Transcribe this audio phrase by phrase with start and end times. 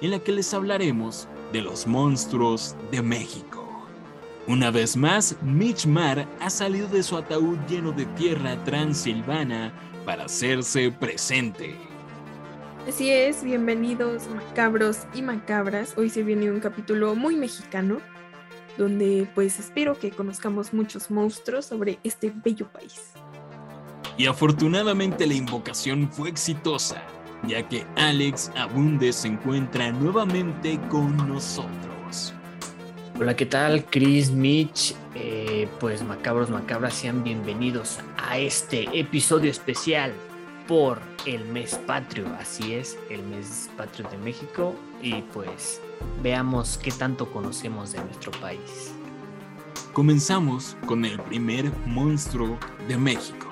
[0.00, 3.66] en la que les hablaremos de los monstruos de México.
[4.46, 9.72] Una vez más, Mitch Mar ha salido de su ataúd lleno de tierra transilvana
[10.04, 11.76] para hacerse presente.
[12.88, 15.92] Así es, bienvenidos macabros y macabras.
[15.98, 17.98] Hoy se viene un capítulo muy mexicano,
[18.78, 23.12] donde pues espero que conozcamos muchos monstruos sobre este bello país.
[24.16, 27.02] Y afortunadamente la invocación fue exitosa,
[27.46, 32.34] ya que Alex Abunde se encuentra nuevamente con nosotros.
[33.18, 33.84] Hola, ¿qué tal?
[33.84, 40.12] Chris, Mitch, eh, pues macabros, macabras, sean bienvenidos a este episodio especial
[40.68, 45.80] por el mes patrio, así es, el mes patrio de México y pues
[46.22, 48.92] veamos qué tanto conocemos de nuestro país.
[49.92, 53.48] Comenzamos con el primer monstruo de México.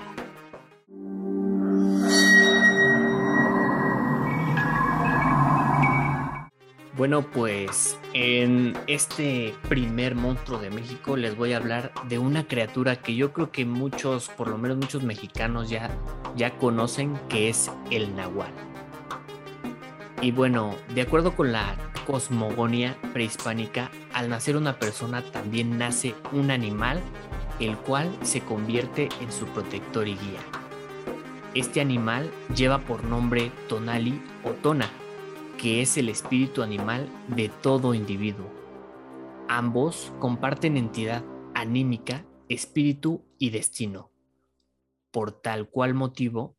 [6.97, 12.95] Bueno, pues en este primer monstruo de México les voy a hablar de una criatura
[12.95, 15.91] que yo creo que muchos, por lo menos muchos mexicanos ya,
[16.35, 18.51] ya conocen, que es el nahual.
[20.23, 21.75] Y bueno, de acuerdo con la
[22.07, 26.99] cosmogonía prehispánica, al nacer una persona también nace un animal,
[27.59, 30.41] el cual se convierte en su protector y guía.
[31.53, 34.89] Este animal lleva por nombre Tonali o Tona,
[35.57, 38.49] que es el espíritu animal de todo individuo.
[39.49, 41.23] Ambos comparten entidad
[41.55, 44.11] anímica, espíritu y destino.
[45.11, 46.57] Por tal cual motivo,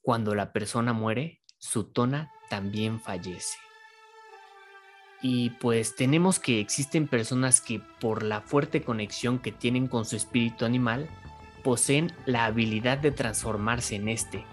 [0.00, 3.58] cuando la persona muere, su tona también fallece.
[5.20, 10.16] Y pues tenemos que existen personas que por la fuerte conexión que tienen con su
[10.16, 11.08] espíritu animal,
[11.62, 14.44] poseen la habilidad de transformarse en este,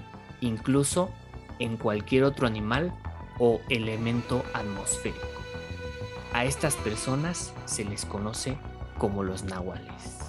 [0.42, 1.10] incluso
[1.58, 2.94] en cualquier otro animal
[3.40, 5.28] o elemento atmosférico.
[6.34, 8.58] A estas personas se les conoce
[8.98, 10.20] como los nahuales.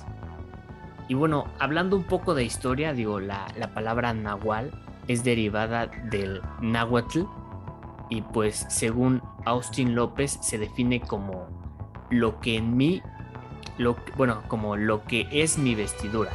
[1.08, 4.70] Y bueno, hablando un poco de historia, digo, la, palabra nahual
[5.08, 7.22] es derivada del náhuatl
[8.08, 11.48] y pues según Austin López se define como
[12.10, 13.02] lo que en mí,
[13.76, 16.30] lo, bueno, como lo que es mi vestidura.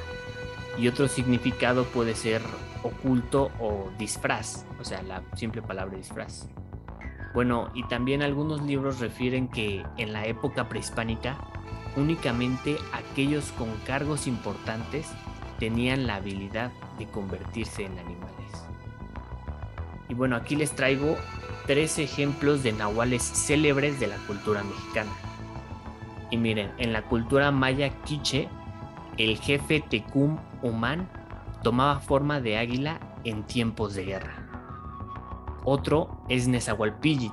[0.78, 2.42] Y otro significado puede ser
[2.84, 6.50] oculto o disfraz, o sea, la simple palabra disfraz.
[7.36, 11.38] Bueno, y también algunos libros refieren que en la época prehispánica
[11.98, 15.12] únicamente aquellos con cargos importantes
[15.60, 18.66] tenían la habilidad de convertirse en animales.
[20.08, 21.18] Y bueno, aquí les traigo
[21.68, 25.12] tres ejemplos de nahuales célebres de la cultura mexicana.
[26.32, 28.48] Y miren, en la cultura maya quiche,
[29.18, 31.10] el jefe Tecum Humán
[31.64, 34.45] tomaba forma de águila en tiempos de guerra.
[35.66, 37.32] Otro es Nezahualpilli,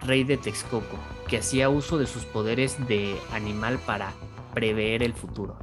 [0.00, 4.12] rey de Texcoco, que hacía uso de sus poderes de animal para
[4.52, 5.58] prever el futuro.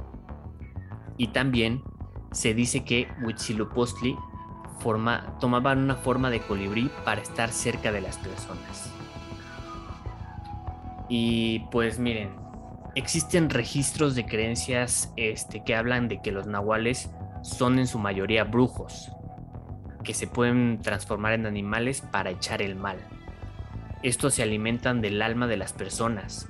[1.16, 1.82] Y también
[2.32, 4.16] se dice que Huitzilopochtli
[4.80, 8.92] forma, tomaba una forma de colibrí para estar cerca de las personas.
[11.08, 12.34] Y pues miren,
[12.96, 17.10] existen registros de creencias este, que hablan de que los nahuales
[17.42, 19.12] son en su mayoría brujos,
[20.08, 22.96] que se pueden transformar en animales para echar el mal.
[24.02, 26.48] Estos se alimentan del alma de las personas,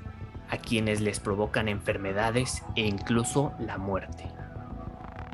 [0.49, 4.27] a quienes les provocan enfermedades e incluso la muerte.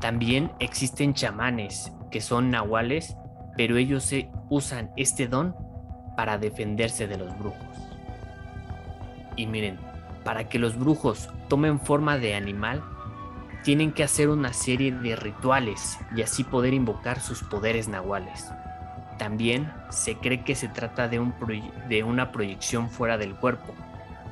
[0.00, 3.14] También existen chamanes, que son nahuales,
[3.58, 4.10] pero ellos
[4.48, 5.54] usan este don
[6.16, 7.76] para defenderse de los brujos.
[9.36, 9.78] Y miren,
[10.24, 12.82] para que los brujos tomen forma de animal,
[13.64, 18.50] tienen que hacer una serie de rituales y así poder invocar sus poderes nahuales.
[19.18, 21.34] También se cree que se trata de, un
[21.88, 23.74] de una proyección fuera del cuerpo.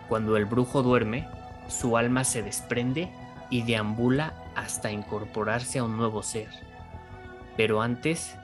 [0.08, 1.26] Cuando el brujo duerme,
[1.66, 3.10] su alma se desprende
[3.48, 6.48] y deambula hasta incorporarse a un nuevo ser.
[7.56, 8.36] Pero antes,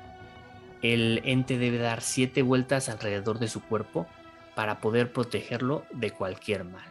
[0.80, 4.06] el ente debe dar siete vueltas alrededor de su cuerpo
[4.54, 6.90] para poder protegerlo de cualquier mal.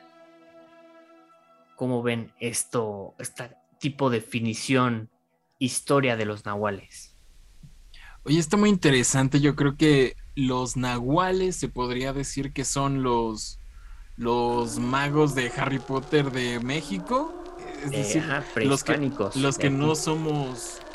[1.75, 5.09] ¿Cómo ven esto, esta tipo de definición,
[5.59, 7.17] historia de los nahuales.
[8.23, 9.39] Oye, está muy interesante.
[9.39, 13.61] Yo creo que los nahuales se podría decir que son los,
[14.15, 17.37] los magos de Harry Potter de México.
[17.83, 19.01] Es Eh, decir, ajá, los que,
[19.33, 20.85] los que no somos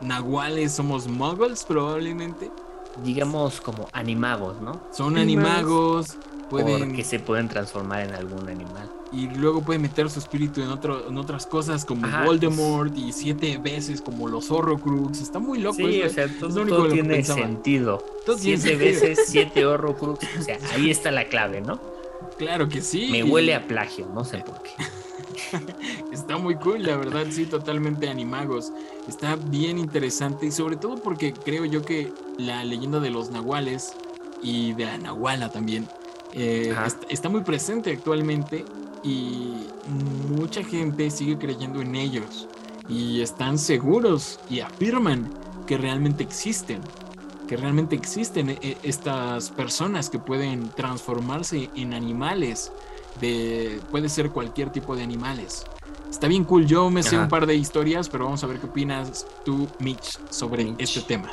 [0.00, 2.52] nahuales, somos muggles probablemente.
[2.96, 4.88] digamos como animagos, ¿no?
[4.90, 6.10] Son Animagos.
[6.10, 8.92] animagos, pueden Porque se pueden transformar en algún animal.
[9.12, 13.12] Y luego pueden meter su espíritu en, otro, en otras cosas como Ajá, Voldemort y
[13.12, 15.20] siete veces como los Horrocrux.
[15.20, 15.76] Está muy loco.
[15.76, 16.10] Sí, eso.
[16.10, 18.04] o sea, es todo, lo único todo lo tiene sentido.
[18.24, 20.24] Todo siete veces, siete Horrocrux.
[20.38, 21.80] O sea, ahí está la clave, ¿no?
[22.38, 23.08] Claro que sí.
[23.10, 24.70] Me huele a plagio, no sé por qué.
[26.12, 28.72] Está muy cool, la verdad, sí, totalmente animagos.
[29.08, 33.94] Está bien interesante y sobre todo porque creo yo que la leyenda de los nahuales
[34.42, 35.88] y de la nahuala también
[36.32, 36.74] eh,
[37.08, 38.64] está muy presente actualmente
[39.02, 39.66] y
[40.28, 42.48] mucha gente sigue creyendo en ellos
[42.88, 45.32] y están seguros y afirman
[45.66, 46.80] que realmente existen.
[47.46, 52.70] Que realmente existen eh, estas personas que pueden transformarse en animales
[53.20, 55.64] de puede ser cualquier tipo de animales.
[56.08, 57.24] Está bien cool, yo me sé Ajá.
[57.24, 60.80] un par de historias, pero vamos a ver qué opinas tú, Mitch, sobre Mitch.
[60.80, 61.30] este tema.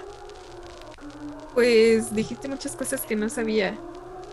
[1.54, 3.76] Pues dijiste muchas cosas que no sabía.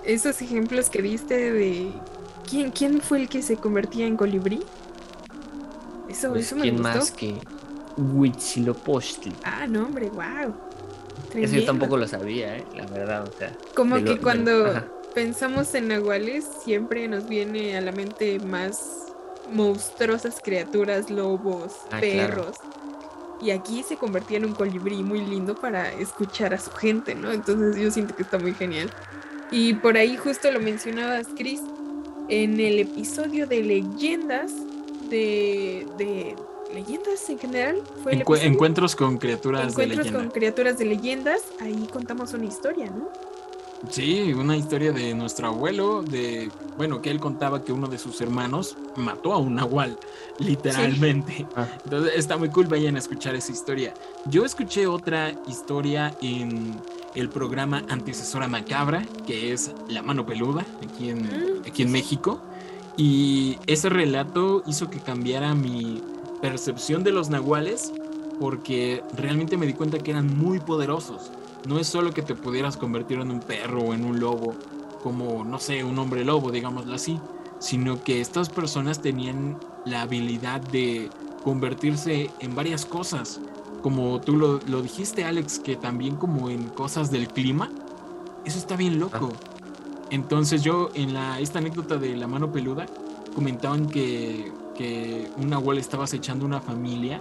[0.04, 1.90] Esos ejemplos que diste de.
[2.48, 4.60] ¿Quién, quién fue el que se convertía en colibrí?
[6.08, 7.00] Eso, Pues, eso me ¿Quién gustó.
[7.00, 7.40] más que
[7.96, 9.32] Huitzilopochtli?
[9.44, 10.54] Ah, no, hombre, wow.
[11.40, 12.64] Eso yo tampoco lo sabía, ¿eh?
[12.72, 13.56] La verdad, o sea.
[13.74, 14.54] Como lo- que de- cuando
[15.14, 19.16] pensamos en nahuales, siempre nos viene a la mente más
[19.46, 22.56] monstruosas criaturas, lobos, Ah, perros.
[23.38, 27.32] Y aquí se convertía en un colibrí muy lindo para escuchar a su gente, ¿no?
[27.32, 28.94] Entonces yo siento que está muy genial.
[29.50, 31.70] Y por ahí justo lo mencionabas, Chris,
[32.28, 34.52] en el episodio de leyendas,
[35.10, 36.34] de, de
[36.72, 38.52] leyendas en general, fue el Encue- episodio?
[38.52, 40.18] encuentros con criaturas Encuentros de leyenda.
[40.20, 43.10] con criaturas de leyendas, ahí contamos una historia, ¿no?
[43.90, 48.20] Sí, una historia de nuestro abuelo, de, bueno, que él contaba que uno de sus
[48.20, 49.98] hermanos mató a un nahual,
[50.38, 51.46] literalmente.
[51.56, 51.66] Ah.
[51.84, 53.94] Entonces está muy cool, vayan a escuchar esa historia.
[54.26, 56.74] Yo escuché otra historia en
[57.14, 62.40] el programa Antecesora Macabra, que es La Mano Peluda, aquí en, Mm, aquí en México.
[62.96, 66.02] Y ese relato hizo que cambiara mi
[66.40, 67.92] percepción de los nahuales,
[68.40, 71.30] porque realmente me di cuenta que eran muy poderosos.
[71.66, 74.54] No es solo que te pudieras convertir en un perro o en un lobo,
[75.02, 77.18] como, no sé, un hombre lobo, digámoslo así,
[77.58, 81.10] sino que estas personas tenían la habilidad de
[81.42, 83.40] convertirse en varias cosas.
[83.82, 87.70] Como tú lo, lo dijiste, Alex, que también como en cosas del clima.
[88.44, 89.30] Eso está bien loco.
[90.10, 92.86] Entonces yo en la, esta anécdota de la mano peluda
[93.34, 97.20] comentaban que, que un nahual estaba acechando una familia,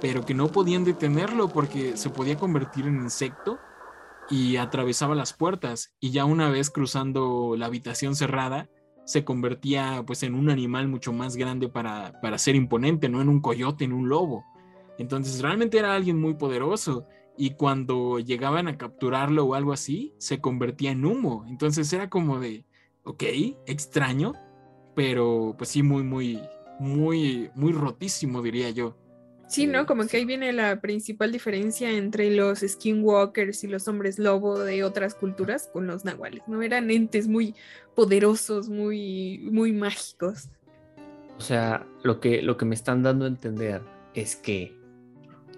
[0.00, 3.58] pero que no podían detenerlo porque se podía convertir en insecto
[4.30, 8.68] y atravesaba las puertas y ya una vez cruzando la habitación cerrada
[9.04, 13.28] se convertía pues en un animal mucho más grande para, para ser imponente, no en
[13.28, 14.44] un coyote, en un lobo.
[14.98, 17.06] Entonces realmente era alguien muy poderoso
[17.36, 21.44] y cuando llegaban a capturarlo o algo así, se convertía en humo.
[21.48, 22.66] Entonces era como de,
[23.02, 23.22] ok,
[23.66, 24.34] extraño,
[24.94, 26.40] pero pues sí, muy, muy,
[26.78, 28.96] muy, muy rotísimo, diría yo.
[29.50, 29.84] Sí, ¿no?
[29.84, 34.84] Como que ahí viene la principal diferencia entre los skinwalkers y los hombres lobo de
[34.84, 36.62] otras culturas con los nahuales, ¿no?
[36.62, 37.56] Eran entes muy
[37.96, 40.50] poderosos, muy, muy mágicos.
[41.36, 43.82] O sea, lo que, lo que me están dando a entender
[44.14, 44.78] es que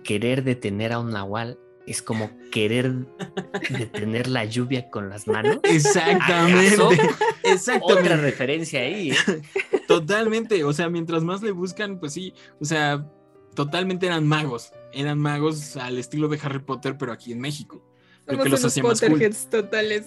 [0.03, 2.95] querer detener a un nahual es como querer
[3.69, 5.59] detener la lluvia con las manos.
[5.65, 6.77] Exactamente.
[7.43, 8.01] Exactamente.
[8.01, 9.11] Otra referencia ahí.
[9.11, 9.43] ¿eh?
[9.87, 13.07] Totalmente, o sea, mientras más le buscan, pues sí, o sea,
[13.55, 17.83] totalmente eran magos, eran magos al estilo de Harry Potter, pero aquí en México.
[18.27, 19.21] Lo que los hacía más cool.
[19.51, 20.05] Totales.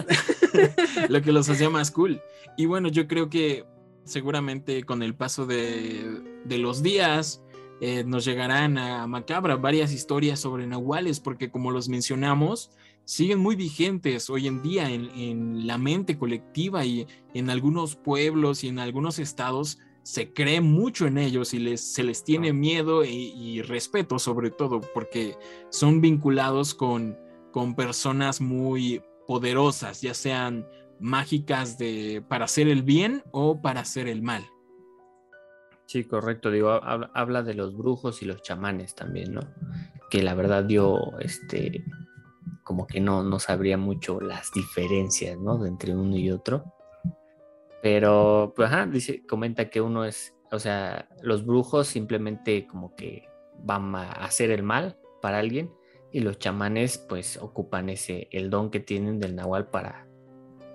[1.10, 2.22] Lo que los hacía más cool.
[2.58, 3.66] Y bueno, yo creo que
[4.06, 7.42] seguramente con el paso de, de los días
[7.82, 12.72] eh, nos llegarán a Macabra varias historias sobre nahuales, porque como los mencionamos,
[13.04, 18.64] siguen muy vigentes hoy en día en, en la mente colectiva y en algunos pueblos
[18.64, 23.04] y en algunos estados se cree mucho en ellos y les, se les tiene miedo
[23.04, 25.36] y, y respeto sobre todo porque
[25.70, 27.18] son vinculados con,
[27.52, 30.68] con personas muy poderosas, ya sean
[31.00, 34.46] mágicas de para hacer el bien o para hacer el mal.
[35.88, 36.52] Sí, correcto.
[36.52, 39.42] Digo, habla, habla de los brujos y los chamanes también, ¿no?
[40.12, 41.84] Que la verdad yo, este,
[42.64, 45.58] como que no, no sabría mucho las diferencias, ¿no?
[45.58, 46.75] De entre uno y otro.
[47.86, 53.30] Pero, pues, ajá, dice, comenta que uno es, o sea, los brujos simplemente como que
[53.60, 55.72] van a hacer el mal para alguien
[56.12, 60.08] Y los chamanes pues ocupan ese, el don que tienen del nahual para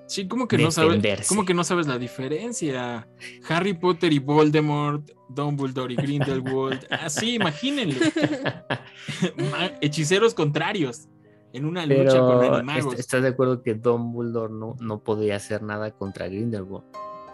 [0.06, 3.08] Sí, como que no sabes, como que no sabes la diferencia.
[3.48, 7.96] Harry Potter y Voldemort, Dumbledore y Grindelwald, así, imagínenlo.
[9.80, 11.08] Hechiceros contrarios
[11.52, 12.98] en una lucha con animagos.
[12.98, 16.84] ¿Estás de acuerdo que Dumbledore no, no podía hacer nada contra Grindelwald?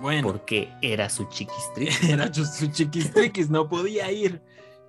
[0.00, 0.28] Bueno.
[0.28, 2.02] Porque era su chiquistriquis.
[2.10, 4.42] era su chiquistriquis, no podía ir.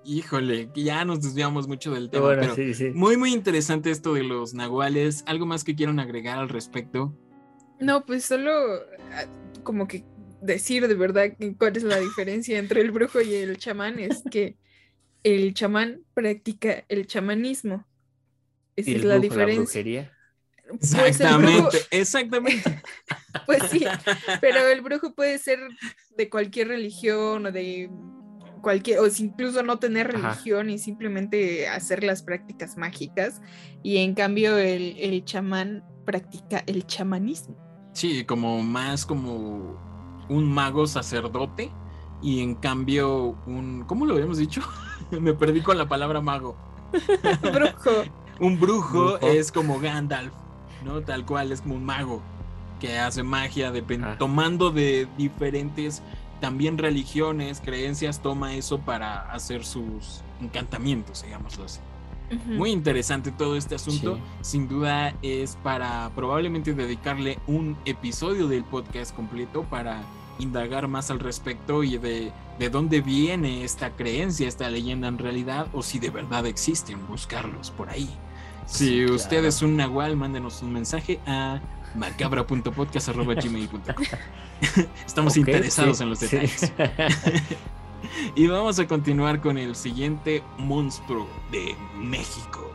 [0.03, 2.29] Híjole, ya nos desviamos mucho del tema.
[2.29, 2.55] pero
[2.93, 5.23] Muy, muy interesante esto de los nahuales.
[5.27, 7.13] ¿Algo más que quieran agregar al respecto?
[7.79, 9.25] No, pues solo ah,
[9.63, 10.05] como que
[10.41, 14.55] decir de verdad cuál es la diferencia entre el brujo y el chamán es que
[15.23, 17.85] el chamán practica el chamanismo.
[18.77, 20.13] Esa es la diferencia.
[20.69, 22.81] Pues exactamente, exactamente.
[23.45, 23.85] Pues sí,
[24.41, 25.59] pero el brujo puede ser
[26.17, 27.89] de cualquier religión o de
[28.61, 33.41] cualquier, o incluso no tener religión y simplemente hacer las prácticas mágicas.
[33.83, 37.55] Y en cambio el, el chamán practica el chamanismo.
[37.93, 41.71] Sí, como más como un mago sacerdote
[42.21, 43.85] y en cambio un...
[43.87, 44.61] ¿Cómo lo habíamos dicho?
[45.11, 46.57] Me perdí con la palabra mago.
[47.41, 48.03] brujo.
[48.39, 50.33] Un brujo, es como Gandalf,
[50.83, 51.01] ¿no?
[51.01, 52.21] Tal cual, es como un mago
[52.79, 53.73] que hace magia
[54.17, 56.01] tomando de diferentes
[56.39, 61.79] también religiones, creencias, toma eso para hacer sus encantamientos, digámoslo así.
[62.45, 64.19] Muy interesante todo este asunto.
[64.41, 70.03] Sin duda es para probablemente dedicarle un episodio del podcast completo para
[70.37, 75.67] indagar más al respecto y de, de dónde viene esta creencia, esta leyenda en realidad,
[75.73, 78.09] o si de verdad existen, buscarlos por ahí.
[78.67, 81.61] Si usted es un nahual, mándenos un mensaje a
[81.95, 84.05] macabra.podcast.gmail.com
[85.05, 86.73] Estamos interesados en los detalles.
[88.35, 92.69] y vamos a continuar con el siguiente monstruo de México.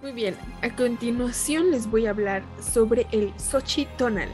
[0.00, 4.30] Muy bien, a continuación les voy a hablar sobre el Xochitonal,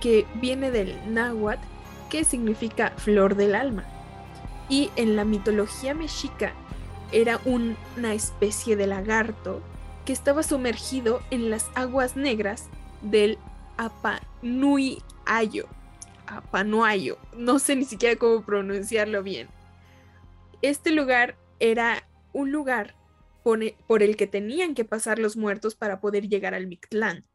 [0.00, 1.62] que viene del náhuatl,
[2.10, 3.84] que significa flor del alma.
[4.70, 6.54] Y en la mitología mexica
[7.12, 9.60] era una especie de lagarto
[10.06, 12.68] que estaba sumergido en las aguas negras
[13.02, 13.36] del
[13.76, 15.66] Apanuayo.
[16.26, 17.18] Apanuayo.
[17.36, 19.48] No sé ni siquiera cómo pronunciarlo bien.
[20.62, 22.94] Este lugar era un lugar
[23.42, 27.26] por el que tenían que pasar los muertos para poder llegar al Mictlán.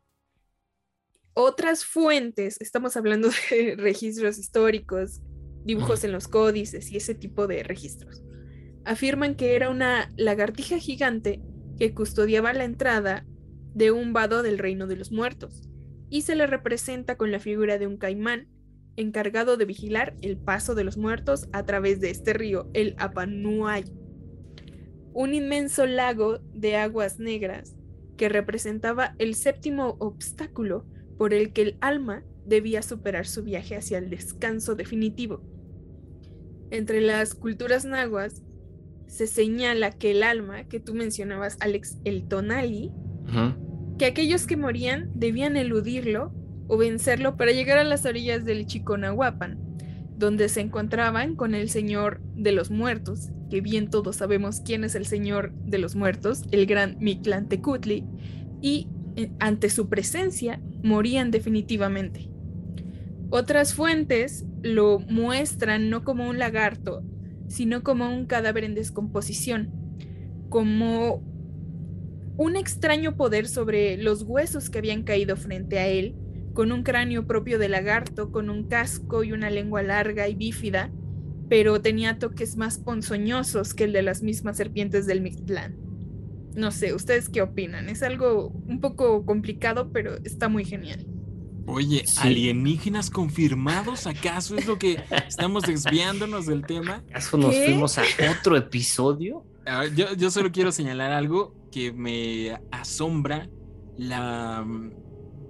[1.34, 5.20] Otras fuentes, estamos hablando de registros históricos,
[5.66, 8.24] dibujos en los códices y ese tipo de registros,
[8.86, 11.42] afirman que era una lagartija gigante
[11.78, 13.26] que custodiaba la entrada
[13.74, 15.68] de un vado del reino de los muertos
[16.10, 18.48] y se le representa con la figura de un caimán
[18.96, 23.84] encargado de vigilar el paso de los muertos a través de este río, el Apanuay,
[25.14, 27.76] un inmenso lago de aguas negras
[28.18, 30.86] que representaba el séptimo obstáculo
[31.18, 35.42] por el que el alma debía superar su viaje hacia el descanso definitivo.
[36.72, 38.42] Entre las culturas nahuas
[39.08, 42.92] se señala que el alma que tú mencionabas, Alex, el tonali,
[43.98, 46.34] que aquellos que morían debían eludirlo
[46.68, 49.60] o vencerlo para llegar a las orillas del Chiconahuapan,
[50.18, 54.96] donde se encontraban con el Señor de los Muertos, que bien todos sabemos quién es
[54.96, 58.06] el Señor de los Muertos, el gran Mictlantecutli,
[58.62, 62.30] y eh, ante su presencia morían definitivamente.
[63.30, 67.04] Otras fuentes lo muestran no como un lagarto,
[67.48, 69.72] sino como un cadáver en descomposición,
[70.50, 71.24] como
[72.36, 76.16] un extraño poder sobre los huesos que habían caído frente a él,
[76.54, 80.92] con un cráneo propio de lagarto, con un casco y una lengua larga y bífida,
[81.48, 85.78] pero tenía toques más ponzoñosos que el de las mismas serpientes del Mictlán.
[86.56, 87.88] No sé, ¿ustedes qué opinan?
[87.88, 91.06] Es algo un poco complicado, pero está muy genial.
[91.68, 94.06] Oye, ¿alienígenas confirmados?
[94.06, 97.04] ¿Acaso es lo que estamos desviándonos del tema?
[97.10, 98.04] ¿Acaso nos fuimos a
[98.40, 99.44] otro episodio?
[99.96, 103.50] Yo, solo quiero señalar algo que me asombra
[103.98, 104.66] la,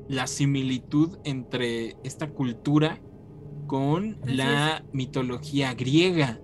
[0.07, 3.01] la similitud entre esta cultura
[3.67, 6.39] con la mitología griega.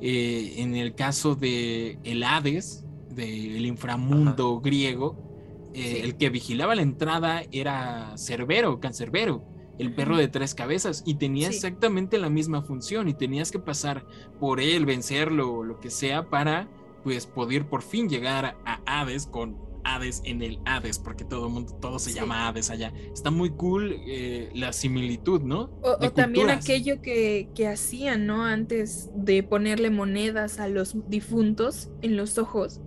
[0.00, 5.29] Eh, en el caso de el Hades, del inframundo griego,
[5.74, 9.44] eh, el que vigilaba la entrada era Cerbero, Cancerbero,
[9.78, 14.04] el perro de tres cabezas, y tenía exactamente la misma función, y tenías que pasar
[14.38, 16.68] por él, vencerlo o lo que sea, para
[17.02, 21.72] pues poder por fin llegar a Hades con Hades en el Hades, porque todo mundo,
[21.80, 22.16] todo se Sí.
[22.16, 22.92] llama Hades allá.
[23.14, 25.70] Está muy cool eh, la similitud, ¿no?
[25.82, 28.44] O, o también aquello que, que hacían, ¿no?
[28.44, 32.80] Antes de ponerle monedas a los difuntos en los ojos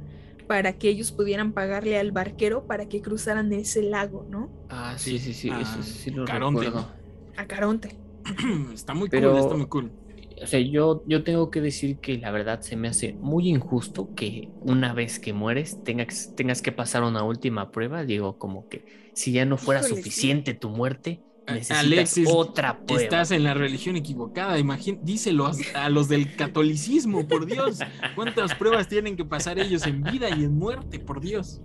[0.54, 4.54] para que ellos pudieran pagarle al barquero para que cruzaran ese lago, ¿no?
[4.70, 6.96] Ah, sí, sí, sí, Ah, eso sí lo Caronte, recuerdo.
[7.38, 7.90] A Caronte.
[8.74, 9.96] está muy Pero- cool, está muy cool.
[10.44, 14.14] O sea, yo, yo tengo que decir que la verdad se me hace muy injusto
[14.16, 18.04] que una vez que mueres tengas, tengas que pasar una última prueba.
[18.06, 20.44] Digo, como que si ya no fuera Híjole, sí.
[20.44, 23.04] suficiente tu muerte, necesitas Alexis, otra prueba.
[23.04, 27.80] Estás en la religión equivocada, imagín, díselo a, a los del catolicismo, por Dios.
[28.16, 31.62] ¿Cuántas pruebas tienen que pasar ellos en vida y en muerte, por Dios?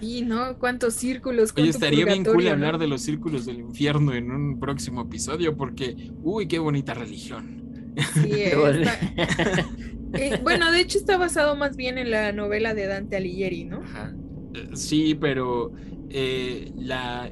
[0.00, 1.52] Y no, cuántos círculos.
[1.56, 2.78] Oye, estaría bien cool hablar ¿no?
[2.78, 7.62] de los círculos del infierno en un próximo episodio, porque, uy, qué bonita religión.
[8.14, 9.68] Sí, eh, está-
[10.14, 13.78] eh, bueno, de hecho está basado más bien en la novela de Dante Alighieri, ¿no?
[13.82, 14.14] Ajá.
[14.54, 15.72] Eh, Sí, pero
[16.10, 17.30] eh, la,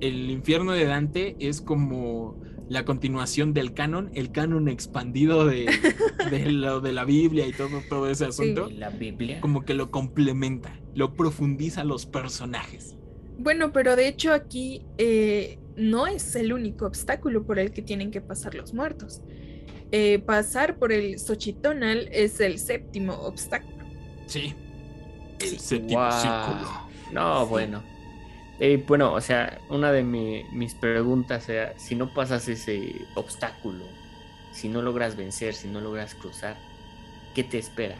[0.00, 5.66] el infierno de Dante es como la continuación del canon, el canon expandido de,
[6.30, 8.68] de lo de la Biblia y todo, todo ese asunto.
[8.70, 9.40] ¿Y la Biblia?
[9.40, 12.96] Como que lo complementa, lo profundiza los personajes.
[13.38, 18.10] Bueno, pero de hecho aquí eh, no es el único obstáculo por el que tienen
[18.10, 19.20] que pasar los muertos.
[19.92, 23.84] Eh, pasar por el Xochitonal es el séptimo obstáculo.
[24.26, 24.54] Sí.
[25.40, 25.58] El Sí.
[25.58, 26.68] séptimo círculo.
[27.12, 27.82] No, bueno.
[28.58, 33.84] Eh, bueno, o sea, una de mi- mis preguntas era, si no pasas ese obstáculo,
[34.52, 36.56] si no logras vencer, si no logras cruzar,
[37.34, 37.96] ¿qué te espera?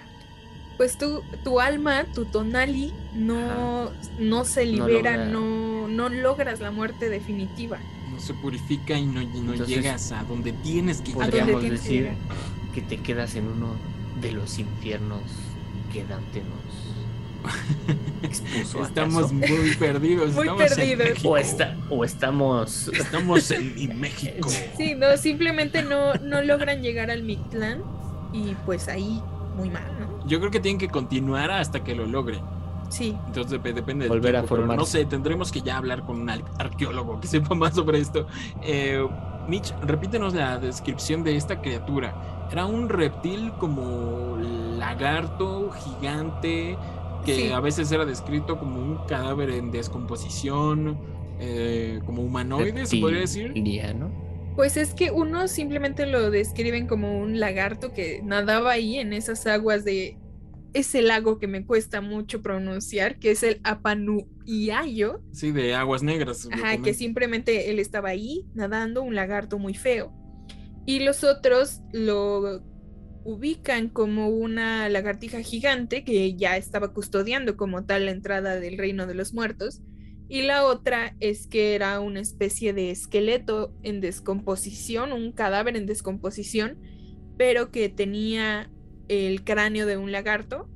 [0.76, 6.60] Pues tu, tu alma, tu tonali, no, no se No libera, logra- no, no logras
[6.60, 7.78] la muerte definitiva.
[8.12, 11.30] No se purifica y no, y no Entonces, llegas a donde tienes que ¿A dónde
[11.30, 12.16] Podríamos tienes que decir llegar?
[12.74, 13.76] que te quedas en uno
[14.20, 15.22] de los infiernos
[15.92, 16.63] que Dante nos
[18.22, 18.78] expuso.
[18.78, 18.82] ¿acaso?
[18.84, 20.32] Estamos muy perdidos.
[20.32, 21.08] Muy estamos en perdidos.
[21.10, 21.28] México.
[21.30, 22.88] o, está, o estamos...
[22.88, 24.48] Estamos en mi México.
[24.76, 27.82] Sí, no, simplemente no, no logran llegar al Mictlán
[28.32, 29.20] y pues ahí
[29.56, 30.26] muy mal, ¿no?
[30.26, 32.40] Yo creo que tienen que continuar hasta que lo logren.
[32.90, 34.98] Sí, Entonces dep- depende del Volver a tiempo, pero No formarse.
[35.00, 38.26] sé, tendremos que ya hablar con un ar- arqueólogo que sepa más sobre esto.
[38.62, 39.04] Eh,
[39.48, 42.14] Mitch, repítenos la descripción de esta criatura.
[42.52, 44.36] Era un reptil como
[44.78, 46.76] lagarto, gigante,
[47.24, 47.48] que Sí.
[47.52, 50.98] a veces era descrito como un cadáver en descomposición,
[51.40, 53.44] eh, como humanoide, se podría decir.
[53.46, 54.12] reptiliano.
[54.56, 59.46] Pues es que unos simplemente lo describen como un lagarto que nadaba ahí en esas
[59.48, 60.16] aguas de
[60.74, 65.20] ese lago que me cuesta mucho pronunciar, que es el Apanuiayo.
[65.32, 66.48] Sí, de aguas negras.
[66.52, 70.12] Ajá, que simplemente él estaba ahí nadando, un lagarto muy feo.
[70.86, 72.62] Y los otros lo
[73.24, 79.06] ubican como una lagartija gigante que ya estaba custodiando como tal la entrada del reino
[79.06, 79.82] de los muertos.
[80.28, 85.86] Y la otra es que era una especie de esqueleto en descomposición, un cadáver en
[85.86, 86.78] descomposición,
[87.36, 88.70] pero que tenía
[89.08, 90.68] el cráneo de un lagarto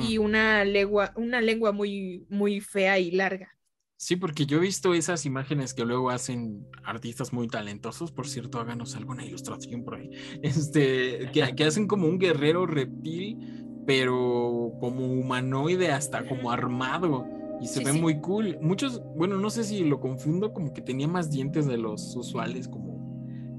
[0.00, 3.57] y una lengua, una lengua muy, muy fea y larga.
[4.00, 8.12] Sí, porque yo he visto esas imágenes que luego hacen artistas muy talentosos.
[8.12, 10.10] Por cierto, háganos alguna ilustración por ahí.
[10.42, 13.40] Este, que, que hacen como un guerrero reptil,
[13.84, 17.32] pero como humanoide, hasta como armado.
[17.58, 17.98] Y se Sí, ve sí.
[18.00, 18.56] muy cool.
[18.60, 22.68] Muchos, bueno, no sé si lo confundo, como que tenía más dientes de los usuales,
[22.68, 23.04] como,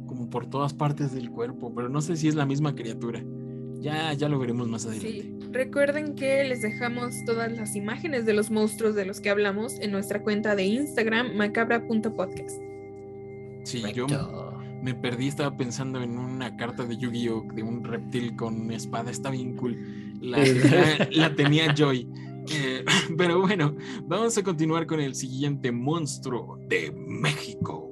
[0.05, 3.27] como por todas partes del cuerpo, pero no sé si es la misma criatura.
[3.79, 5.21] Ya, ya lo veremos más adelante.
[5.21, 9.79] Sí, recuerden que les dejamos todas las imágenes de los monstruos de los que hablamos
[9.79, 12.59] en nuestra cuenta de Instagram, macabra.podcast.
[13.63, 14.07] Sí, yo
[14.81, 17.47] me perdí, estaba pensando en una carta de Yu-Gi-Oh!
[17.53, 19.77] de un reptil con una espada, está bien cool.
[20.21, 22.07] La, la- la tenía Joy.
[22.51, 22.83] Eh,
[23.17, 27.85] pero bueno, vamos a continuar con el siguiente monstruo de México.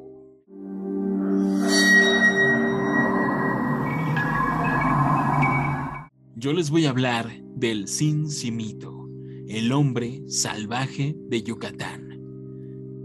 [6.39, 9.10] Yo les voy a hablar del Cincimito,
[9.47, 12.21] el hombre salvaje de Yucatán.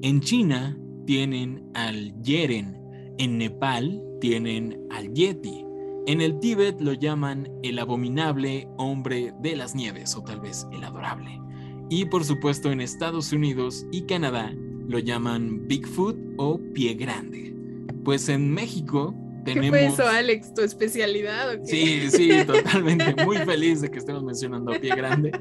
[0.02, 2.76] En China tienen al Yeren,
[3.16, 5.64] en Nepal tienen al Yeti,
[6.06, 10.84] en el Tíbet lo llaman el abominable hombre de las nieves o tal vez el
[10.84, 11.40] adorable.
[11.88, 14.54] Y por supuesto en Estados Unidos y Canadá
[14.86, 17.56] lo llaman Bigfoot o pie grande.
[18.04, 19.14] Pues en México
[19.44, 19.70] ¿Qué tenemos...
[19.70, 20.54] fue eso, Alex?
[20.54, 21.66] ¿Tu especialidad o qué?
[21.66, 23.24] Sí, sí, totalmente.
[23.24, 25.32] Muy feliz de que estemos mencionando a pie grande.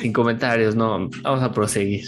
[0.00, 1.08] Sin comentarios, no.
[1.22, 2.04] Vamos a proseguir.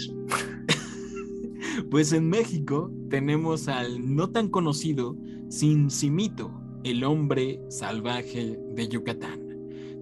[1.89, 5.15] Pues en México tenemos al no tan conocido
[5.49, 6.51] Cincimito,
[6.83, 9.47] el hombre salvaje de Yucatán.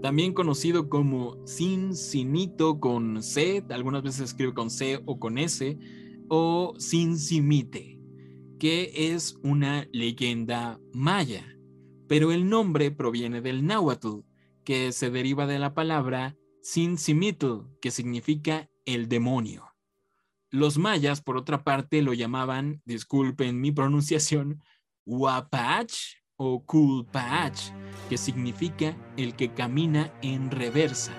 [0.02, 5.78] también conocido como Cincinito con C, algunas veces se escribe con C o con S,
[6.28, 7.95] o Cincimite,
[8.60, 11.46] que es una leyenda maya,
[12.08, 14.22] pero el nombre proviene del náhuatl,
[14.64, 19.76] que se deriva de la palabra Cinzimitl, que significa el demonio.
[20.50, 24.64] Los mayas, por otra parte, lo llamaban, disculpen mi pronunciación,
[25.06, 25.94] Huapach
[26.38, 27.72] o Kulpach,
[28.10, 31.14] que significa el que camina en reversa,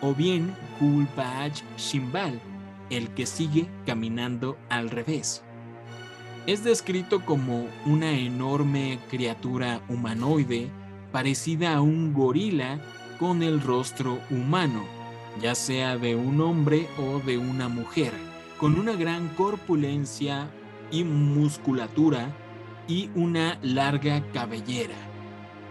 [0.00, 2.40] o bien Kulpach Shimbal,
[2.90, 5.44] el que sigue caminando al revés.
[6.46, 10.70] Es descrito como una enorme criatura humanoide
[11.12, 12.80] parecida a un gorila
[13.18, 14.84] con el rostro humano,
[15.42, 18.12] ya sea de un hombre o de una mujer,
[18.58, 20.50] con una gran corpulencia
[20.90, 22.34] y musculatura
[22.88, 24.96] y una larga cabellera.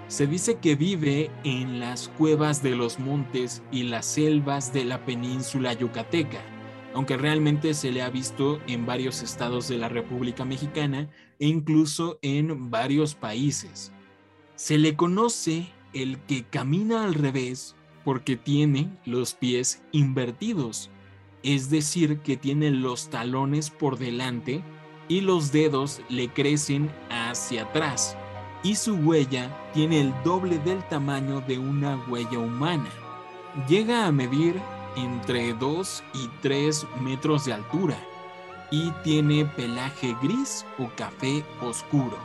[0.08, 5.03] Se dice que vive en las cuevas de los montes y las selvas de la
[5.05, 6.39] península yucateca,
[6.93, 12.19] aunque realmente se le ha visto en varios estados de la República Mexicana e incluso
[12.21, 13.91] en varios países.
[14.56, 20.89] Se le conoce el que camina al revés porque tiene los pies invertidos,
[21.43, 24.62] es decir, que tiene los talones por delante
[25.08, 28.17] y los dedos le crecen hacia atrás
[28.63, 32.89] y su huella tiene el doble del tamaño de una huella humana.
[33.67, 34.60] Llega a medir
[34.95, 37.97] entre 2 y 3 metros de altura
[38.71, 42.17] y tiene pelaje gris o café oscuro.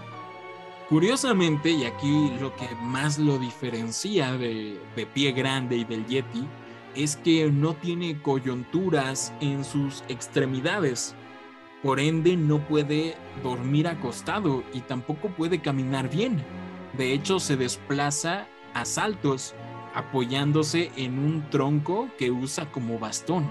[0.88, 6.46] Curiosamente, y aquí lo que más lo diferencia de, de pie grande y del Yeti,
[6.94, 11.16] es que no tiene coyunturas en sus extremidades,
[11.85, 16.42] por ende, no puede dormir acostado y tampoco puede caminar bien.
[16.96, 19.55] De hecho, se desplaza a saltos,
[19.94, 23.48] apoyándose en un tronco que usa como bastón.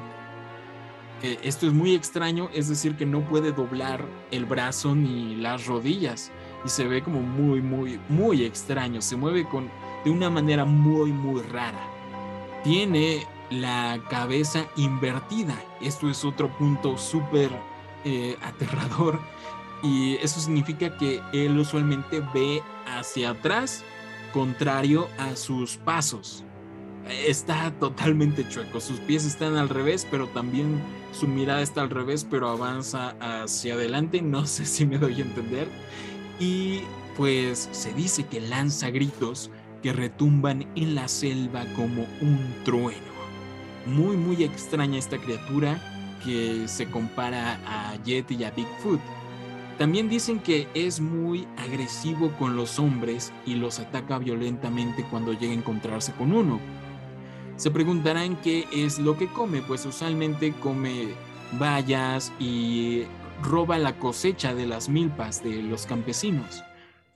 [1.21, 5.65] Eh, esto es muy extraño, es decir, que no puede doblar el brazo ni las
[5.67, 6.31] rodillas
[6.65, 9.01] y se ve como muy, muy, muy extraño.
[9.01, 9.69] Se mueve con,
[10.03, 11.87] de una manera muy, muy rara.
[12.63, 15.55] Tiene la cabeza invertida.
[15.81, 17.51] Esto es otro punto súper
[18.03, 19.19] eh, aterrador
[19.81, 23.83] y eso significa que él usualmente ve hacia atrás
[24.33, 26.43] contrario a sus pasos.
[27.27, 32.25] Está totalmente chueco, sus pies están al revés, pero también su mirada está al revés,
[32.29, 35.67] pero avanza hacia adelante, no sé si me doy a entender.
[36.39, 36.81] Y
[37.15, 43.13] pues se dice que lanza gritos que retumban en la selva como un trueno.
[43.85, 45.79] Muy, muy extraña esta criatura
[46.23, 49.01] que se compara a Yeti y a Bigfoot.
[49.77, 55.51] También dicen que es muy agresivo con los hombres y los ataca violentamente cuando llega
[55.51, 56.59] a encontrarse con uno.
[57.55, 61.09] Se preguntarán qué es lo que come, pues usualmente come
[61.59, 63.03] bayas y
[63.41, 66.63] roba la cosecha de las milpas de los campesinos,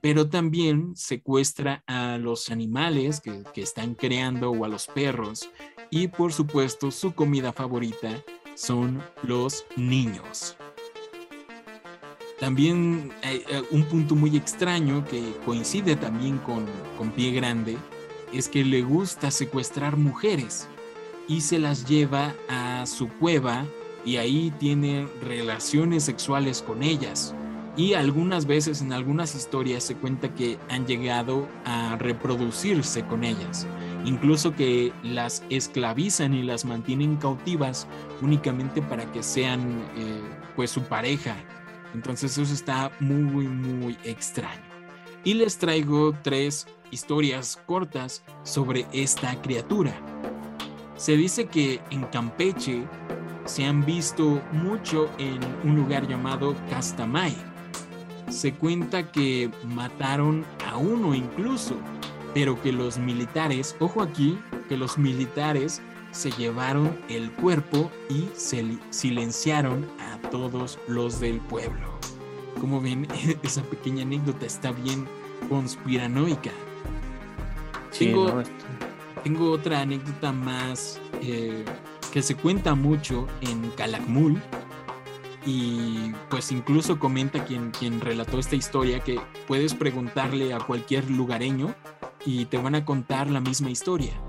[0.01, 5.49] pero también secuestra a los animales que, que están creando o a los perros
[5.89, 8.23] y por supuesto su comida favorita
[8.55, 10.57] son los niños.
[12.39, 16.65] También hay eh, un punto muy extraño que coincide también con,
[16.97, 17.77] con Pie Grande
[18.33, 20.67] es que le gusta secuestrar mujeres
[21.27, 23.65] y se las lleva a su cueva
[24.05, 27.33] y ahí tiene relaciones sexuales con ellas.
[27.75, 33.67] Y algunas veces en algunas historias se cuenta que han llegado a reproducirse con ellas
[34.07, 37.87] incluso que las esclavizan y las mantienen cautivas
[38.21, 40.21] únicamente para que sean eh,
[40.55, 41.35] pues su pareja.
[41.93, 44.61] Entonces eso está muy muy extraño.
[45.23, 49.93] Y les traigo tres historias cortas sobre esta criatura.
[50.95, 52.87] Se dice que en Campeche
[53.45, 57.35] se han visto mucho en un lugar llamado Castamay.
[58.29, 61.77] Se cuenta que mataron a uno incluso
[62.37, 64.37] pero que los militares, ojo aquí,
[64.69, 65.81] que los militares
[66.17, 71.99] se llevaron el cuerpo y se silenciaron a todos los del pueblo.
[72.59, 73.07] Como ven,
[73.43, 75.07] esa pequeña anécdota está bien
[75.47, 76.49] conspiranoica.
[77.97, 78.41] tengo,
[79.23, 81.63] tengo, otra anécdota más eh,
[82.11, 84.41] que se cuenta mucho en Calakmul.
[85.45, 91.73] Y pues incluso comenta quien, quien relató esta historia que puedes preguntarle a cualquier lugareño
[92.25, 94.19] y te van a contar la misma historia.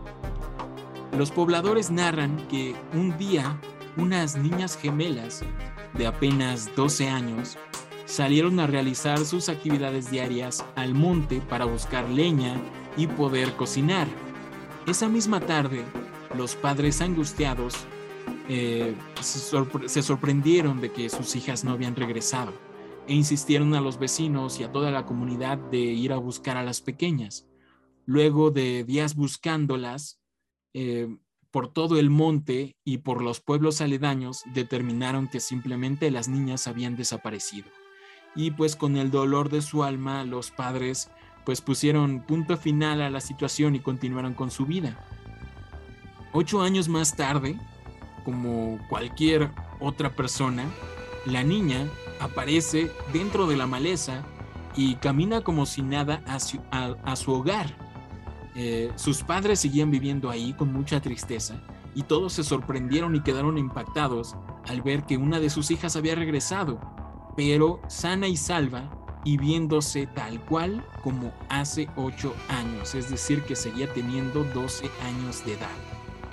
[1.17, 3.61] Los pobladores narran que un día
[3.97, 5.43] unas niñas gemelas
[5.95, 7.59] de apenas 12 años
[8.05, 12.57] salieron a realizar sus actividades diarias al monte para buscar leña
[12.97, 14.07] y poder cocinar.
[14.87, 15.85] Esa misma tarde,
[16.37, 17.75] los padres angustiados
[18.49, 22.53] eh, se, sorprendieron de que sus hijas no habían regresado
[23.07, 26.63] e insistieron a los vecinos y a toda la comunidad de ir a buscar a
[26.63, 27.47] las pequeñas.
[28.07, 30.18] Luego de días buscándolas
[30.75, 31.17] eh,
[31.51, 36.97] por todo el monte y por los pueblos aledaños, determinaron que simplemente las niñas habían
[36.97, 37.69] desaparecido.
[38.35, 41.11] Y pues con el dolor de su alma, los padres
[41.45, 44.99] pues pusieron punto final a la situación y continuaron con su vida.
[46.33, 47.59] Ocho años más tarde,
[48.25, 49.51] como cualquier
[49.81, 50.67] otra persona,
[51.25, 51.89] la niña
[52.21, 54.25] aparece dentro de la maleza
[54.77, 56.39] y camina como si nada a
[57.17, 57.88] su, hogar.
[58.61, 61.63] Eh, sus padres seguían viviendo ahí con mucha tristeza
[61.95, 64.35] y todos se sorprendieron y quedaron impactados
[64.67, 66.81] al ver que una de sus hijas había regresado,
[67.37, 68.91] pero sana y salva
[69.25, 75.45] y viéndose tal cual como hace ocho años, es decir, que seguía teniendo 12 años
[75.45, 75.69] de edad.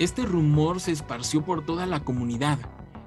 [0.00, 2.58] Este rumor se esparció por toda la comunidad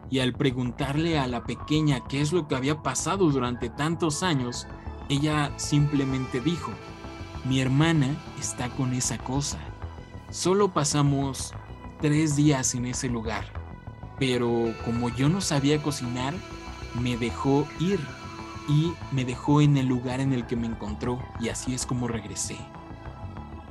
[0.09, 4.65] y al preguntarle a la pequeña qué es lo que había pasado durante tantos años,
[5.09, 6.71] ella simplemente dijo,
[7.45, 9.59] mi hermana está con esa cosa.
[10.31, 11.53] Solo pasamos
[12.01, 13.45] tres días en ese lugar,
[14.19, 16.33] pero como yo no sabía cocinar,
[17.01, 17.99] me dejó ir
[18.67, 22.07] y me dejó en el lugar en el que me encontró y así es como
[22.07, 22.57] regresé.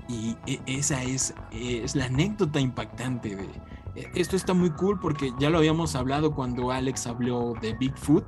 [0.08, 3.44] Y e, esa es, es la anécdota impactante de...
[3.94, 8.24] E, esto está muy cool porque ya lo habíamos hablado cuando Alex habló de Bigfoot,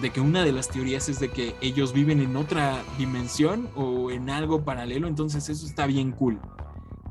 [0.00, 4.10] de que una de las teorías es de que ellos viven en otra dimensión o
[4.10, 6.40] en algo paralelo, entonces eso está bien cool.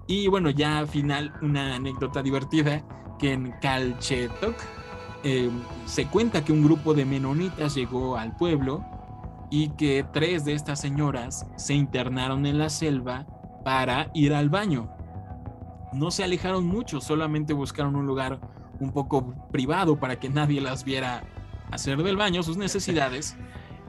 [0.07, 2.83] Y bueno, ya al final una anécdota divertida
[3.19, 4.55] que en Calchetok
[5.23, 5.51] em,
[5.85, 8.83] se cuenta que un grupo de menonitas llegó al pueblo
[9.51, 13.27] y que tres de estas señoras se internaron en la selva
[13.63, 14.89] para ir al baño.
[15.93, 18.39] No se alejaron mucho, solamente buscaron un lugar
[18.79, 21.23] un poco privado para que nadie las viera
[21.71, 23.35] hacer del baño sus necesidades.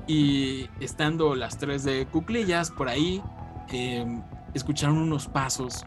[0.07, 3.23] Y estando las tres de cuclillas por ahí,
[3.69, 4.23] em,
[4.55, 5.85] escucharon unos pasos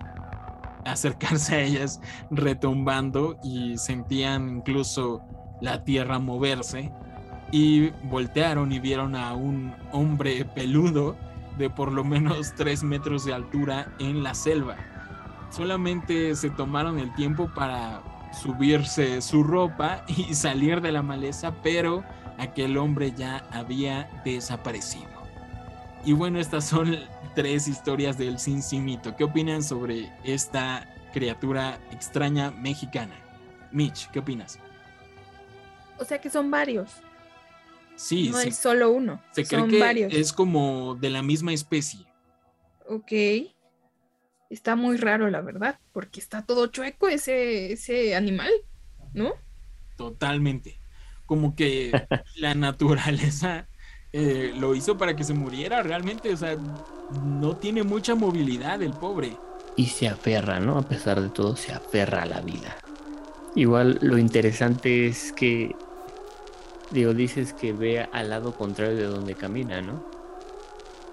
[0.86, 5.22] acercarse a ellas retumbando y sentían incluso
[5.62, 6.92] la tierra moverse
[7.52, 11.16] y voltearon y vieron a un hombre peludo
[11.58, 14.76] de por lo menos 3 metros de altura en la selva.
[15.52, 18.02] Solamente se tomaron el tiempo para
[18.34, 22.04] subirse su ropa y salir de la maleza, pero
[22.38, 25.10] aquel hombre ya había desaparecido.
[26.06, 26.98] Y bueno, estas son
[27.36, 29.16] tres historias del Cincimito.
[29.16, 33.16] ¿Qué opinan sobre esta criatura extraña mexicana?
[33.72, 34.60] Mitch, ¿qué opinas?
[35.98, 36.90] O sea que son varios.
[37.96, 39.22] Sí, no es solo uno.
[39.32, 42.06] Se cree que es como de la misma especie.
[42.88, 43.53] Ok.
[44.54, 48.52] Está muy raro, la verdad, porque está todo chueco ese, ese animal,
[49.14, 49.34] ¿no?
[49.98, 50.80] Totalmente.
[51.26, 51.92] Como que
[52.36, 53.68] la naturaleza
[54.12, 56.34] eh, lo hizo para que se muriera realmente.
[56.34, 56.56] O sea,
[57.24, 59.38] no tiene mucha movilidad el pobre.
[59.76, 60.78] Y se aferra, ¿no?
[60.78, 62.76] A pesar de todo, se aferra a la vida.
[63.56, 65.76] Igual lo interesante es que
[66.94, 70.04] Digo, dices que vea al lado contrario de donde camina, ¿no?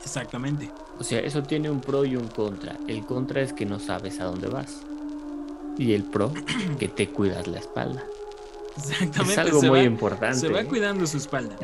[0.05, 0.71] Exactamente.
[1.01, 2.77] O sea, eso tiene un pro y un contra.
[2.87, 4.83] El contra es que no sabes a dónde vas.
[5.79, 6.31] Y el pro,
[6.79, 8.05] que te cuidas la espalda.
[8.77, 9.33] Exactamente.
[9.33, 10.39] Es algo muy importante.
[10.39, 10.67] Se va ¿eh?
[10.67, 11.57] cuidando su espalda.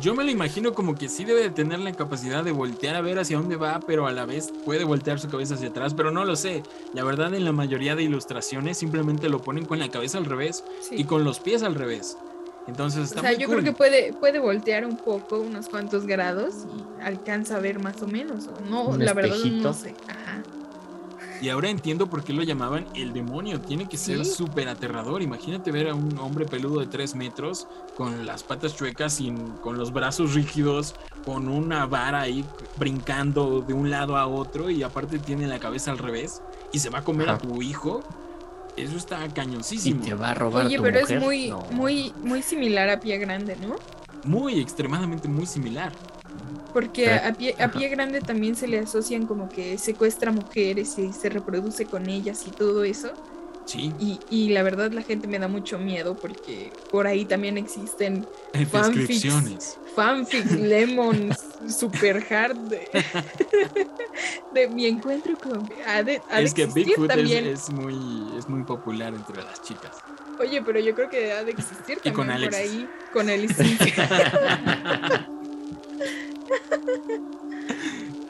[0.00, 3.00] Yo me lo imagino como que sí debe de tener la capacidad de voltear a
[3.00, 6.10] ver hacia dónde va, pero a la vez puede voltear su cabeza hacia atrás, pero
[6.10, 6.62] no lo sé.
[6.92, 10.62] La verdad, en la mayoría de ilustraciones simplemente lo ponen con la cabeza al revés
[10.90, 12.18] y con los pies al revés.
[12.66, 16.66] Entonces está o sea, yo creo que puede, puede voltear un poco, unos cuantos grados,
[16.76, 18.48] y alcanza a ver más o menos.
[18.70, 19.94] No, la verdad no sé.
[20.08, 20.42] Ajá.
[21.42, 23.60] Y ahora entiendo por qué lo llamaban el demonio.
[23.60, 25.22] Tiene que ser súper aterrador.
[25.22, 29.76] Imagínate ver a un hombre peludo de 3 metros con las patas chuecas y con
[29.76, 30.94] los brazos rígidos,
[31.24, 32.44] con una vara ahí
[32.78, 36.90] brincando de un lado a otro y aparte tiene la cabeza al revés y se
[36.90, 38.04] va a comer a tu hijo.
[38.76, 40.02] Eso está cañoncísimo.
[40.02, 40.66] Y te va a robar.
[40.66, 43.76] Oye, pero es muy, muy, muy similar a Pie Grande, ¿no?
[44.24, 45.92] Muy, extremadamente muy similar.
[46.72, 51.12] Porque a pie, a pie grande también se le asocian como que secuestra mujeres y
[51.12, 53.12] se reproduce con ellas y todo eso.
[53.64, 53.92] Sí.
[54.30, 58.26] Y, la verdad la gente me da mucho miedo porque por ahí también existen
[58.70, 62.56] fanfics, fanfics lemons super hard
[64.52, 65.70] de, mi encuentro con
[66.36, 67.46] es que Bigfoot también.
[67.46, 67.96] Es, muy
[68.36, 69.96] es muy popular entre las chicas.
[70.40, 73.48] Oye, pero yo creo que ha de existir también por ahí con el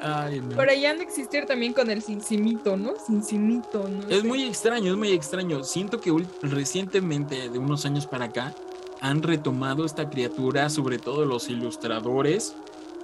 [0.03, 0.57] Ay, no.
[0.57, 2.95] Por allá han de existir también con el cincimito, ¿no?
[3.07, 4.09] Cincimito, ¿no?
[4.09, 4.27] Es sé.
[4.27, 5.62] muy extraño, es muy extraño.
[5.62, 6.12] Siento que
[6.43, 8.53] recientemente, de unos años para acá,
[9.01, 12.55] han retomado esta criatura, sobre todo los ilustradores,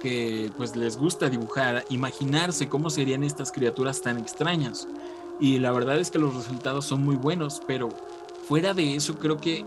[0.01, 4.87] que pues les gusta dibujar, imaginarse cómo serían estas criaturas tan extrañas.
[5.39, 7.89] Y la verdad es que los resultados son muy buenos, pero
[8.47, 9.65] fuera de eso creo que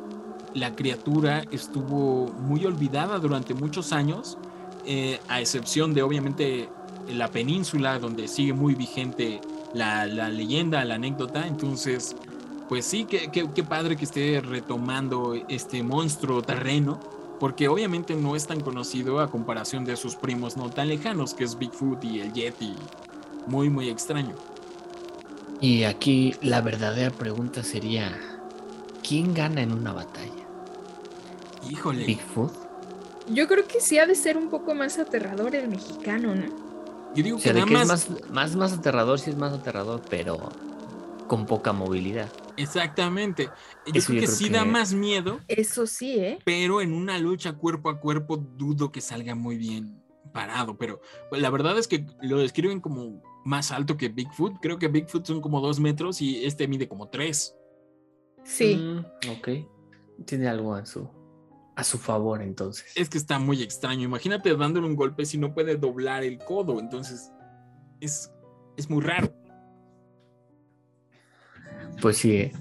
[0.55, 4.37] la criatura estuvo muy olvidada durante muchos años,
[4.85, 6.68] eh, a excepción de obviamente
[7.09, 9.41] la península, donde sigue muy vigente
[9.75, 11.47] la, la leyenda, la anécdota.
[11.47, 12.17] Entonces,
[12.69, 17.01] pues sí, qué, qué- qué padre que esté retomando este monstruo terreno,
[17.38, 21.45] porque obviamente no es tan conocido a comparación de sus primos no tan lejanos, que
[21.45, 22.91] es Bigfoot y el Yeti.
[23.47, 24.38] Muy, muy extraño.
[25.61, 28.19] Y aquí la verdadera pregunta sería,
[29.03, 30.49] ¿quién gana en una batalla?
[31.61, 32.05] Híjole.
[32.05, 32.53] ¿Bigfoot?
[33.27, 36.62] Yo creo que sí ha de ser un poco más aterrador el mexicano, ¿no?
[37.14, 39.31] Yo digo O sea, que de nada que es más, más, más, más aterrador, sí
[39.31, 40.48] es más aterrador, pero
[41.27, 42.29] con poca movilidad.
[42.57, 43.44] Exactamente.
[43.87, 46.38] Yo Eso creo yo que creo sí que- da más miedo, Eso sí, ¿eh?
[46.44, 50.77] pero en una lucha cuerpo a cuerpo dudo que salga muy bien parado.
[50.79, 54.59] Pero la verdad es que lo describen como más alto que Bigfoot.
[54.61, 57.55] Creo que Bigfoot son como dos metros y este mide como tres.
[58.44, 58.77] Sí.
[58.77, 58.98] Mm,
[59.38, 59.48] ok.
[60.27, 61.09] Tiene algo a su,
[61.75, 62.93] a su favor entonces.
[62.97, 64.05] Es que está muy extraño.
[64.05, 66.79] Imagínate dándole un golpe si no puede doblar el codo.
[66.81, 67.31] Entonces
[68.01, 68.31] es,
[68.77, 69.33] es muy raro.
[72.01, 72.53] Pues sí, ¿eh?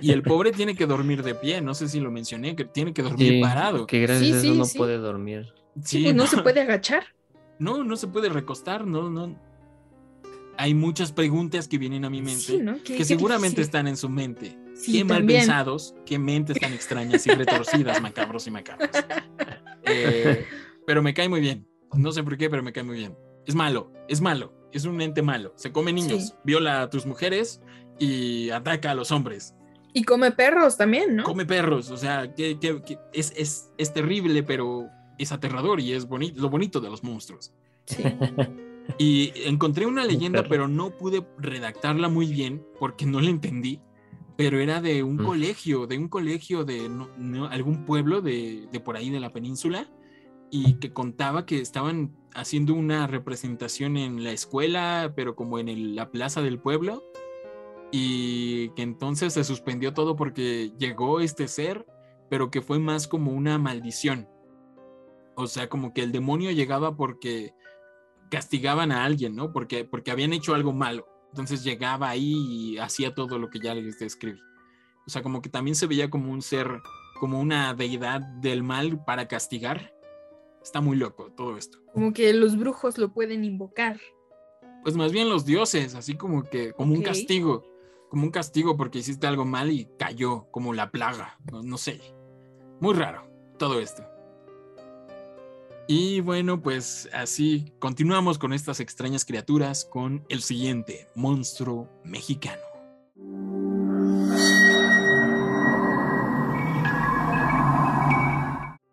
[0.00, 1.60] Y el pobre tiene que dormir de pie.
[1.60, 3.86] No sé si lo mencioné, que tiene que dormir Sí, parado.
[3.86, 4.78] Que gracias Sí, a eso sí, no sí.
[4.78, 5.52] puede dormir.
[5.82, 7.04] Sí, Pues no se puede agachar.
[7.58, 9.38] No, no se puede recostar, no, no.
[10.56, 12.76] Hay muchas preguntas que vienen a mi mente ¿no?
[12.82, 13.64] Que seguramente difícil.
[13.64, 14.56] están en su mente.
[14.74, 15.40] Sí, qué mal también.
[15.40, 18.90] pensados, qué mentes tan extrañas y retorcidas, macabros y macabros.
[19.84, 20.44] Eh,
[20.86, 21.66] pero me cae muy bien.
[21.92, 23.16] No sé por qué, pero me cae muy bien.
[23.46, 25.52] Es malo, es malo, es un ente malo.
[25.56, 26.32] Se come niños, Sí.
[26.44, 27.60] viola a tus mujeres
[27.98, 29.54] y ataca a los hombres.
[29.92, 31.22] Y come perros también, ¿no?
[31.24, 35.92] Come perros, o sea, que, que- que es, es, es terrible, pero es aterrador y
[35.92, 37.52] es bonito, lo bonito de los monstruos.
[37.86, 38.02] Sí.
[38.98, 43.80] Y encontré una leyenda, pero no pude redactarla muy bien porque no la entendí.
[44.36, 45.24] Pero era de un Mm.
[45.24, 49.30] colegio, de un colegio de no- no- algún pueblo de, de por ahí de la
[49.32, 49.88] península
[50.50, 55.94] y que contaba que estaban haciendo una representación en la escuela, pero como en el-
[55.94, 57.02] la plaza del pueblo
[57.92, 61.86] y que entonces se suspendió todo porque llegó este ser,
[62.28, 64.28] pero que fue más como una maldición.
[65.36, 67.52] O sea, como que el demonio llegaba porque
[68.30, 69.52] castigaban a alguien, ¿no?
[69.52, 71.06] Porque, porque habían hecho algo malo.
[71.34, 74.38] Entonces llegaba ahí y hacía todo lo que ya les describí.
[75.04, 76.80] O sea, como que también se veía como un ser,
[77.18, 79.92] como una deidad del mal para castigar.
[80.62, 81.78] Está muy loco todo esto.
[81.92, 84.00] Como que los brujos lo pueden invocar.
[84.84, 87.66] Pues más bien los dioses, así como que, como un castigo.
[88.10, 91.36] Como un castigo porque hiciste algo mal y cayó, como la plaga.
[91.50, 92.00] No, no sé.
[92.80, 94.04] Muy raro todo esto.
[95.86, 102.62] Y bueno, pues así continuamos con estas extrañas criaturas con el siguiente monstruo mexicano.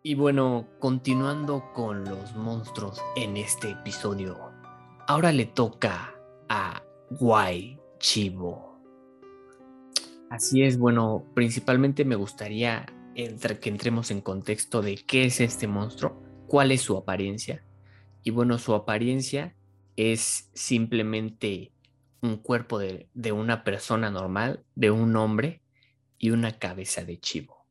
[0.02, 4.36] Y bueno, continuando con los monstruos en este episodio,
[5.06, 6.14] ahora le toca
[6.50, 8.78] a Guay Chivo.
[10.28, 16.20] Así es, bueno, principalmente me gustaría que entremos en contexto de qué es este monstruo,
[16.52, 17.64] cuál es su apariencia.
[18.22, 19.56] Y bueno, su apariencia
[19.96, 21.72] es simplemente
[22.20, 25.62] un cuerpo de, de una persona normal, de un hombre
[26.18, 27.64] y una cabeza de chivo.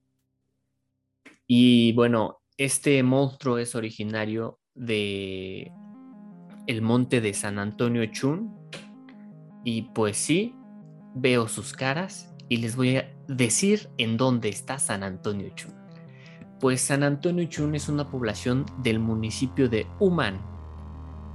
[1.46, 5.72] Y bueno, este monstruo es originario de
[6.66, 8.52] el monte de San Antonio Chun.
[9.64, 10.56] Y pues sí,
[11.14, 15.81] veo sus caras y les voy a decir en dónde está San Antonio Chun.
[16.62, 20.40] Pues San Antonio Chun es una población del municipio de Human.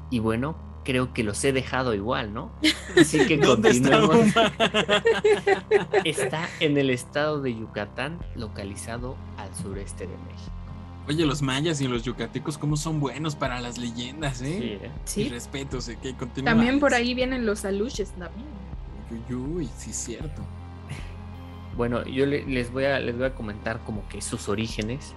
[0.08, 2.52] Y bueno, creo que los he dejado igual, ¿no?
[2.96, 3.70] Así que ¿Dónde
[6.04, 10.52] está en el estado de Yucatán, localizado al sureste de México.
[11.08, 14.58] Oye, los mayas y los yucatecos, ¿cómo son buenos para las leyendas, eh?
[14.58, 14.90] Sí, ¿eh?
[14.94, 15.28] Y Sí.
[15.28, 16.52] respetos, eh, que continúa.
[16.52, 18.46] También por ahí vienen los aluches también.
[19.10, 20.40] Uy, uy, uy, sí, cierto.
[21.76, 25.12] Bueno, yo le- les, voy a, les voy a comentar como que sus orígenes,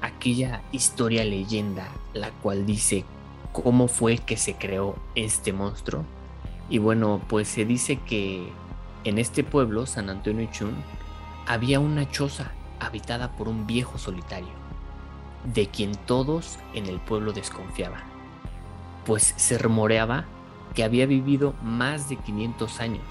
[0.00, 3.04] aquella historia leyenda, la cual dice
[3.52, 6.04] cómo fue que se creó este monstruo.
[6.70, 8.48] Y bueno, pues se dice que
[9.04, 10.74] en este pueblo, San Antonio Chun,
[11.46, 14.48] había una choza habitada por un viejo solitario,
[15.52, 18.02] de quien todos en el pueblo desconfiaban,
[19.04, 20.24] pues se rumoreaba
[20.74, 23.02] que había vivido más de 500 años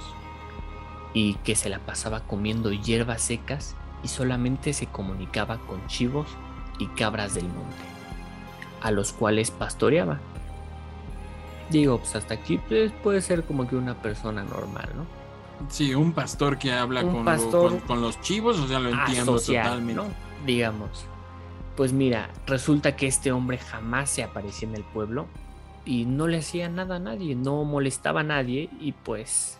[1.13, 6.27] y que se la pasaba comiendo hierbas secas y solamente se comunicaba con chivos
[6.77, 7.75] y cabras del monte,
[8.81, 10.19] a los cuales pastoreaba.
[11.69, 15.05] Digo, pues hasta aquí pues, puede ser como que una persona normal, ¿no?
[15.69, 18.89] Sí, un pastor que habla con, lo- pastor con, con los chivos, o sea, lo
[18.89, 19.93] entiendo totalmente.
[19.93, 20.05] ¿no?
[20.45, 21.05] Digamos.
[21.75, 25.27] Pues mira, resulta que este hombre jamás se aparecía en el pueblo
[25.85, 29.58] y no le hacía nada a nadie, no molestaba a nadie y pues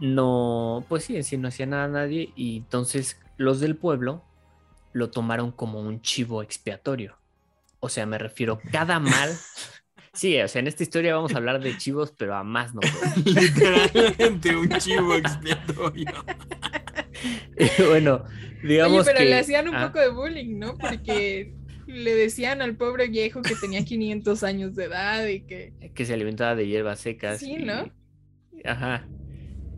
[0.00, 4.24] no, pues sí, en sí no hacía nada a nadie y entonces los del pueblo
[4.92, 7.16] lo tomaron como un chivo expiatorio.
[7.80, 9.30] O sea, me refiero cada mal.
[10.14, 12.80] Sí, o sea, en esta historia vamos a hablar de chivos, pero a más no.
[13.24, 16.10] Literalmente un chivo expiatorio.
[17.88, 18.24] bueno,
[18.64, 20.76] digamos Oye, pero que le hacían un ah, poco de bullying, ¿no?
[20.76, 21.54] Porque
[21.86, 25.92] le decían al pobre viejo que tenía 500 años de edad y que...
[25.94, 27.38] que se alimentaba de hierbas secas.
[27.38, 27.88] Sí, y- ¿no?
[28.64, 29.06] Ajá.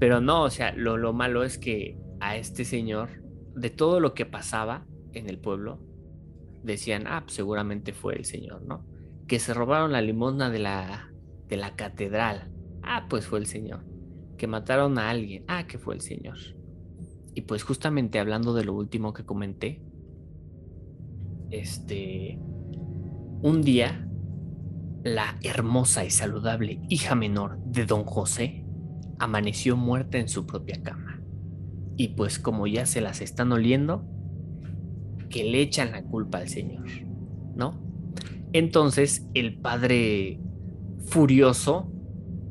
[0.00, 3.22] Pero no, o sea, lo, lo malo es que a este señor,
[3.54, 5.78] de todo lo que pasaba en el pueblo,
[6.62, 8.86] decían, ah, pues seguramente fue el señor, ¿no?
[9.28, 11.12] Que se robaron la limosna de la,
[11.48, 12.50] de la catedral.
[12.82, 13.84] Ah, pues fue el señor.
[14.38, 15.44] Que mataron a alguien.
[15.48, 16.38] Ah, que fue el señor.
[17.34, 19.82] Y pues justamente hablando de lo último que comenté,
[21.50, 22.38] este,
[23.42, 24.08] un día,
[25.04, 28.64] la hermosa y saludable hija menor de don José
[29.20, 31.22] amaneció muerta en su propia cama.
[31.96, 34.04] Y pues como ya se las están oliendo,
[35.28, 36.86] que le echan la culpa al señor,
[37.54, 37.80] ¿no?
[38.52, 40.40] Entonces el padre
[41.06, 41.92] furioso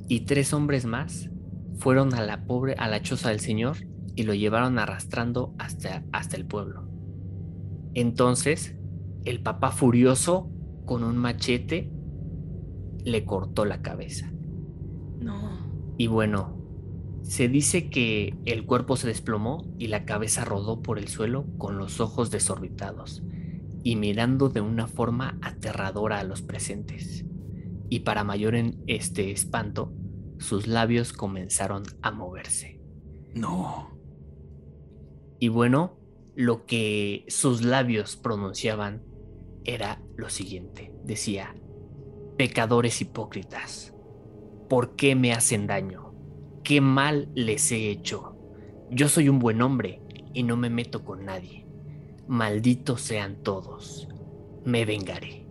[0.07, 1.29] y tres hombres más
[1.77, 3.77] fueron a la pobre a la choza del señor
[4.15, 6.87] y lo llevaron arrastrando hasta, hasta el pueblo.
[7.93, 8.77] Entonces
[9.25, 10.49] el papá furioso
[10.85, 11.91] con un machete
[13.03, 14.31] le cortó la cabeza.
[15.19, 15.95] No.
[15.97, 16.58] Y bueno,
[17.23, 21.77] se dice que el cuerpo se desplomó y la cabeza rodó por el suelo con
[21.77, 23.23] los ojos desorbitados
[23.83, 27.25] y mirando de una forma aterradora a los presentes.
[27.89, 29.93] Y para mayor en este espanto,
[30.37, 32.79] sus labios comenzaron a moverse.
[33.33, 33.97] No.
[35.39, 35.97] Y bueno,
[36.35, 39.03] lo que sus labios pronunciaban
[39.63, 40.93] era lo siguiente.
[41.03, 41.55] Decía,
[42.37, 43.93] pecadores hipócritas,
[44.69, 46.08] ¿por qué me hacen daño?
[46.69, 48.35] ¿Qué mal les he hecho?
[48.91, 50.03] Yo soy un buen hombre
[50.35, 51.65] y no me meto con nadie.
[52.27, 54.07] Malditos sean todos.
[54.65, 55.47] Me vengaré.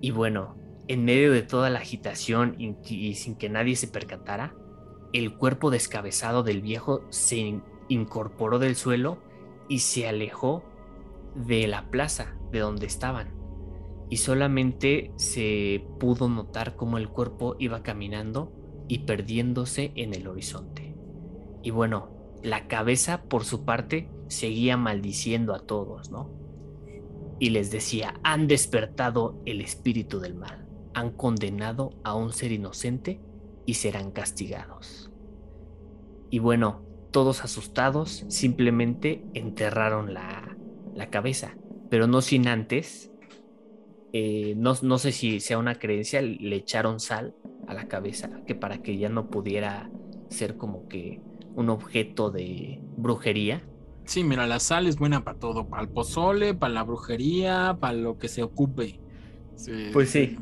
[0.00, 0.56] Y bueno,
[0.88, 4.56] en medio de toda la agitación y, sin que nadie se percatara,
[5.12, 9.18] el cuerpo descabezado del viejo se in- incorporó del suelo
[9.68, 10.64] y se alejó
[11.36, 13.28] de la plaza de donde estaban.
[14.10, 20.94] Y solamente se pudo notar cómo el cuerpo iba caminando y perdiéndose en el horizonte.
[21.62, 22.10] Y bueno,
[22.42, 26.30] la cabeza por su parte seguía maldiciendo a todos, ¿no?
[27.38, 33.20] Y les decía, han despertado el espíritu del mal, han condenado a un ser inocente
[33.66, 35.10] y serán castigados.
[36.30, 40.56] Y bueno, todos asustados simplemente enterraron la,
[40.94, 41.56] la cabeza,
[41.90, 43.10] pero no sin antes,
[44.12, 47.34] eh, no, no sé si sea una creencia, le echaron sal
[47.68, 49.90] a la cabeza, que para que ya no pudiera
[50.28, 51.20] ser como que
[51.54, 53.62] un objeto de brujería.
[54.04, 57.94] Sí, mira, la sal es buena para todo, para el pozole, para la brujería, para
[57.94, 59.00] lo que se ocupe.
[59.56, 59.90] Sí.
[59.92, 60.36] Pues sí.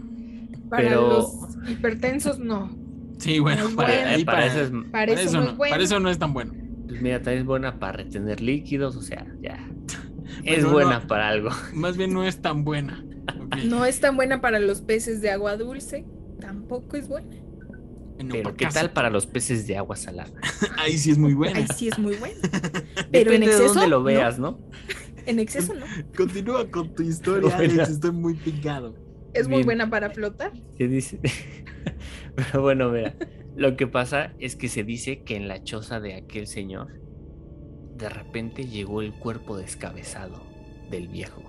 [0.69, 1.31] Para Pero- los
[1.69, 2.71] hipertensos, no.
[3.19, 4.09] Sí, bueno, para, bueno.
[4.11, 5.73] ahí para para, eso es, Para, para eso, eso no es bueno.
[5.75, 6.55] para eso no es tan bueno.
[6.89, 9.59] pues mira, también es buena para retener líquidos, o sea, ya.
[10.45, 11.07] Es Bueno, buena no.
[11.07, 11.51] para algo.
[11.75, 13.05] Más bien no es tan buena.
[13.67, 16.05] No es tan buena para los peces de agua dulce.
[16.53, 17.35] Tampoco es buena.
[18.17, 20.31] Bueno, Pero ¿qué tal para los peces de agua salada?
[20.79, 21.59] Ahí sí es muy buena.
[21.59, 22.37] Ahí sí es muy buena.
[23.11, 23.75] Pero en Depende de exceso.
[23.75, 24.05] dónde lo no.
[24.05, 24.61] veas, ¿no?
[25.25, 25.87] En exceso no.
[26.17, 27.57] Continúa con tu historia.
[27.57, 28.95] Alex, estoy muy picado.
[29.33, 29.67] Es muy Bien.
[29.67, 30.53] buena para flotar.
[30.77, 31.19] ¿Qué dice?
[32.35, 33.17] Pero bueno, mira,
[33.57, 36.89] lo que pasa es que se dice que en la choza de aquel señor,
[37.97, 40.43] de repente llegó el cuerpo descabezado
[40.91, 41.43] del viejo.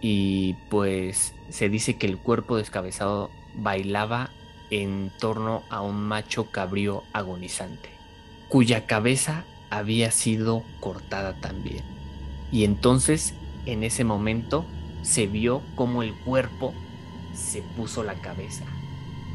[0.00, 4.30] Y pues se dice que el cuerpo descabezado bailaba
[4.70, 7.90] en torno a un macho cabrío agonizante,
[8.48, 11.82] cuya cabeza había sido cortada también.
[12.50, 13.34] Y entonces,
[13.66, 14.64] en ese momento,
[15.02, 16.72] se vio como el cuerpo
[17.34, 18.64] se puso la cabeza.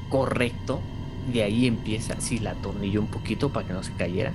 [0.09, 0.79] Correcto.
[1.31, 4.31] De ahí empieza, sí, la atornilló un poquito para que no se cayera.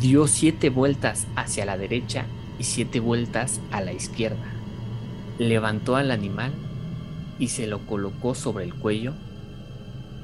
[0.00, 2.26] Dio siete vueltas hacia la derecha
[2.58, 4.52] y siete vueltas a la izquierda.
[5.38, 6.52] Levantó al animal
[7.38, 9.12] y se lo colocó sobre el cuello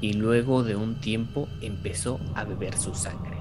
[0.01, 3.37] y luego de un tiempo empezó a beber su sangre.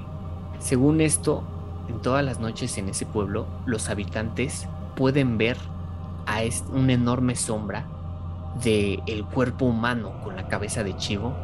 [0.58, 1.42] Según esto,
[1.88, 5.56] en todas las noches en ese pueblo, los habitantes pueden ver
[6.26, 6.40] a
[6.72, 7.86] una enorme sombra
[8.62, 11.34] de el cuerpo humano con la cabeza de chivo,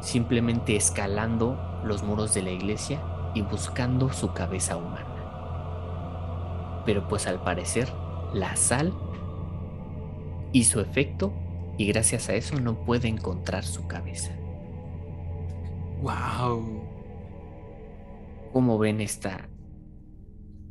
[0.00, 3.00] simplemente escalando los muros de la iglesia
[3.34, 5.06] y buscando su cabeza humana.
[6.84, 7.88] Pero pues al parecer
[8.32, 8.92] la sal
[10.52, 11.32] hizo efecto
[11.76, 14.36] y gracias a eso no puede encontrar su cabeza.
[16.02, 16.82] Wow.
[18.52, 19.48] ¿Cómo ven esta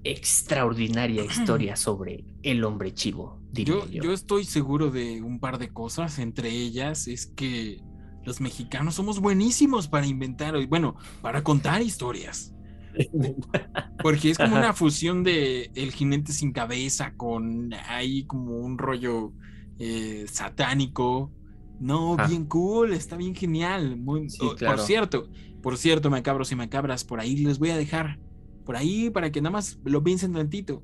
[0.03, 3.41] extraordinaria historia sobre el hombre chivo?
[3.53, 7.81] Yo, yo estoy seguro de un par de cosas, entre ellas es que
[8.23, 12.53] los mexicanos somos buenísimos para inventar, bueno, para contar historias.
[14.03, 19.33] Porque es como una fusión de el jinete sin cabeza con ahí como un rollo
[19.79, 21.31] eh, satánico.
[21.79, 22.27] No, ah.
[22.27, 23.97] bien cool, está bien genial.
[23.97, 25.29] Muy, Por cierto,
[25.61, 28.19] por cierto, macabros y macabras, por ahí les voy a dejar,
[28.65, 30.83] por ahí para que nada más lo piensen tantito.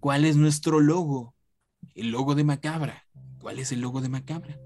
[0.00, 1.34] ¿Cuál es nuestro logo?
[1.94, 3.04] El logo de macabra.
[3.40, 4.58] ¿Cuál es el logo de macabra?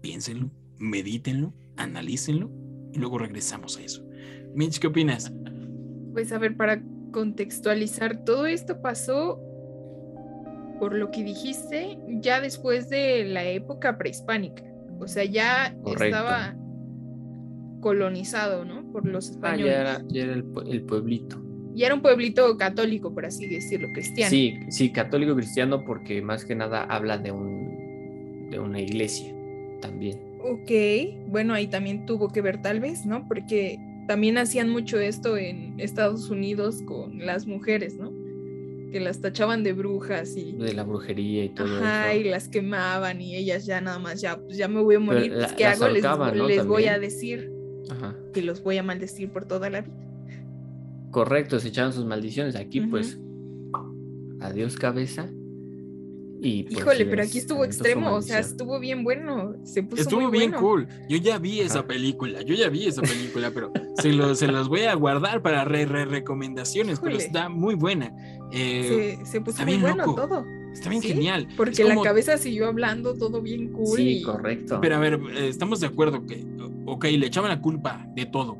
[0.00, 2.50] Piénsenlo, medítenlo, analícenlo
[2.92, 4.06] y luego regresamos a eso.
[4.54, 5.32] Mitch, ¿qué opinas?
[6.12, 9.40] Pues a ver, para contextualizar, todo esto pasó
[10.78, 14.62] por lo que dijiste, ya después de la época prehispánica.
[14.98, 16.56] O sea, ya estaba
[17.80, 18.90] colonizado, ¿no?
[18.92, 19.76] Por los españoles.
[19.78, 21.42] Ah, ya era, el, pueblito.
[21.74, 24.30] Y era un pueblito católico, por así decirlo, cristiano.
[24.30, 29.34] Sí, sí, católico cristiano, porque más que nada habla de un de una iglesia
[29.80, 30.18] también.
[30.40, 30.70] Ok,
[31.28, 33.26] bueno, ahí también tuvo que ver tal vez, ¿no?
[33.26, 38.12] Porque también hacían mucho esto en Estados Unidos con las mujeres, ¿no?
[38.94, 40.52] Que las tachaban de brujas y...
[40.52, 44.36] De la brujería y todo Ajá, y las quemaban y ellas ya nada más, ya,
[44.36, 45.88] pues ya me voy a morir, pues, ¿qué hago?
[45.88, 47.50] Les, voy a decir
[48.32, 49.96] que los voy a maldecir por toda la vida.
[51.10, 52.54] Correcto, se echaban sus maldiciones.
[52.54, 53.18] Aquí pues,
[54.38, 55.28] adiós cabeza.
[56.44, 59.54] Y, pues, Híjole, pero aquí estuvo extremo, o sea, estuvo bien bueno.
[59.64, 60.86] Se puso estuvo bien cool.
[61.08, 64.68] Yo ya vi esa película, yo ya vi esa película, pero se, los, se los
[64.68, 68.14] voy a guardar para re, re recomendaciones, pero está muy buena.
[68.52, 70.44] Eh, se, puso muy bueno todo.
[70.70, 71.48] Está bien genial.
[71.56, 73.96] Porque la cabeza siguió hablando todo bien cool.
[73.96, 74.80] Sí, correcto.
[74.82, 76.44] Pero a ver, eh, estamos de acuerdo que,
[76.84, 78.58] ok, le echaban la culpa de todo.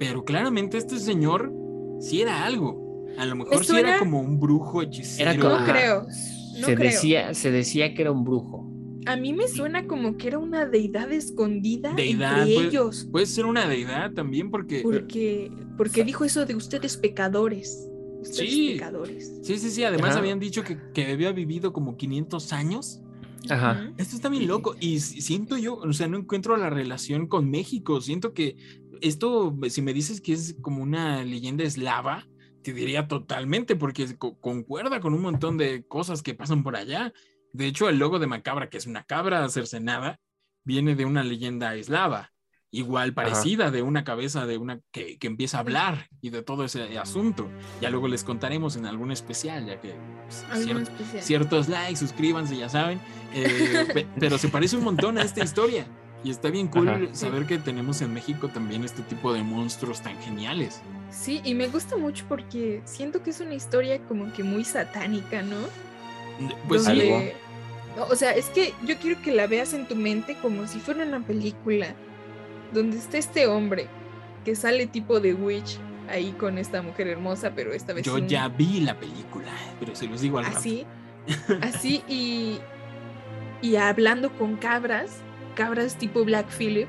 [0.00, 1.52] Pero claramente este señor
[2.00, 3.06] sí era algo.
[3.16, 5.30] A lo mejor sí era como un brujo hechicero.
[5.30, 6.06] Era como, no creo
[6.52, 8.68] se, Decía, se decía que era un brujo.
[9.06, 13.08] A mí me suena como que era una deidad escondida deidad, entre ellos.
[13.10, 14.80] Puede ser una deidad también porque...
[14.82, 17.88] Porque, porque dijo eso de ustedes pecadores.
[18.20, 18.70] Ustedes sí.
[18.74, 19.40] pecadores.
[19.42, 19.82] Sí, sí, sí.
[19.82, 23.00] Además habían dicho que, que, había vivido como 500 años.
[23.50, 23.92] Ajá.
[23.98, 24.76] Esto está bien loco.
[24.78, 28.00] Y siento yo, o sea, no encuentro la relación con México.
[28.00, 28.56] Siento que
[29.00, 32.28] esto, si me dices que es como una leyenda eslava,
[32.62, 37.12] te diría totalmente, porque concuerda con un montón de cosas que pasan por allá.
[37.52, 40.20] De hecho, el logo de Macabra, que es una cabra cercenada,
[40.64, 42.32] viene de una leyenda eslava,
[42.70, 46.98] igual parecida, de una cabeza de una que, empieza a hablar y de todo ese
[46.98, 47.48] asunto.
[47.80, 49.94] Ya luego les contaremos en algún especial, ya que
[50.24, 50.90] pues,
[51.20, 53.00] ciertos likes, suscríbanse, ya saben.
[53.34, 55.86] Eh, pero se parece un montón a esta historia.
[56.24, 60.16] Y está bien cool saber que tenemos en México también este tipo de monstruos tan
[60.22, 60.80] geniales.
[61.10, 65.42] Sí, y me gusta mucho porque siento que es una historia como que muy satánica,
[65.42, 65.56] ¿no?
[66.68, 67.12] Pues sí.
[68.08, 71.04] O sea, es que yo quiero que la veas en tu mente como si fuera
[71.04, 71.94] una película
[72.72, 73.88] donde está este hombre
[74.44, 78.04] que sale tipo de witch ahí con esta mujer hermosa, pero esta vez.
[78.04, 80.86] Yo ya vi la película, pero se los digo al Así,
[81.60, 82.58] así y,
[83.60, 85.20] y hablando con cabras
[85.54, 86.88] cabras tipo Black Phillip,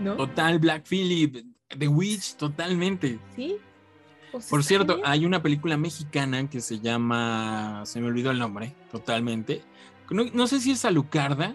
[0.00, 0.16] ¿no?
[0.16, 3.18] Total, Black Phillip, The Witch, totalmente.
[3.34, 3.56] Sí.
[4.48, 9.62] Por cierto, hay una película mexicana que se llama, se me olvidó el nombre, totalmente.
[10.10, 11.54] No, sé si es Alucarda,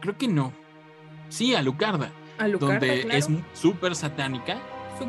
[0.00, 0.52] creo que no.
[1.28, 4.60] Sí, Alucarda, Alucarda donde es súper satánica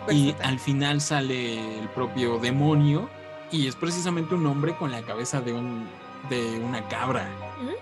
[0.09, 3.09] y al final sale el propio demonio
[3.51, 5.87] y es precisamente un hombre con la cabeza de un
[6.29, 7.27] de una cabra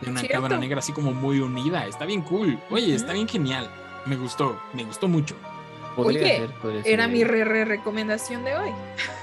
[0.01, 1.85] de una cabra negra así como muy unida.
[1.85, 2.59] Está bien cool.
[2.69, 3.69] Oye, está bien genial.
[4.05, 5.35] Me gustó, me gustó mucho.
[5.97, 6.49] Oye,
[6.85, 8.69] era mi re, re recomendación de hoy.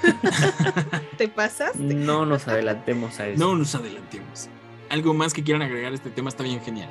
[1.16, 1.78] ¿Te pasaste?
[1.78, 3.38] No nos adelantemos a eso.
[3.42, 4.48] No nos adelantemos.
[4.90, 6.90] Algo más que quieran agregar a este tema está bien genial.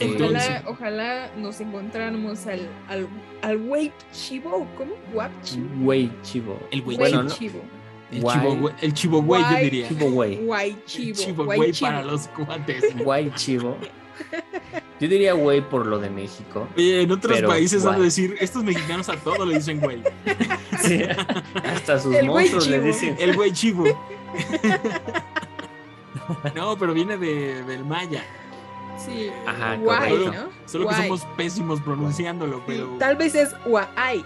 [0.00, 3.08] ojalá, ojalá nos encontráramos al, al,
[3.42, 4.94] al Chivo, ¿cómo?
[5.12, 6.12] Wap Chivo.
[6.22, 6.60] Chivo.
[6.70, 7.22] El Wei Chivo.
[7.22, 7.60] No, Chivo.
[8.12, 8.38] El Guay.
[8.92, 9.88] chivo, güey- yo diría.
[9.88, 10.36] Chivo güey.
[10.44, 11.44] Guay El chivo.
[11.44, 12.96] güey para los cuates.
[13.04, 13.76] Guay chivo.
[15.00, 16.68] Yo diría güey por lo de México.
[16.76, 20.02] Oye, en otros países van a decir, estos mexicanos a todo le dicen güey.
[20.82, 21.00] Sí.
[21.64, 23.16] Hasta sus El monstruos le dicen.
[23.18, 23.84] El güey chivo.
[26.54, 28.22] No, pero viene de, del maya.
[28.96, 29.28] Sí.
[29.46, 30.32] Ajá, guay, correcto.
[30.32, 30.48] ¿no?
[30.68, 30.96] Solo Guay.
[30.96, 32.86] que somos pésimos pronunciándolo, Sí, pero.
[32.98, 34.24] Tal vez es guay.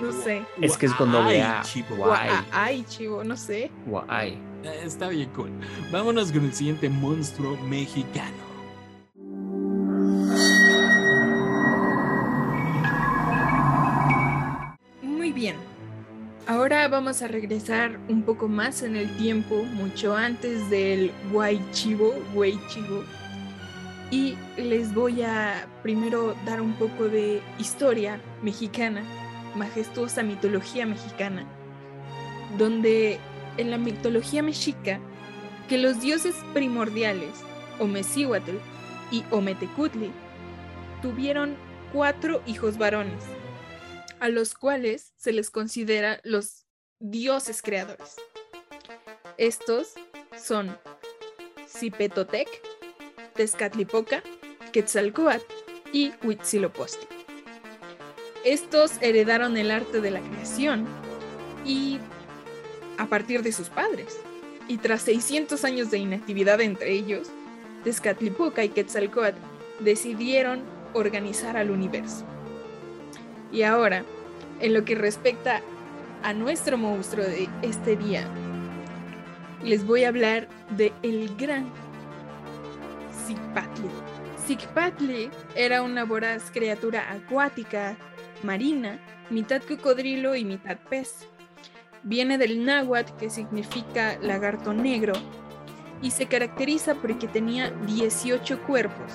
[0.00, 0.44] No sé.
[0.60, 1.60] Es que es con doble A.
[1.60, 1.96] Ay, chivo.
[1.96, 2.30] Guay.
[2.52, 3.70] Guay, chivo, no sé.
[3.86, 4.38] Guay.
[4.64, 5.50] Eh, Está bien cool.
[5.90, 8.48] Vámonos con el siguiente monstruo mexicano.
[15.02, 15.56] Muy bien.
[16.46, 22.14] Ahora vamos a regresar un poco más en el tiempo, mucho antes del guay chivo,
[22.32, 23.04] güey chivo.
[24.10, 29.02] Y les voy a primero dar un poco de historia mexicana,
[29.54, 31.46] majestuosa mitología mexicana,
[32.56, 33.18] donde
[33.56, 35.00] en la mitología mexica,
[35.68, 37.30] que los dioses primordiales,
[37.78, 38.56] Omecíhuatl
[39.10, 40.10] y Ometecutli,
[41.02, 41.56] tuvieron
[41.92, 43.22] cuatro hijos varones,
[44.20, 46.66] a los cuales se les considera los
[46.98, 48.16] dioses creadores.
[49.36, 49.94] Estos
[50.36, 50.76] son
[51.68, 52.48] Cipetotec,
[53.34, 54.22] Tezcatlipoca,
[54.72, 55.44] Quetzalcóatl
[55.92, 57.17] y Huitzilopochtli.
[58.44, 60.86] Estos heredaron el arte de la creación
[61.64, 61.98] y
[62.96, 64.18] a partir de sus padres.
[64.68, 67.28] Y tras 600 años de inactividad entre ellos,
[67.84, 69.38] Tezcatlipoca y Quetzalcóatl
[69.80, 70.62] decidieron
[70.92, 72.24] organizar al universo.
[73.52, 74.04] Y ahora,
[74.60, 75.62] en lo que respecta
[76.22, 78.26] a nuestro monstruo de este día,
[79.62, 81.70] les voy a hablar de el gran
[83.26, 83.88] Zicpatli.
[84.46, 87.96] Zicpatli era una voraz criatura acuática,
[88.42, 91.26] marina, mitad cocodrilo y mitad pez.
[92.02, 95.14] Viene del náhuatl, que significa lagarto negro,
[96.02, 99.12] y se caracteriza porque tenía 18 cuerpos.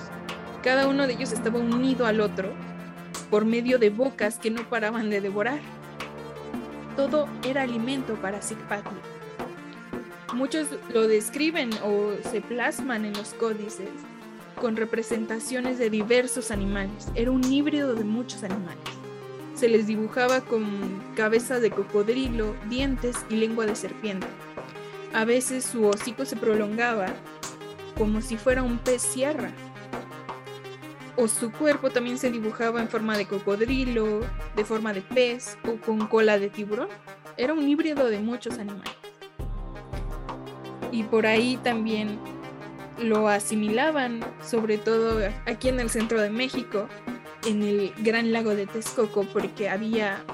[0.62, 2.52] Cada uno de ellos estaba unido al otro
[3.30, 5.60] por medio de bocas que no paraban de devorar.
[6.96, 8.98] Todo era alimento para Zicpatli.
[10.34, 13.88] Muchos lo describen o se plasman en los códices
[14.60, 17.08] con representaciones de diversos animales.
[17.14, 19.03] Era un híbrido de muchos animales.
[19.64, 20.62] Se les dibujaba con
[21.16, 24.26] cabeza de cocodrilo, dientes y lengua de serpiente.
[25.14, 27.06] A veces su hocico se prolongaba
[27.96, 29.52] como si fuera un pez sierra.
[31.16, 34.20] O su cuerpo también se dibujaba en forma de cocodrilo,
[34.54, 36.88] de forma de pez o con cola de tiburón.
[37.38, 38.92] Era un híbrido de muchos animales.
[40.92, 42.18] Y por ahí también
[42.98, 46.86] lo asimilaban, sobre todo aquí en el centro de México,
[47.46, 50.24] en el gran lago de Texcoco, porque había,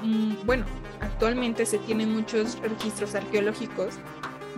[0.44, 0.64] bueno,
[1.00, 3.94] actualmente se tienen muchos registros arqueológicos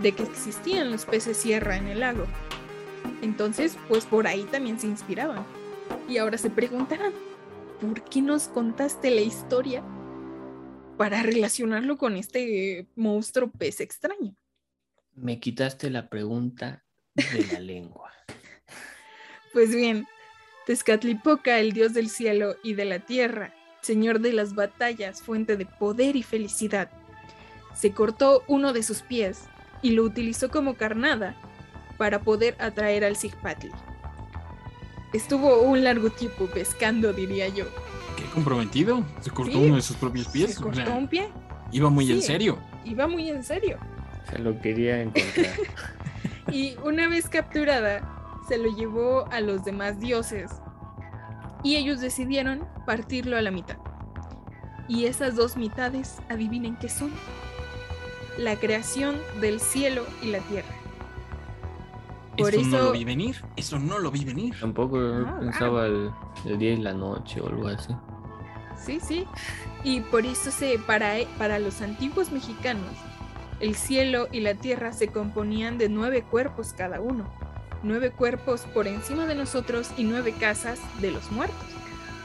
[0.00, 2.26] de que existían los peces sierra en el lago.
[3.22, 5.44] Entonces, pues por ahí también se inspiraban.
[6.08, 7.12] Y ahora se preguntarán,
[7.80, 9.82] ¿por qué nos contaste la historia
[10.96, 14.34] para relacionarlo con este monstruo pez extraño?
[15.14, 16.84] Me quitaste la pregunta
[17.14, 18.10] de la lengua.
[19.52, 20.06] Pues bien,
[20.66, 25.66] Tezcatlipoca, el dios del cielo y de la tierra, señor de las batallas, fuente de
[25.66, 26.88] poder y felicidad,
[27.74, 29.44] se cortó uno de sus pies
[29.82, 31.34] y lo utilizó como carnada
[31.98, 33.70] para poder atraer al Zigpatli.
[35.12, 37.66] Estuvo un largo tiempo pescando, diría yo.
[38.16, 39.04] Qué comprometido.
[39.20, 39.58] Se cortó Sí.
[39.66, 40.54] uno de sus propios pies.
[40.54, 41.28] Se o cortó sea, un pie,
[41.72, 42.58] iba muy en serio.
[42.84, 43.78] iba muy en serio.
[44.30, 45.54] Se lo quería encontrar.
[46.50, 48.02] Y una vez capturada,
[48.52, 50.50] se lo llevó a los demás dioses.
[51.62, 53.78] Y ellos decidieron partirlo a la mitad.
[54.88, 57.10] Y esas dos mitades, adivinen qué son.
[58.36, 60.68] La creación del cielo y la tierra.
[62.36, 63.42] Por Esto no eso- lo vi venir.
[63.56, 64.54] Eso no lo vi venir.
[64.60, 66.10] Tampoco Ah, pensaba el,
[66.44, 67.94] el día y la noche o algo así.
[68.76, 69.26] Sí, sí.
[69.84, 72.90] Y por eso se, para, para los antiguos mexicanos,
[73.60, 77.30] el cielo y la tierra se componían de nueve cuerpos cada uno.
[77.82, 81.56] Nueve cuerpos por encima de nosotros y nueve casas de los muertos.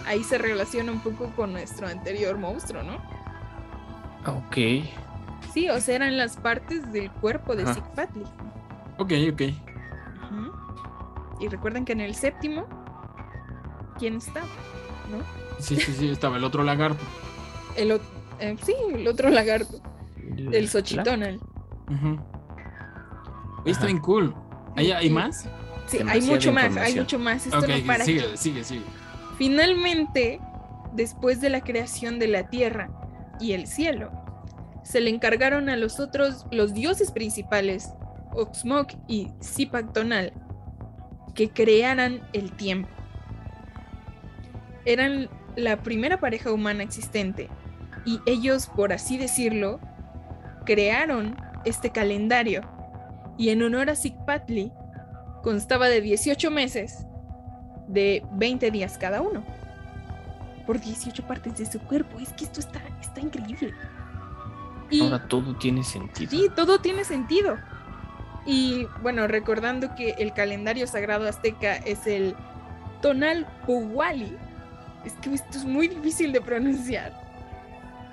[0.06, 2.96] Ahí se relaciona un poco con nuestro anterior monstruo, ¿no?
[4.26, 4.86] Ok.
[5.54, 7.66] Sí, o sea, eran las partes del cuerpo de.
[7.74, 8.24] Zicpatli.
[9.00, 9.42] Ok, ok.
[11.40, 12.66] Y recuerden que en el séptimo,
[14.00, 14.46] ¿quién estaba?
[15.12, 15.20] ¿No?
[15.60, 16.10] Sí, sí, sí.
[16.10, 17.04] Estaba el otro lagarto.
[17.78, 18.02] El, ot-
[18.40, 19.80] eh, sí, el otro lagarto,
[20.52, 21.40] el Xochitonal.
[21.92, 22.20] Ujú.
[23.62, 24.34] Oye, está bien cool.
[24.78, 25.46] ¿Hay, más?
[25.88, 27.46] Sí, hay mucho más, hay mucho más.
[27.46, 28.20] Esto no para aquí.
[28.20, 28.84] sigue, sigue, sigue.
[29.38, 30.40] Finalmente,
[30.94, 32.90] después de la creación de la tierra
[33.40, 34.12] y el cielo,
[34.84, 37.90] se le encargaron a los otros, los dioses principales,
[38.34, 40.32] Oxmoc y Zipak Tonal,
[41.34, 42.90] que crearan el tiempo.
[44.86, 47.50] Eran la primera pareja humana existente
[48.06, 49.80] y ellos, por así decirlo,
[50.66, 52.77] crearon este calendario
[53.38, 54.72] y en honor a Zikpatli
[55.44, 57.06] constaba de 18 meses
[57.88, 59.44] de 20 días cada uno
[60.66, 62.20] por 18 partes de su cuerpo.
[62.20, 63.74] Es que esto está, está increíble.
[64.90, 66.30] Y, Ahora todo tiene sentido.
[66.30, 67.58] Sí, todo tiene sentido.
[68.46, 72.36] Y bueno, recordando que el calendario sagrado azteca es el
[73.02, 74.38] Tonal Puwali,
[75.06, 77.14] es que esto es muy difícil de pronunciar.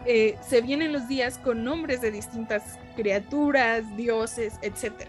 [0.06, 5.08] Eh, se vienen los días con nombres de distintas criaturas, dioses, etc.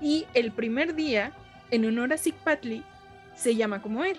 [0.00, 1.32] Y el primer día,
[1.70, 2.82] en honor a Zikpatli,
[3.36, 4.16] se llama como él.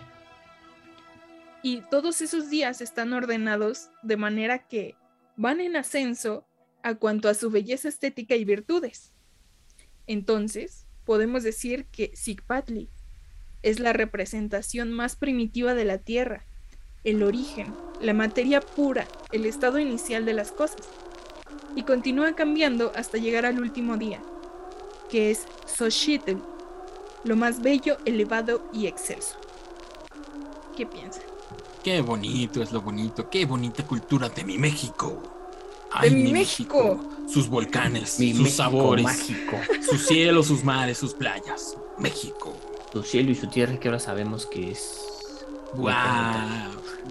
[1.61, 4.95] Y todos esos días están ordenados de manera que
[5.35, 6.45] van en ascenso
[6.83, 9.13] a cuanto a su belleza estética y virtudes.
[10.07, 12.89] Entonces, podemos decir que Zikpatli
[13.63, 16.45] es la representación más primitiva de la Tierra,
[17.03, 20.87] el origen, la materia pura, el estado inicial de las cosas,
[21.75, 24.21] y continúa cambiando hasta llegar al último día,
[25.09, 26.37] que es Xochitl,
[27.23, 29.35] lo más bello, elevado y excelso.
[30.75, 31.23] ¿Qué piensan?
[31.83, 35.21] Qué bonito es lo bonito, qué bonita cultura de mi México
[36.01, 36.99] de mi, México.
[37.27, 39.57] Sus volcanes, sus sabores, mágico.
[39.89, 41.77] sus cielos, sus mares, sus playas.
[41.97, 42.55] México.
[42.91, 45.01] Su cielo y su tierra que ahora sabemos que es.
[45.75, 45.91] Wow,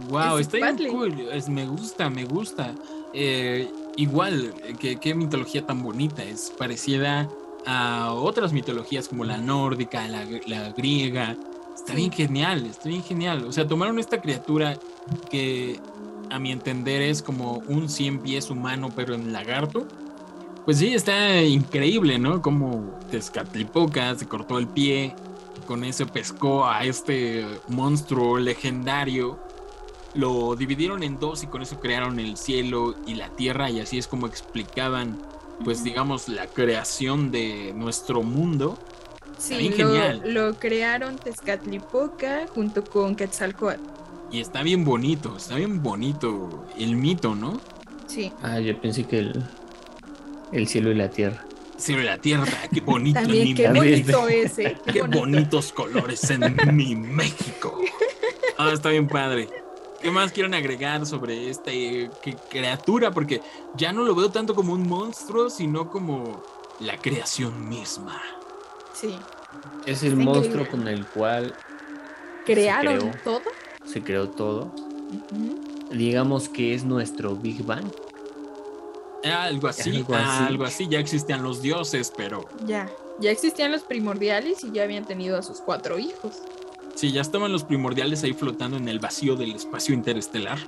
[0.09, 1.14] wow, está bien cool.
[1.49, 2.74] me gusta, me gusta.
[3.12, 6.22] Eh, igual, que qué mitología tan bonita.
[6.22, 7.28] Es parecida
[7.67, 11.37] a otras mitologías como la nórdica, la, griega.
[11.75, 13.45] Está bien genial, está bien genial.
[13.47, 14.79] O sea, tomaron esta criatura
[15.31, 15.81] que
[16.31, 19.87] a mi entender es como un 100 pies humano pero en lagarto.
[20.65, 22.41] Pues sí, está increíble, ¿no?
[22.41, 25.15] Como Tezcatlipoca se cortó el pie,
[25.67, 29.39] con eso pescó a este monstruo legendario.
[30.15, 33.99] Lo dividieron en dos y con eso crearon el cielo y la tierra y así
[33.99, 35.19] es como explicaban,
[35.63, 38.79] pues digamos, la creación de nuestro mundo.
[39.39, 40.23] Sí, genial.
[40.25, 43.83] Lo crearon Tezcatlipoca junto con Quetzalcoatl.
[44.31, 47.61] Y está bien bonito, está bien bonito el mito, ¿no?
[48.07, 48.33] Sí.
[48.43, 49.45] Ah, yo pensé que el,
[50.53, 51.45] el cielo y la tierra.
[51.77, 54.77] Cielo y la tierra, qué bonito También, mi qué bonito ese.
[54.93, 57.81] Qué, bonitos colores en mi México.
[58.57, 59.49] Ah, está bien padre.
[60.05, 62.11] ¿Qué más quieren agregar sobre esta eh,
[62.51, 63.11] criatura?
[63.11, 63.41] Porque
[63.75, 66.43] ya no lo veo tanto como un monstruo, sino como
[66.79, 68.21] la creación misma.
[68.93, 69.17] Sí.
[69.87, 71.55] Es el monstruo con el cual
[72.45, 73.45] crearon todo
[73.85, 74.71] se creó todo.
[75.91, 77.87] Digamos que es nuestro Big Bang.
[79.25, 82.47] Algo así, algo así, ya existían los dioses, pero...
[82.67, 82.91] Ya,
[83.21, 86.43] ya existían los primordiales y ya habían tenido a sus cuatro hijos.
[86.95, 90.59] Sí, ya estaban los primordiales ahí flotando en el vacío del espacio interestelar.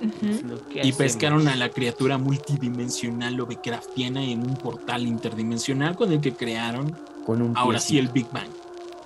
[0.83, 6.95] Y pescaron a la criatura multidimensional Lovecraftiana en un portal interdimensional con el que crearon
[7.25, 8.49] con un ahora sí el Big Bang.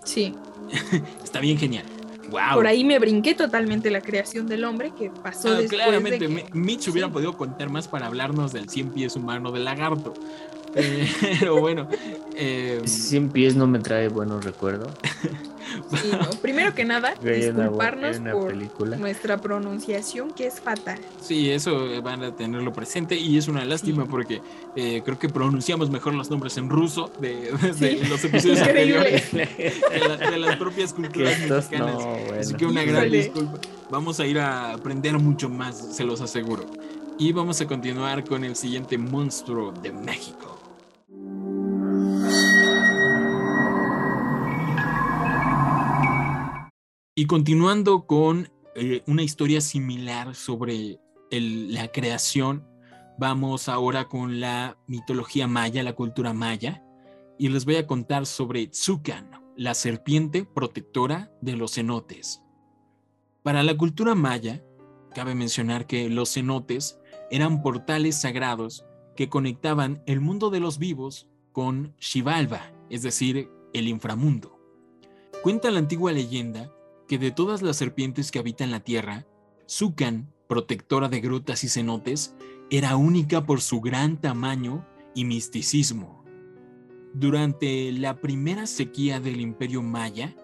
[0.04, 0.34] Sí.
[1.24, 1.86] Está bien genial.
[2.54, 6.46] Por ahí me brinqué totalmente la creación del hombre que pasó ah, después Claramente, de
[6.54, 10.14] Mitch hubiera podido contar más para hablarnos del 100 pies humano del lagarto.
[10.74, 11.06] Eh,
[11.42, 11.86] pero bueno.
[12.34, 14.94] Eh, 100 pies no me trae buenos recuerdos.
[16.42, 18.56] Primero que nada, disculparnos por
[18.98, 21.00] nuestra pronunciación que es fatal.
[21.20, 24.42] Sí, eso van a tenerlo presente y es una lástima porque
[24.76, 27.52] eh, creo que pronunciamos mejor los nombres en ruso de,
[28.10, 31.96] los episodios anteriores de, las propias culturas mexicanas.
[32.40, 33.60] Así que una gran disculpa.
[33.90, 36.66] Vamos a ir a aprender mucho más, se los aseguro.
[37.18, 40.58] Y vamos a continuar con el siguiente monstruo de México.
[47.22, 50.98] Y continuando con eh, una historia similar sobre
[51.30, 52.68] la creación,
[53.20, 56.84] vamos ahora con la mitología maya, la cultura maya,
[57.38, 62.42] y les voy a contar sobre Tzucan, la serpiente protectora de los cenotes.
[63.44, 64.64] Para la cultura maya,
[65.14, 66.98] cabe mencionar que los cenotes
[67.30, 68.84] eran portales sagrados
[69.16, 74.60] que conectaban el mundo de los vivos con Xibalba, es decir, el inframundo.
[75.44, 76.72] Cuenta la antigua leyenda
[77.12, 79.28] que de todas las serpientes que habitan la tierra,
[79.70, 82.38] Zucan, protectora de grutas y cenotes,
[82.70, 86.24] era única por su gran tamaño y misticismo.
[87.14, 90.38] Durante la primera sequía del imperio maya,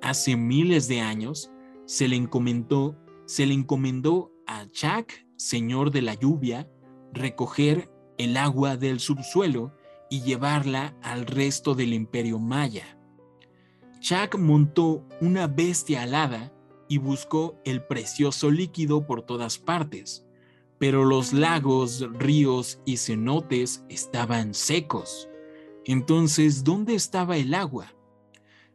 [0.00, 1.50] hace miles de años,
[1.84, 2.96] se le encomendó,
[3.26, 6.70] se le encomendó a Chak, señor de la lluvia,
[7.12, 9.76] recoger el agua del subsuelo
[10.08, 12.98] y llevarla al resto del imperio maya.
[14.04, 16.52] Chak montó una bestia alada
[16.90, 20.26] y buscó el precioso líquido por todas partes,
[20.76, 25.30] pero los lagos, ríos y cenotes estaban secos.
[25.86, 27.94] Entonces, ¿dónde estaba el agua?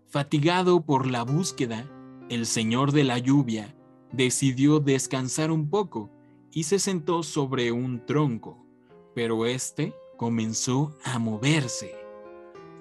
[0.07, 1.87] Fatigado por la búsqueda,
[2.31, 3.75] el señor de la lluvia
[4.11, 6.09] decidió descansar un poco
[6.51, 8.65] y se sentó sobre un tronco,
[9.13, 11.93] pero éste comenzó a moverse.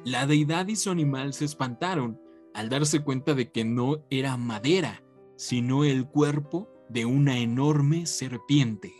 [0.02, 2.18] La deidad y su animal se espantaron
[2.58, 5.04] al darse cuenta de que no era madera,
[5.36, 8.92] sino el cuerpo de una enorme serpiente.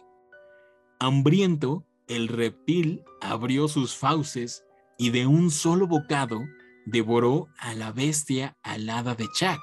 [1.00, 4.64] Hambriento, el reptil abrió sus fauces
[4.96, 6.38] y de un solo bocado
[6.86, 9.60] devoró a la bestia alada de Chak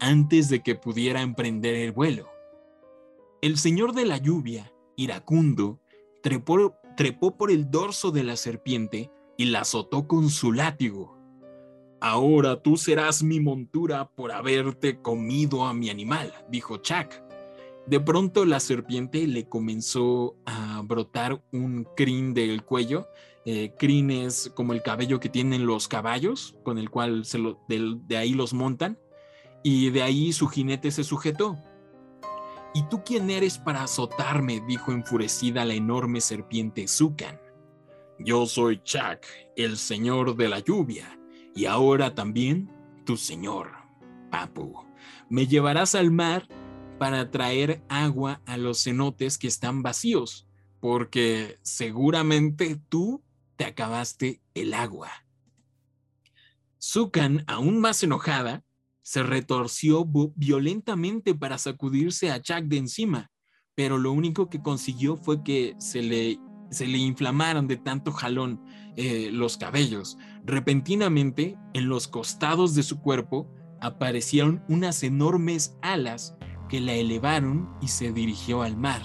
[0.00, 2.30] antes de que pudiera emprender el vuelo.
[3.42, 5.82] El señor de la lluvia, iracundo,
[6.22, 11.21] trepó, trepó por el dorso de la serpiente y la azotó con su látigo.
[12.04, 17.22] Ahora tú serás mi montura por haberte comido a mi animal, dijo Chak.
[17.86, 23.06] De pronto la serpiente le comenzó a brotar un crin del cuello.
[23.44, 27.60] Eh, crin es como el cabello que tienen los caballos, con el cual se lo,
[27.68, 28.98] de ahí los montan
[29.62, 31.56] y de ahí su jinete se sujetó.
[32.74, 34.60] ¿Y tú quién eres para azotarme?
[34.66, 37.40] dijo enfurecida la enorme serpiente Zukan.
[38.18, 39.24] Yo soy Chak,
[39.54, 41.16] el señor de la lluvia,
[41.54, 42.70] y ahora también
[43.04, 43.72] tu señor,
[44.30, 44.84] Papu.
[45.28, 46.48] Me llevarás al mar
[46.98, 50.46] para traer agua a los cenotes que están vacíos,
[50.80, 53.22] porque seguramente tú
[53.56, 55.10] te acabaste el agua.
[56.80, 58.64] Zukan, aún más enojada,
[59.02, 63.30] se retorció violentamente para sacudirse a Chuck de encima,
[63.74, 66.38] pero lo único que consiguió fue que se le,
[66.70, 68.60] se le inflamaron de tanto jalón
[68.96, 70.18] eh, los cabellos.
[70.44, 73.48] Repentinamente, en los costados de su cuerpo
[73.80, 76.36] aparecieron unas enormes alas
[76.68, 79.02] que la elevaron y se dirigió al mar.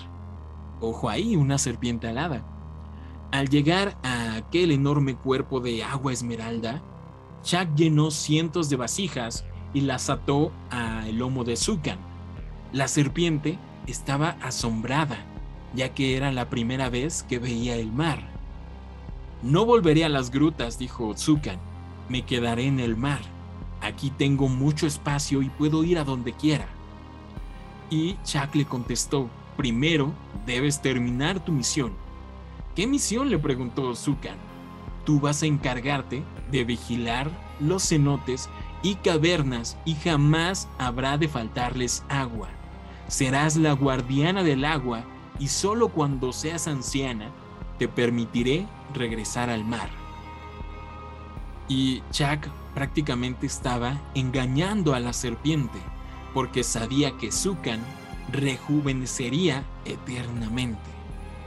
[0.80, 2.46] Ojo ahí, una serpiente alada.
[3.32, 6.82] Al llegar a aquel enorme cuerpo de agua esmeralda,
[7.44, 12.00] Chuck llenó cientos de vasijas y las ató al lomo de Zukan.
[12.72, 15.18] La serpiente estaba asombrada,
[15.74, 18.37] ya que era la primera vez que veía el mar.
[19.44, 21.60] No volveré a las grutas, dijo Zukan.
[22.10, 23.22] Me quedaré en el mar.
[23.82, 26.68] Aquí tengo mucho espacio y puedo ir a donde quiera.
[27.90, 30.12] Y Chak le contestó, primero
[30.46, 31.94] debes terminar tu misión.
[32.76, 33.30] ¿Qué misión?
[33.30, 34.38] le preguntó Zukan.
[35.06, 37.30] Tú vas a encargarte de vigilar
[37.60, 38.50] los cenotes
[38.82, 42.50] y cavernas, y jamás habrá de faltarles agua.
[43.08, 45.04] Serás la guardiana del agua,
[45.40, 47.32] y solo cuando seas anciana
[47.78, 49.90] te permitiré regresar al mar.
[51.68, 55.80] Y Chuck prácticamente estaba engañando a la serpiente,
[56.34, 57.80] porque sabía que Zukan
[58.32, 60.80] rejuvenecería eternamente.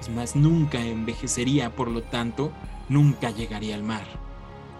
[0.00, 2.52] Es más, nunca envejecería, por lo tanto,
[2.88, 4.04] nunca llegaría al mar.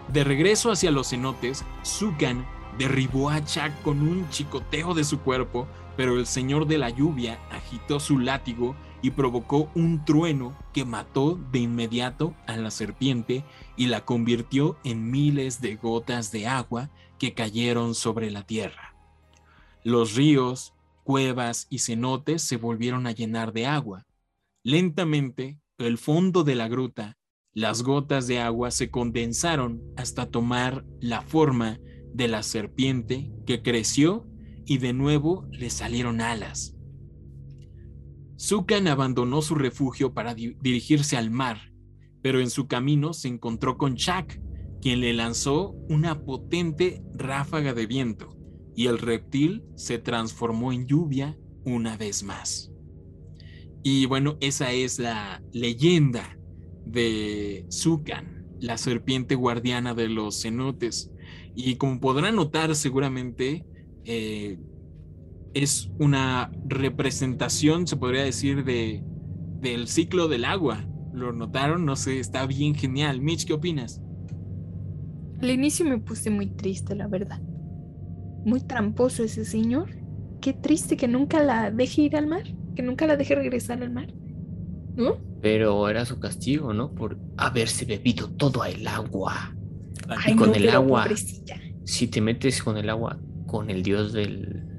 [0.07, 2.45] De regreso hacia los cenotes, Zukan
[2.77, 7.39] derribó a Chak con un chicoteo de su cuerpo, pero el señor de la lluvia
[7.51, 13.43] agitó su látigo y provocó un trueno que mató de inmediato a la serpiente
[13.77, 18.95] y la convirtió en miles de gotas de agua que cayeron sobre la tierra.
[19.83, 20.73] Los ríos,
[21.03, 24.05] cuevas y cenotes se volvieron a llenar de agua.
[24.63, 27.17] Lentamente, el fondo de la gruta
[27.53, 31.79] las gotas de agua se condensaron hasta tomar la forma
[32.13, 34.25] de la serpiente que creció
[34.65, 36.77] y de nuevo le salieron alas.
[38.41, 41.71] Zukan abandonó su refugio para dirigirse al mar,
[42.23, 44.41] pero en su camino se encontró con Chak,
[44.81, 48.35] quien le lanzó una potente ráfaga de viento,
[48.75, 52.71] y el reptil se transformó en lluvia una vez más.
[53.83, 56.35] Y bueno, esa es la leyenda
[56.83, 61.11] de Zukan, la serpiente guardiana de los cenotes.
[61.55, 63.67] Y como podrán notar seguramente,
[64.03, 64.57] eh,
[65.53, 69.03] es una representación, se podría decir, de,
[69.59, 70.85] del ciclo del agua.
[71.13, 71.85] ¿Lo notaron?
[71.85, 73.21] No sé, está bien genial.
[73.21, 74.01] Mitch, ¿qué opinas?
[75.41, 77.41] Al inicio me puse muy triste, la verdad.
[78.45, 79.89] Muy tramposo ese señor.
[80.39, 82.43] Qué triste que nunca la deje ir al mar,
[82.75, 84.13] que nunca la deje regresar al mar.
[84.95, 85.17] ¿No?
[85.41, 86.93] Pero era su castigo, ¿no?
[86.93, 89.55] Por haberse bebido todo el agua.
[90.07, 91.07] Ay, con el agua.
[91.83, 94.70] Si te metes con el agua, con el dios del,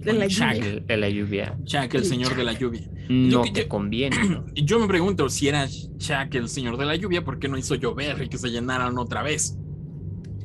[0.00, 0.54] De la Shaq.
[0.56, 0.70] lluvia.
[0.70, 1.58] El- de la lluvia.
[1.64, 2.88] Shaq, el señor de la lluvia.
[3.08, 4.16] No que- te yo- conviene.
[4.54, 7.74] yo me pregunto si era Shaq el señor de la lluvia, ¿por qué no hizo
[7.74, 9.56] llover y que se llenaran otra vez?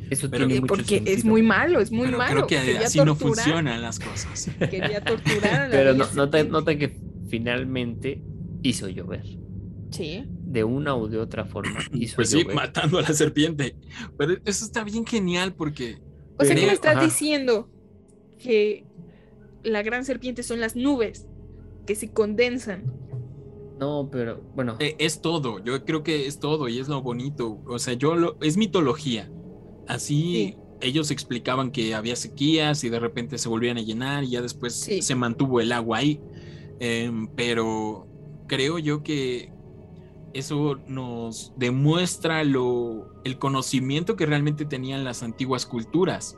[0.10, 2.46] Eso Pero- tiene mucho Porque es muy malo, es muy Pero malo.
[2.46, 4.52] creo que Quería así no funcionan las cosas.
[4.70, 6.06] Quería torturar a la Pero no,
[6.52, 6.96] nota, que
[7.30, 8.22] finalmente
[8.62, 9.24] hizo llover.
[9.92, 10.26] Sí.
[10.28, 13.76] De una u de otra forma hizo Pues sí, matando a la serpiente.
[14.18, 15.98] Pero eso está bien genial porque
[16.38, 17.06] O sea, ¿qué me estás ajá.
[17.06, 17.70] diciendo?
[18.38, 18.86] Que
[19.66, 21.28] la gran serpiente son las nubes
[21.86, 22.84] que se condensan.
[23.80, 24.78] No, pero bueno.
[24.80, 25.60] eh, es todo.
[25.64, 27.60] Yo creo que es todo y es lo bonito.
[27.68, 29.30] O sea, yo lo, es mitología.
[29.88, 30.58] Así Sí.
[30.82, 34.74] ellos explicaban que había sequías y de repente se volvían a llenar y ya después
[34.76, 35.02] Sí.
[35.02, 36.22] se mantuvo el agua ahí.
[36.80, 38.08] Em, pero
[38.48, 39.52] creo yo que
[40.34, 46.38] eso nos demuestra lo, el conocimiento que realmente tenían las antiguas culturas.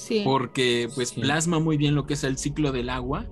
[0.00, 0.22] Sí.
[0.24, 1.20] porque pues Sí.
[1.20, 3.28] plasma muy bien lo que es el ciclo del agua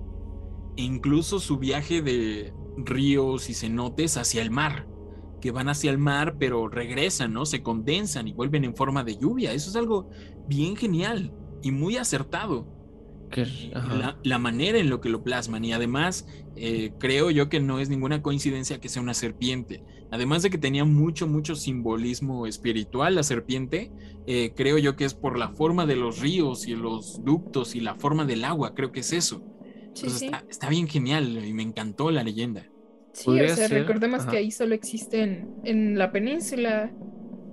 [0.77, 4.87] e incluso su viaje de ríos y cenotes hacia el mar,
[5.41, 7.45] que van hacia el mar pero regresan, ¿no?
[7.45, 9.51] Se condensan y vuelven en forma de lluvia.
[9.53, 10.09] Eso es algo
[10.47, 12.67] bien genial y muy acertado.
[13.99, 17.79] La, la manera en lo que lo plasman y además eh, creo yo que no
[17.79, 19.83] es ninguna coincidencia que sea una serpiente.
[20.11, 23.91] Además de que tenía mucho, mucho simbolismo espiritual la serpiente,
[24.25, 27.79] eh, creo yo que es por la forma de los ríos y los ductos y
[27.79, 29.43] la forma del agua, creo que es eso.
[29.93, 30.25] Sí, Entonces sí.
[30.25, 32.65] Está, está bien genial y me encantó la leyenda.
[33.13, 34.31] Sí, o sea, ser, recordemos ajá.
[34.31, 36.91] que ahí solo existen en la península.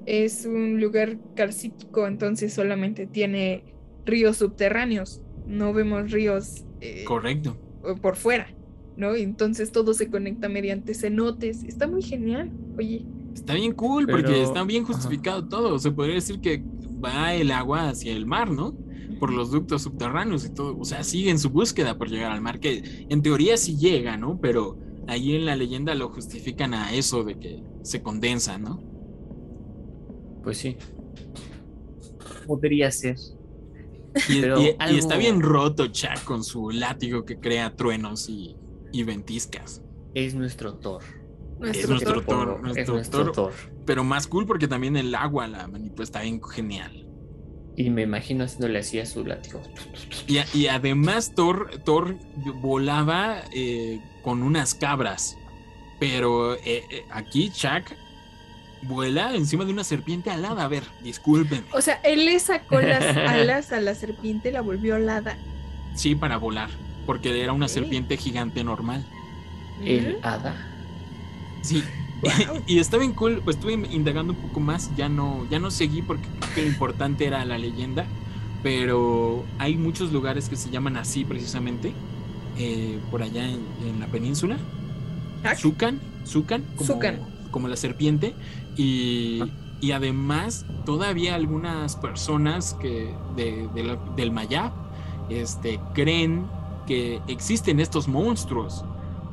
[0.07, 3.65] Es un lugar carcítico, entonces solamente tiene
[4.05, 5.23] ríos subterráneos.
[5.47, 7.57] No vemos ríos eh, Correcto.
[8.01, 8.49] por fuera,
[8.97, 9.17] ¿no?
[9.17, 11.65] Y Entonces todo se conecta mediante cenotes.
[11.65, 12.51] Está muy genial.
[12.79, 14.95] Oye, Está bien cool porque está bien ajá.
[14.95, 15.79] justificado todo.
[15.79, 16.65] Se podría decir que
[17.05, 18.75] va el agua hacia el mar, ¿no?
[19.21, 20.79] Por los ductos subterráneos y todo.
[20.79, 24.41] O sea, siguen su búsqueda por llegar al mar, que en teoría sí llega, ¿no?
[24.41, 28.83] Pero ahí en la leyenda lo justifican a eso de que se condensa, ¿no?
[30.43, 30.77] Pues sí.
[32.47, 33.17] Podría ser.
[34.31, 38.29] Y, Pero y- y algo- está bien roto Chuck con su látigo que crea truenos
[38.31, 38.57] y,
[39.01, 39.83] y ventiscas.
[40.15, 41.03] Es nuestro Thor.
[41.59, 42.61] nuestro nuestro Thor.
[42.63, 43.33] Thor, es nuestro Thor.
[43.35, 43.53] Thor.
[43.85, 47.03] Pero más cool porque también el agua la manipula, está bien genial.
[47.77, 49.61] Y me imagino haciéndole así a su látigo.
[50.27, 52.17] Y, a- y además Thor, Thor
[52.63, 55.37] volaba eh, con unas cabras.
[56.01, 57.93] Pero eh, eh, aquí Chuck
[58.83, 60.65] vuela encima de una serpiente alada.
[60.65, 61.67] A ver, discúlpenme.
[61.73, 65.37] O sea, él le sacó las alas a la serpiente, la volvió alada.
[65.95, 66.71] Sí, para volar.
[67.07, 69.05] Porque era una serpiente gigante normal.
[69.85, 70.55] El hada.
[71.63, 71.83] Sí.
[72.23, 72.63] Wow.
[72.67, 73.41] y está bien cool.
[73.45, 74.91] Pues estuve indagando un poco más.
[74.97, 78.07] Ya no, ya no seguí porque creo que lo importante era la leyenda.
[78.63, 81.93] Pero hay muchos lugares que se llaman así precisamente.
[82.59, 84.57] eh, por allá en- en la península.
[85.59, 87.21] Zucan, Zucan, como, Zucan.
[87.51, 88.35] como la serpiente.
[88.79, 89.49] Y, Ah.
[89.83, 94.73] y además, todavía algunas personas que de- de la- del Mayab
[95.29, 96.47] este, creen
[96.87, 98.85] que existen estos monstruos,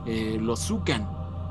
[0.06, 1.08] eh, los Zucan,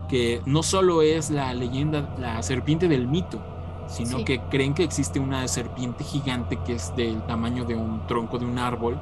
[0.08, 3.42] que no solo es la leyenda, la serpiente del mito,
[3.88, 4.24] sino Sí.
[4.24, 8.46] que creen que existe una serpiente gigante que es del tamaño de un tronco de
[8.46, 9.00] un árbol,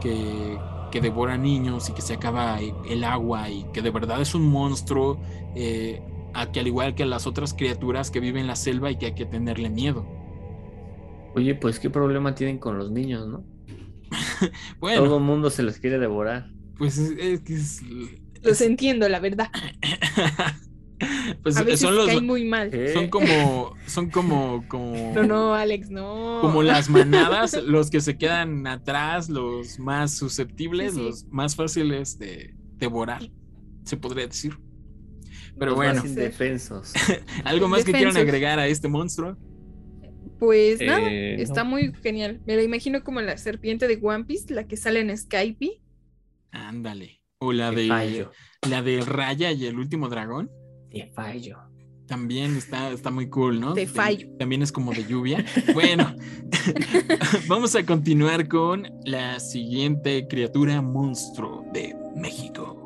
[0.00, 0.58] que,
[0.90, 4.34] que devora niños y que se acaba e- el agua y que de verdad es
[4.34, 5.20] un monstruo,
[5.54, 6.02] eh,
[6.34, 9.06] a que al igual que las otras criaturas que viven en la selva y que
[9.06, 10.04] hay que tenerle miedo.
[11.34, 13.44] Oye, pues qué problema tienen con los niños, ¿no?
[14.80, 16.50] Bueno, Todo el mundo se los quiere devorar.
[16.78, 17.82] pues es, es que es-
[18.42, 19.48] Los es- entiendo, la verdad.
[21.42, 22.70] pues A veces son los cae muy mal.
[22.70, 22.92] ¿Qué?
[22.92, 26.38] son como son como como No, no, Alex, no.
[26.40, 31.04] como las manadas, los que se quedan atrás, los más susceptibles, Sí, sí.
[31.04, 33.28] los más fáciles de devorar,
[33.84, 34.56] se podría decir.
[35.58, 36.92] Pero Los bueno, más indefensos.
[37.44, 39.36] ¿algo más que quieran agregar a este monstruo?
[40.44, 41.70] Pues nada, Eh, está no.
[41.70, 42.40] muy genial.
[42.46, 45.80] Me la imagino como la serpiente de One Piece, la que sale en Skype.
[46.50, 47.20] Ándale.
[47.38, 48.32] O la Te de fallo.
[48.68, 50.50] la de Raya y el último dragón.
[50.90, 51.58] Te fallo.
[52.08, 53.74] También está, está muy cool, ¿no?
[53.74, 54.28] Te De- fallo.
[54.36, 55.44] También es como de lluvia.
[55.74, 56.12] Bueno,
[57.46, 62.80] vamos a continuar con la siguiente criatura monstruo de México.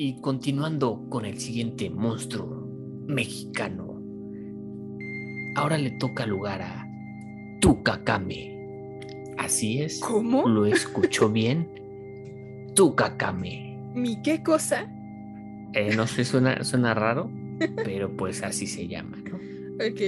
[0.00, 2.68] Y continuando con el siguiente monstruo
[3.08, 4.00] mexicano.
[5.56, 6.86] Ahora le toca lugar a
[7.60, 8.56] Tucacame.
[9.38, 9.98] Así es.
[9.98, 10.48] ¿Cómo?
[10.48, 11.68] ¿Lo escuchó bien?
[12.76, 13.76] Tucacame.
[13.92, 14.88] ¿Mi qué cosa?
[15.72, 17.28] Eh, no sé, suena, suena raro,
[17.84, 19.36] pero pues así se llama, ¿no?
[19.84, 20.00] Ok.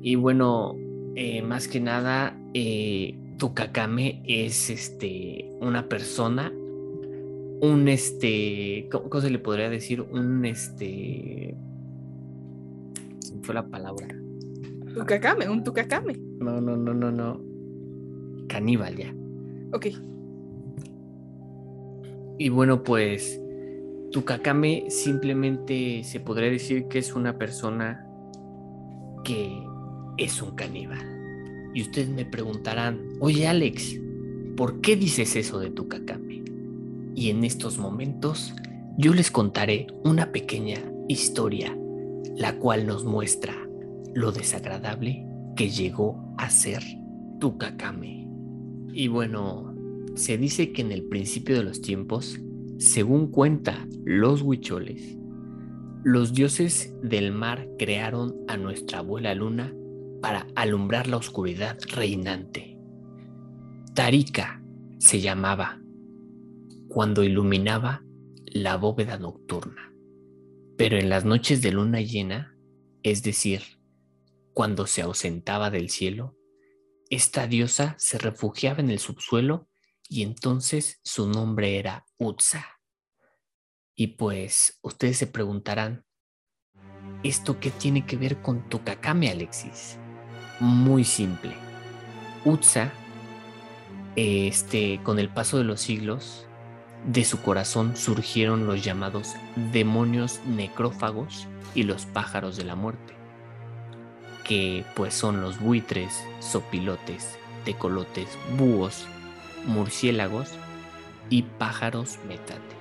[0.00, 0.76] Y bueno,
[1.16, 6.52] eh, más que nada, eh, Tukakame es este, una persona,
[7.60, 10.00] un este, ¿cómo, se le podría decir?
[10.00, 11.56] Un este,
[13.42, 14.08] fue la palabra?
[14.94, 16.14] Tukakame, un Tukakame.
[16.38, 17.40] No, no, no, no, no.
[18.48, 19.14] Caníbal ya.
[19.72, 19.86] Ok.
[22.38, 23.40] Y bueno, pues
[24.12, 28.06] Tukakame simplemente se podría decir que es una persona
[29.24, 29.62] que
[30.16, 31.70] es un caníbal.
[31.74, 34.00] Y ustedes me preguntarán, oye Alex,
[34.56, 36.27] ¿por qué dices eso de Tukakame?
[37.18, 38.54] Y en estos momentos
[38.96, 41.76] yo les contaré una pequeña historia,
[42.36, 43.56] la cual nos muestra
[44.14, 46.80] lo desagradable que llegó a ser
[47.40, 48.28] Tukakame.
[48.92, 49.74] Y bueno,
[50.14, 52.38] se dice que en el principio de los tiempos,
[52.78, 55.18] según cuenta los huicholes,
[56.04, 59.74] los dioses del mar crearon a nuestra abuela luna
[60.22, 62.78] para alumbrar la oscuridad reinante.
[63.92, 64.62] Tarika
[64.98, 65.77] se llamaba
[66.88, 68.02] cuando iluminaba
[68.46, 69.92] la bóveda nocturna.
[70.76, 72.56] Pero en las noches de luna llena,
[73.02, 73.62] es decir,
[74.54, 76.36] cuando se ausentaba del cielo,
[77.10, 79.68] esta diosa se refugiaba en el subsuelo
[80.08, 82.66] y entonces su nombre era Utsa.
[83.94, 86.04] Y pues ustedes se preguntarán,
[87.22, 89.98] ¿esto qué tiene que ver con Tukakame, Alexis?
[90.60, 91.54] Muy simple.
[92.44, 92.92] Utsa,
[94.16, 96.47] este, con el paso de los siglos,
[97.06, 99.34] de su corazón surgieron los llamados
[99.72, 103.14] demonios necrófagos y los pájaros de la muerte,
[104.44, 109.06] que pues son los buitres, sopilotes, tecolotes, búhos,
[109.66, 110.50] murciélagos
[111.30, 112.76] y pájaros metate,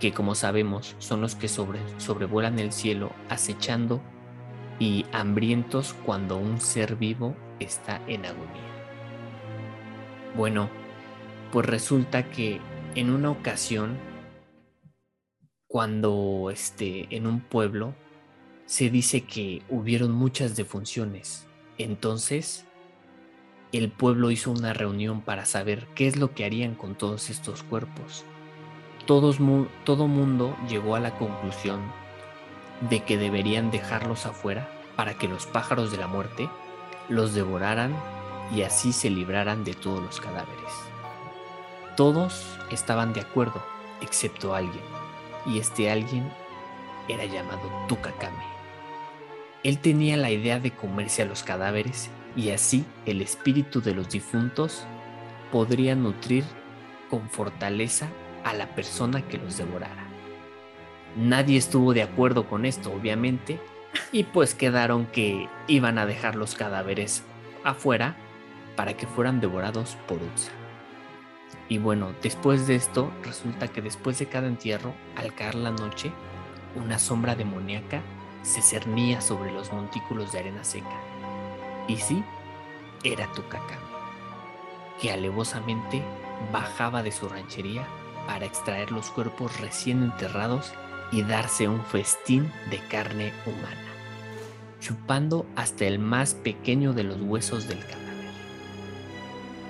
[0.00, 4.00] que como sabemos son los que sobre, sobrevuelan el cielo acechando
[4.78, 8.76] y hambrientos cuando un ser vivo está en agonía.
[10.36, 10.68] Bueno,
[11.50, 12.60] pues resulta que
[12.96, 13.98] en una ocasión,
[15.68, 17.94] cuando este, en un pueblo
[18.64, 22.64] se dice que hubieron muchas defunciones, entonces
[23.72, 27.62] el pueblo hizo una reunión para saber qué es lo que harían con todos estos
[27.62, 28.24] cuerpos.
[29.04, 29.36] Todos,
[29.84, 31.80] todo mundo llegó a la conclusión
[32.88, 36.48] de que deberían dejarlos afuera para que los pájaros de la muerte
[37.10, 37.94] los devoraran
[38.54, 40.95] y así se libraran de todos los cadáveres.
[41.96, 43.64] Todos estaban de acuerdo,
[44.02, 44.84] excepto alguien,
[45.46, 46.30] y este alguien
[47.08, 48.44] era llamado Tukakame.
[49.64, 54.10] Él tenía la idea de comerse a los cadáveres y así el espíritu de los
[54.10, 54.84] difuntos
[55.50, 56.44] podría nutrir
[57.08, 58.08] con fortaleza
[58.44, 60.04] a la persona que los devorara.
[61.16, 63.58] Nadie estuvo de acuerdo con esto, obviamente,
[64.12, 67.22] y pues quedaron que iban a dejar los cadáveres
[67.64, 68.16] afuera
[68.76, 70.52] para que fueran devorados por Utsa.
[71.68, 76.12] Y bueno, después de esto, resulta que después de cada entierro, al caer la noche,
[76.76, 78.02] una sombra demoníaca
[78.42, 81.00] se cernía sobre los montículos de arena seca.
[81.88, 82.22] Y sí,
[83.02, 83.80] era Tukakame,
[85.00, 86.02] que alevosamente
[86.52, 87.86] bajaba de su ranchería
[88.26, 90.72] para extraer los cuerpos recién enterrados
[91.10, 93.92] y darse un festín de carne humana,
[94.80, 98.05] chupando hasta el más pequeño de los huesos del cadáver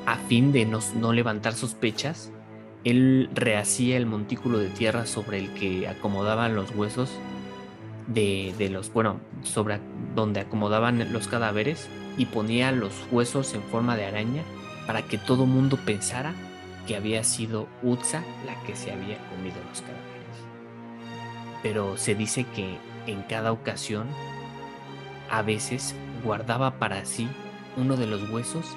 [0.07, 2.31] a fin de no, levantar sospechas,
[2.85, 7.11] él rehacía el montículo de tierra sobre el que acomodaban los huesos
[8.07, 9.81] de, los, bueno, sobre
[10.15, 14.43] donde acomodaban los cadáveres y ponía los huesos en forma de araña
[14.87, 16.33] para que todo mundo pensara
[16.87, 20.05] que había sido Utsa la que se había comido los cadáveres.
[21.65, 22.79] Pero se dice que
[23.09, 24.07] en cada ocasión,
[25.29, 27.29] a veces guardaba para sí
[27.77, 28.77] uno de los huesos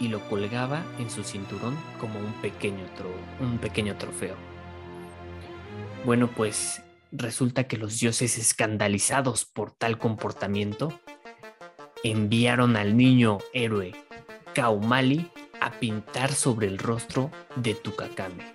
[0.00, 2.84] y lo colgaba en su cinturón como un pequeño,
[3.40, 4.36] un pequeño trofeo.
[6.04, 10.98] Bueno, pues resulta que los dioses escandalizados por tal comportamiento
[12.02, 13.92] enviaron al niño héroe
[14.54, 15.30] Kaumali
[15.60, 18.54] a pintar sobre el rostro de Tukakame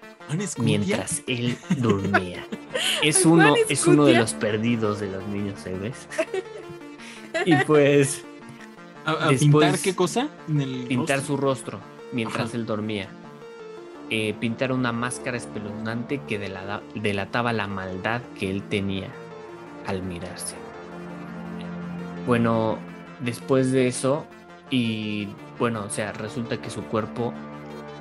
[0.58, 2.46] mientras él dormía.
[3.02, 6.08] Es uno, es uno de los perdidos de los niños héroes.
[7.46, 8.24] Y pues
[9.10, 10.30] ¿A, pintar qué cosa?
[10.88, 11.80] pintar su rostro
[12.12, 13.10] mientras él dormía.
[14.10, 16.40] Eh, pintar una máscara espeluznante que
[16.96, 19.08] delataba la maldad que él tenía
[19.86, 20.56] al mirarse.
[22.26, 22.80] Bueno,
[23.20, 24.26] después de eso,
[24.72, 25.28] y
[25.60, 27.34] bueno, o sea, resulta que su cuerpo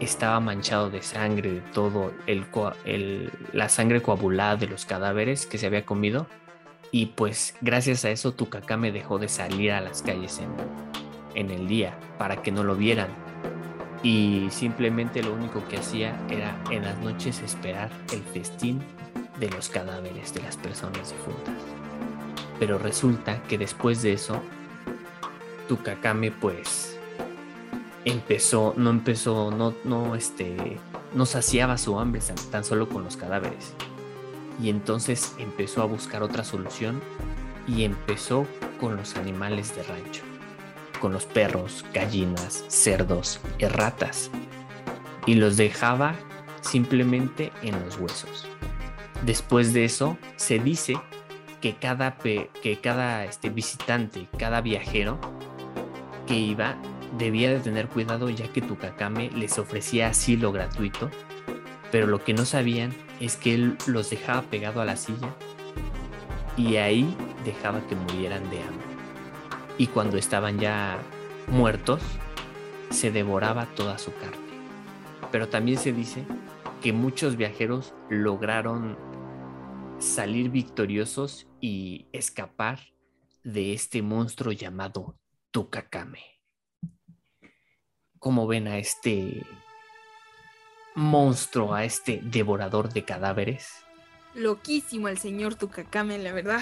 [0.01, 5.67] estaba manchado de sangre, de todo, el, la sangre coagulada de los cadáveres que se
[5.67, 6.27] había comido,
[6.91, 10.49] Y pues gracias a eso Tukakame dejó de salir a las calles en,
[11.35, 13.09] en el día para que no lo vieran.
[14.03, 18.81] Y simplemente lo único que hacía era en las noches esperar el festín
[19.39, 21.55] de los cadáveres de las personas difuntas.
[22.59, 24.41] Pero resulta que después de eso,
[25.69, 26.99] Tukakame pues
[28.05, 30.79] empezó, no empezó, no, no, este,
[31.15, 32.21] no saciaba su hambre
[32.51, 33.75] tan solo con los cadáveres.
[34.61, 37.01] Y entonces empezó a buscar otra solución
[37.67, 38.47] y empezó
[38.81, 40.23] con los animales de rancho,
[41.01, 44.31] con los perros, gallinas, cerdos y ratas.
[45.27, 46.15] Y los dejaba
[46.61, 48.47] simplemente en los huesos.
[49.25, 50.95] Después de eso, se dice
[51.61, 55.19] que cada, que cada este, visitante, cada viajero
[56.27, 56.77] que iba,
[57.17, 61.11] debía de tener cuidado ya que Tukakame les ofrecía asilo gratuito,
[61.91, 65.35] pero lo que no sabían es que él los dejaba pegado a la silla
[66.57, 68.87] y ahí dejaba que murieran de hambre.
[69.79, 70.99] Y cuando estaban ya
[71.47, 72.03] muertos,
[72.91, 74.49] se devoraba toda su carne.
[75.31, 76.25] Pero también se dice
[76.83, 78.99] que muchos viajeros lograron
[79.99, 82.81] salir victoriosos y escapar
[83.45, 85.17] de este monstruo llamado
[85.51, 86.41] Tukakame.
[88.19, 89.45] ¿Cómo ven a este
[90.99, 93.85] monstruo, a este devorador de cadáveres?
[94.35, 96.61] Loquísimo el señor Tukakame, la verdad.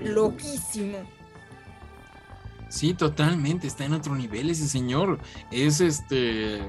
[0.00, 0.98] Loquísimo.
[2.68, 5.18] Sí, totalmente, está en otro nivel ese señor.
[5.50, 6.60] Es este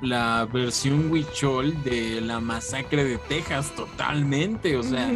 [0.00, 4.76] la versión Huichol de la masacre de Texas, totalmente.
[4.76, 5.10] O sea,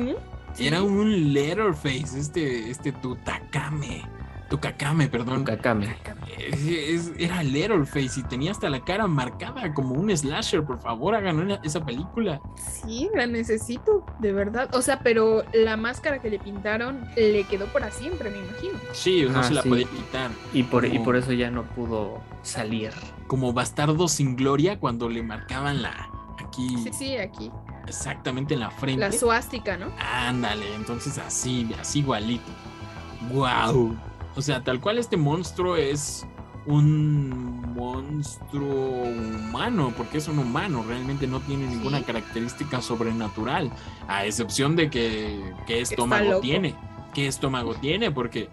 [0.59, 4.03] era un Letterface, este, este Tutakame.
[4.51, 5.39] Tukakame, perdón.
[5.45, 5.97] Tukakame.
[6.39, 10.63] Es- es- era Letterface y tenía hasta la cara marcada como un slasher.
[10.65, 12.41] Por favor, hagan una- esa película.
[12.57, 14.69] Sí, la necesito, de verdad.
[14.75, 18.79] O sea, pero la máscara que le pintaron le quedó para siempre, me imagino.
[18.93, 19.69] Sí, no Ah, se la sí.
[19.69, 20.31] podía quitar.
[20.53, 22.93] Y por, y por eso ya no pudo salir.
[23.27, 27.51] Como bastardo sin gloria cuando le marcaban la aquí Sí, sí, aquí.
[27.89, 29.01] exactamente en la frente.
[29.01, 29.87] La suástica, ¿no?
[29.99, 32.53] Ándale, entonces así, así igualito.
[33.33, 33.97] Wow.
[34.37, 36.27] O sea, tal cual este monstruo es
[36.67, 43.71] un monstruo humano, porque es un humano, realmente no tiene ninguna característica sobrenatural,
[44.09, 46.75] a excepción de que qué estómago tiene,
[47.13, 48.49] qué estómago tiene, porque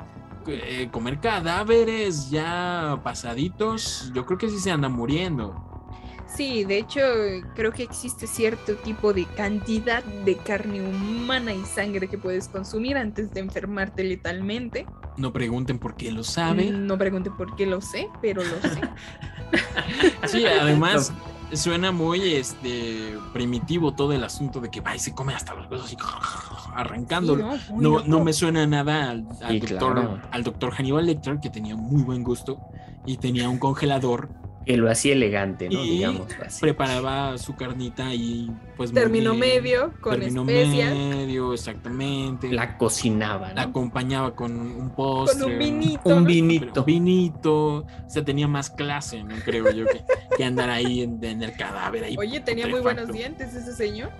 [0.47, 5.70] eh, comer cadáveres ya pasaditos, yo creo que sí se anda muriendo.
[6.35, 7.01] Sí, de hecho,
[7.55, 12.97] creo que existe cierto tipo de cantidad de carne humana y sangre que puedes consumir
[12.97, 14.85] antes de enfermarte letalmente.
[15.17, 16.71] No pregunten por qué lo sabe.
[16.71, 18.81] No pregunte por qué lo sé, pero lo sé.
[20.27, 21.11] Sí, además
[21.51, 25.69] suena muy este primitivo todo el asunto de que va y se come hasta los
[25.69, 25.97] huesos y
[26.73, 27.57] arrancándolo.
[27.57, 30.21] Sí, no, no me suena nada al, al Sí, doctor, claro.
[30.31, 32.59] al doctor Hannibal Lecter, que tenía muy buen gusto
[33.05, 34.29] y tenía un congelador,
[34.65, 35.83] Que lo hacía elegante, ¿no?
[35.83, 36.61] Y Digamos así.
[36.61, 38.91] preparaba su carnita y pues
[39.31, 39.39] bien.
[39.39, 42.51] medio, con Término especias, medio, exactamente.
[42.51, 43.69] La cocinaba, La ¿no?
[43.69, 45.41] acompañaba con un postre.
[45.41, 46.09] con un vinito.
[46.09, 46.23] Un
[46.75, 46.83] ¿no?
[46.85, 47.75] vinito.
[47.77, 49.35] O sea, tenía más clase, ¿no?
[49.43, 50.03] Creo yo, que,
[50.37, 52.03] que andar ahí en, en el cadáver.
[52.03, 54.11] Ahí Oye, tenía muy buenos dientes ese señor.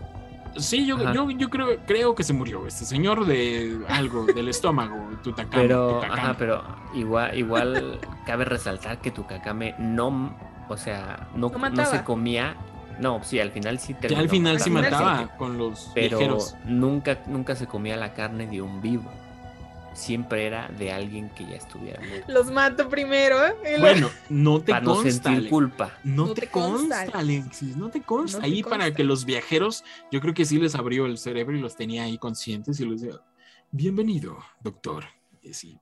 [0.57, 4.95] Sí, yo, yo, yo creo, creo que se murió este señor de algo, del estómago,
[5.23, 5.63] Tutacame.
[5.63, 6.21] Pero, Tutacame.
[6.21, 6.63] ajá, pero
[6.93, 10.35] igual, igual cabe resaltar que Tukakame no,
[10.67, 12.55] o sea, no, No se comía.
[12.99, 14.91] No, sí, al final sí Ya terminó al final sí Al final sí.
[14.91, 16.55] mataba con los pero viajeros.
[16.65, 19.09] nunca, nunca se comía la carne de un vivo.
[19.93, 22.25] Siempre era de alguien que ya estuviera muerto.
[22.31, 23.45] Los mato primero.
[23.45, 23.77] ¿eh?
[23.79, 25.97] Bueno, no te Para no sentir culpa.
[26.03, 28.37] No, No te, te consta, consta, Alexis, no te consta.
[28.37, 28.95] No te ahí para consta.
[28.95, 32.17] que los viajeros, yo creo que sí les abrió el cerebro y los tenía ahí
[32.17, 33.19] conscientes y les decía,
[33.71, 35.03] bienvenido, doctor.
[35.41, 35.77] Y sí,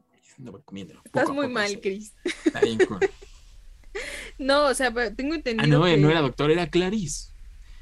[0.65, 1.01] comiéndolo.
[1.05, 1.77] Estás poco muy poco, mal, sí.
[1.79, 2.13] Chris.
[2.45, 2.99] Está bien con-
[4.39, 6.01] No, o sea, pero tengo entendido Ah, no, eh, que...
[6.01, 7.31] no era doctor, era Clarice.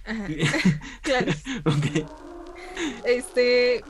[0.05, 0.27] Ajá,
[1.03, 1.31] claro.
[1.65, 2.05] Ok.
[3.05, 3.83] Este,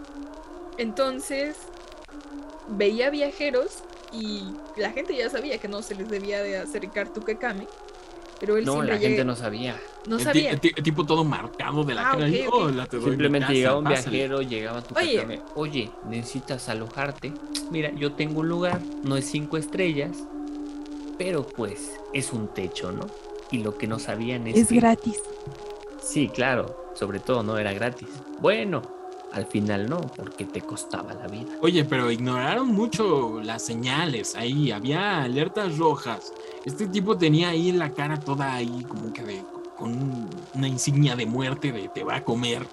[0.78, 1.56] entonces
[2.70, 4.44] veía viajeros y
[4.78, 7.68] la gente ya sabía que no se les debía de acercar Tukakame,
[8.40, 9.80] pero él No, la gente no sabía.
[10.08, 10.52] no El sabía.
[10.52, 12.26] el ti- el tipo todo marcado de la Ah, cara.
[12.28, 12.54] ok, y, ok.
[12.54, 14.10] "Hola, te doy mi Simplemente casa, llegaba un pásale".
[14.18, 15.20] viajero, llegaba a tu Oye.
[15.26, 15.42] Oye.
[15.56, 17.34] Oye, necesitas alojarte.
[17.72, 20.18] Mira, yo tengo un lugar, no es cinco estrellas,
[21.18, 23.08] pero pues es un techo, ¿no?
[23.52, 25.20] Y lo que no sabían es, que- gratis.
[26.02, 28.08] Sí, claro, sobre todo no era gratis.
[28.40, 28.82] Bueno,
[29.34, 31.52] al final no, porque te costaba la vida.
[31.62, 36.34] Oye, pero ignoraron mucho las señales ahí, había alertas rojas.
[36.66, 39.44] Este tipo tenía ahí la cara toda ahí como que de,
[39.78, 42.66] con un- una insignia de muerte de te va a comer.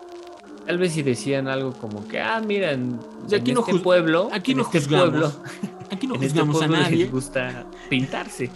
[0.67, 2.99] Tal vez si decían algo como que, ah, mira, en,
[3.31, 5.09] Y aquí en no este pueblo, aquí en no este juzgamos.
[5.11, 5.33] pueblo,
[5.91, 6.97] Aquí no en este juzgamos a nadie.
[6.97, 8.51] les gusta pintarse.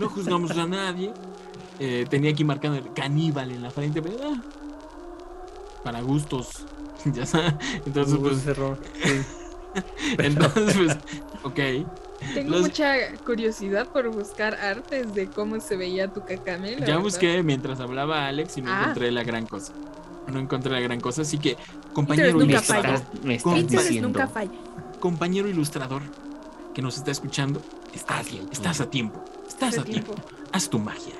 [0.00, 1.12] No juzgamos a nadie.
[1.78, 4.42] Eh, tenía aquí marcado el caníbal en la frente, pero ah,
[5.84, 6.64] para gustos.
[7.04, 7.54] Ya sabes.
[7.84, 9.22] Entonces, pues, error, sí.
[10.18, 10.96] entonces, pues,
[11.42, 11.88] ok.
[12.34, 12.94] Tengo Los- mucha
[13.26, 16.72] curiosidad por buscar artes de cómo se veía tu cacame.
[16.72, 17.00] la Ya verdad.
[17.00, 18.82] busqué mientras hablaba Alex y no Ah.
[18.82, 19.72] encontré la gran cosa.
[20.28, 21.56] No encontré la gran cosa, así que,
[21.92, 23.04] compañero nunca ilustrador, falla.
[23.24, 24.52] me nunca falla.
[25.00, 26.02] compañero ilustrador
[26.74, 27.60] que nos está escuchando,
[27.92, 28.52] estás, A tiempo.
[28.52, 29.24] estás a tiempo.
[29.48, 30.12] Estás a tiempo.
[30.14, 30.28] tiempo.
[30.52, 31.16] Haz tu magia.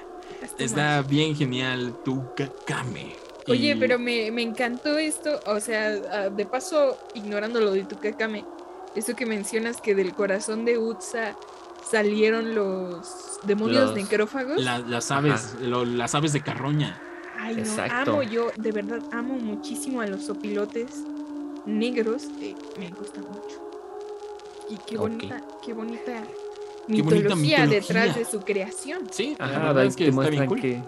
[0.58, 3.16] Está bien genial tu Kakame.
[3.48, 5.90] Oye, Y- pero me, me encantó esto, o sea,
[6.30, 8.44] de paso, ignorando lo de Tukakame,
[8.94, 11.36] eso que mencionas que del corazón de Utsa
[11.90, 14.62] salieron los demonios Los- necrófagos.
[14.62, 17.00] la- las aves, lo- las aves de carroña.
[17.38, 18.12] Ay, no, Exacto.
[18.12, 20.90] amo yo, de verdad, amo muchísimo a los opilotes
[21.66, 23.60] negros, eh, me gustan mucho.
[24.70, 26.22] Y qué bonita, qué bonita
[26.86, 27.66] Qué mitología, bonita mitología.
[27.68, 29.00] detrás de su creación.
[29.10, 30.60] Sí, la Ajá, verdad es que está bien cool.
[30.60, 30.82] que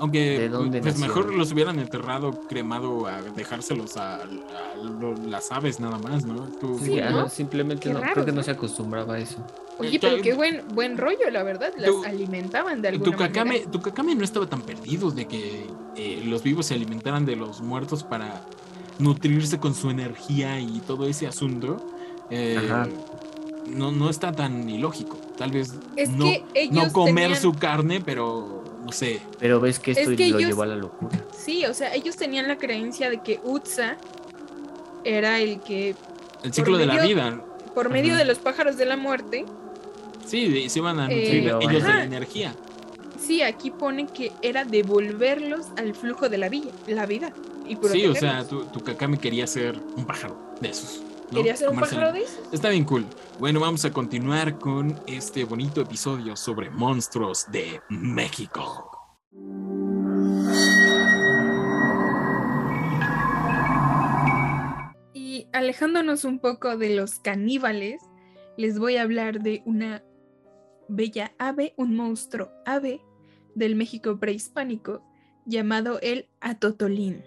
[0.00, 4.26] Aunque ¿De dónde pues mejor los hubieran enterrado, cremado, a dejárselos a, a
[4.82, 6.46] lo- las aves nada más, ¿no?
[6.58, 7.28] Tú- Sí, ¿no?
[7.28, 8.42] simplemente Qué no, raro, creo que no ¿no?
[8.42, 9.44] se acostumbraba a eso.
[9.78, 13.16] Oye, Ya- pero qué buen, buen rollo, la verdad, las Tu- alimentaban de Tu alguna
[13.16, 13.70] Kakame, manera.
[13.70, 15.66] tu Kakame no estaba tan perdido de que
[15.96, 18.42] eh, los vivos se alimentaran de los muertos para
[18.98, 21.76] nutrirse con su energía y todo ese asunto.
[22.30, 22.88] Eh, Ajá.
[23.66, 25.18] no, no está tan ilógico.
[25.36, 28.59] Tal vez Es no, que ellos no comer tenían- su carne, pero
[28.90, 29.20] no sé.
[29.38, 31.18] Pero ves que esto Es que lo ellos- llevó a la locura.
[31.36, 33.96] Sí, o sea, ellos tenían la creencia de que Utsa
[35.04, 35.94] era el que,
[36.42, 37.40] El ciclo de la vida.
[37.74, 39.44] por medio de los pájaros de la muerte,
[40.26, 42.54] Sí, se iban a Eh, nutrir ellos de la energía.
[43.18, 46.70] sí, aquí pone que era devolverlos al flujo de la vida.
[46.86, 47.32] La vida
[47.66, 51.02] y Sí, o sea, tu, tu Kakame quería ser un pájaro de esos.
[51.30, 51.38] ¿No?
[51.38, 52.52] Quería ser un pájaro de esos.
[52.52, 53.06] Está bien cool.
[53.38, 58.90] Bueno, vamos a continuar con este bonito episodio sobre monstruos de México.
[65.14, 68.02] Y alejándonos un poco de los caníbales,
[68.56, 70.02] les voy a hablar de una
[70.88, 73.00] bella ave, un monstruo ave
[73.54, 75.02] del México prehispánico
[75.46, 77.24] llamado el atotolín.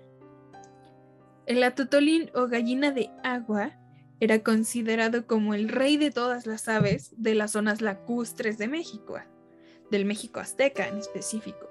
[1.45, 3.71] El atotolín o gallina de agua
[4.23, 9.19] era considerado como el rey de todas las aves de las zonas lacustres de México,
[9.91, 11.69] del México azteca en específico.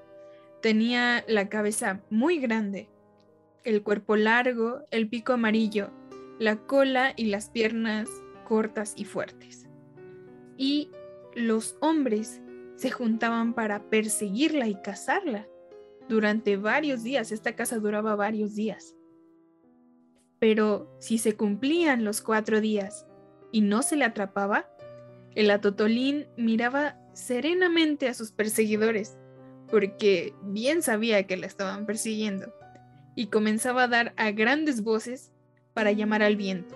[0.61, 2.91] Tenía la cabeza muy grande,
[3.65, 5.89] el cuerpo largo, el pico amarillo,
[6.39, 8.11] la cola y las piernas
[8.45, 9.67] cortas y fuertes.
[10.59, 10.91] Y
[11.35, 12.43] los hombres
[12.77, 15.49] se juntaban para perseguirla y cazarla.
[16.07, 18.95] Durante varios días, esta caza duraba varios días.
[20.43, 23.07] Pero si se cumplían los cuatro días
[23.53, 24.69] y no se le atrapaba,
[25.37, 29.17] el atotolín miraba serenamente a sus perseguidores,
[29.71, 32.53] porque bien sabía que la estaban persiguiendo,
[33.15, 35.31] y comenzaba a dar a grandes voces
[35.75, 36.75] para llamar al viento.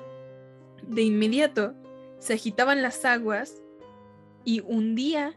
[0.86, 1.74] De inmediato
[2.20, 3.60] se agitaban las aguas
[4.44, 5.34] y hundía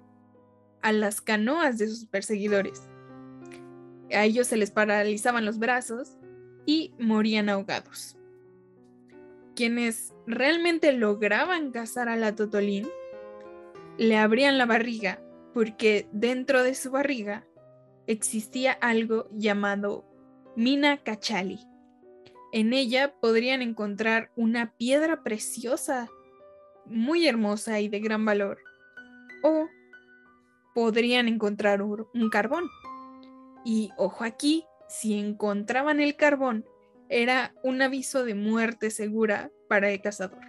[0.84, 2.84] a las canoas de sus perseguidores.
[4.14, 6.20] A ellos se les paralizaban los brazos
[6.68, 8.19] y morían ahogados.
[9.60, 12.88] Quienes realmente lograban cazar al atotolín
[13.98, 15.22] le abrían la barriga
[15.54, 17.46] porque dentro de su barriga
[18.08, 20.06] existía algo llamado
[20.56, 21.60] mina cachali.
[22.54, 26.08] En ella podrían encontrar una piedra preciosa,
[26.86, 28.60] muy hermosa y de gran valor,
[29.44, 29.68] o
[30.74, 32.70] podrían encontrar un carbón.
[33.66, 36.64] Y ojo aquí, si encontraban el carbón,
[37.10, 40.42] era un aviso de muerte segura para el cazador.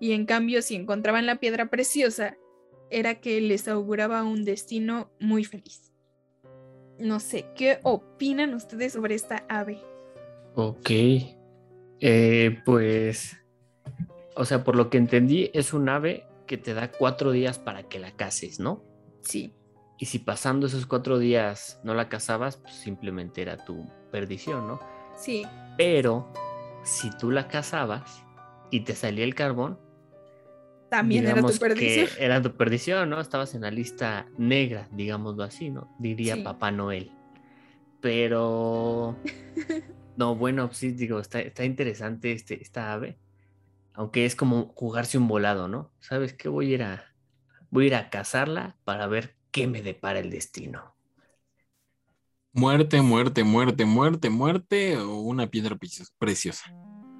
[0.00, 2.36] Y en cambio, si encontraban la piedra preciosa,
[2.90, 5.92] era que les auguraba un destino muy feliz.
[6.98, 9.80] No sé, ¿qué opinan ustedes sobre esta ave?
[10.54, 10.90] Ok.
[12.00, 13.36] Eh, pues,
[14.34, 17.82] o sea, por lo que entendí, es un ave que te da cuatro días para
[17.84, 18.84] que la cases, ¿no?
[19.22, 19.52] Sí,
[19.98, 24.78] Y si pasando esos cuatro días no la cazabas, pues simplemente era tu perdición, ¿no?
[25.16, 25.44] Sí,
[25.76, 26.32] Pero
[26.84, 28.22] si tú la cazabas
[28.70, 29.78] y te salía el carbón,
[30.88, 32.06] también era tu perdición.
[32.16, 33.20] que era tu perdición, ¿no?
[33.20, 35.94] Estabas en la lista negra, digámoslo así, ¿no?
[35.98, 36.42] Diría Sí.
[36.42, 37.10] Papá Noel.
[38.00, 39.16] Pero
[40.16, 43.18] no, bueno, sí, digo, está, está interesante este, esta ave.
[43.94, 45.90] Aunque es como jugarse un volado, ¿no?
[46.00, 46.48] ¿Sabes qué?
[46.48, 47.04] Voy a ir a,
[47.70, 50.95] voy a ir a cazarla para ver qué me depara el destino.
[52.56, 55.76] Muerte, muerte, muerte, muerte, muerte o una piedra
[56.18, 56.64] preciosa.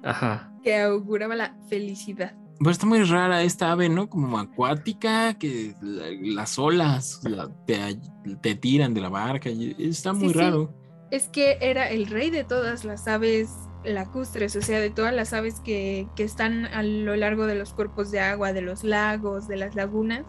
[0.03, 0.51] Ajá.
[0.63, 2.35] Que auguraba la felicidad.
[2.57, 4.09] Pero está muy rara esta ave, ¿no?
[4.09, 7.21] Como acuática, que las olas
[7.67, 9.51] te, tiran de la barca.
[9.77, 10.73] Está muy raro.
[11.11, 13.51] Es que era el rey de todas las aves
[13.85, 17.73] lacustres, o sea, de todas las aves que, que están a lo largo de los
[17.73, 20.25] cuerpos de agua, de los lagos, de las lagunas.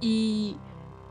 [0.00, 0.56] Y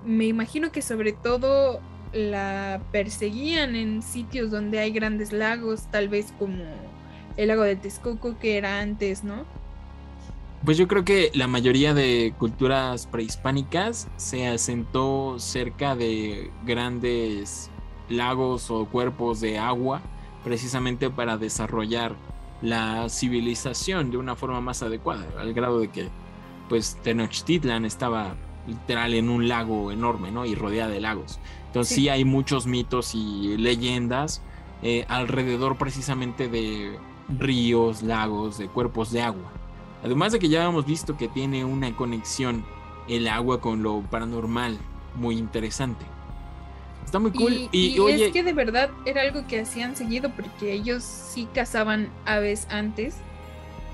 [0.04, 1.82] me imagino que sobre todo
[2.14, 6.64] la perseguían en sitios donde hay grandes lagos, tal vez como
[7.38, 9.46] el lago de Texcoco que era antes, ¿no?
[10.66, 17.72] Pues yo creo que la mayoría de culturas prehispánicas se asentó cerca de grandes
[18.10, 20.02] lagos o cuerpos de agua
[20.44, 22.16] precisamente para desarrollar
[22.62, 26.10] la civilización de una forma más adecuada, al grado de que
[26.70, 28.36] pues Tenochtitlan estaba
[28.68, 30.46] literal en un lago enorme, ¿no?
[30.46, 31.40] Y rodeada de lagos.
[31.72, 34.42] Entonces sí, hay muchos mitos y leyendas
[34.84, 37.00] eh, alrededor precisamente de
[37.30, 39.50] ríos, lagos, de cuerpos de agua.
[40.04, 42.66] Además de que ya hemos visto que tiene una conexión
[43.08, 44.78] el agua con lo paranormal
[45.16, 46.06] muy interesante.
[47.06, 47.70] Está muy cool.
[47.72, 52.68] Y, es que de verdad era algo que hacían seguido porque ellos sí cazaban aves
[52.70, 53.16] antes.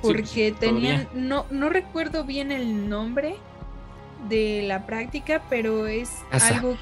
[0.01, 3.35] Porque tenían, no, no recuerdo bien el nombre
[4.29, 6.75] de la práctica, pero es algo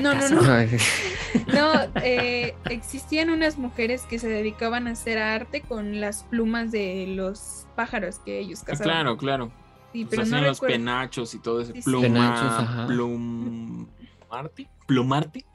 [0.00, 0.42] no, no, no,
[1.52, 2.00] no.
[2.02, 7.66] Eh, existían unas mujeres que se dedicaban a hacer arte con las plumas de los
[7.76, 8.92] pájaros que ellos ah, cazaban.
[8.92, 9.52] Claro, claro.
[9.92, 15.46] Sí, pero no los penachos y todo ese pluma, plumarte, plumarte.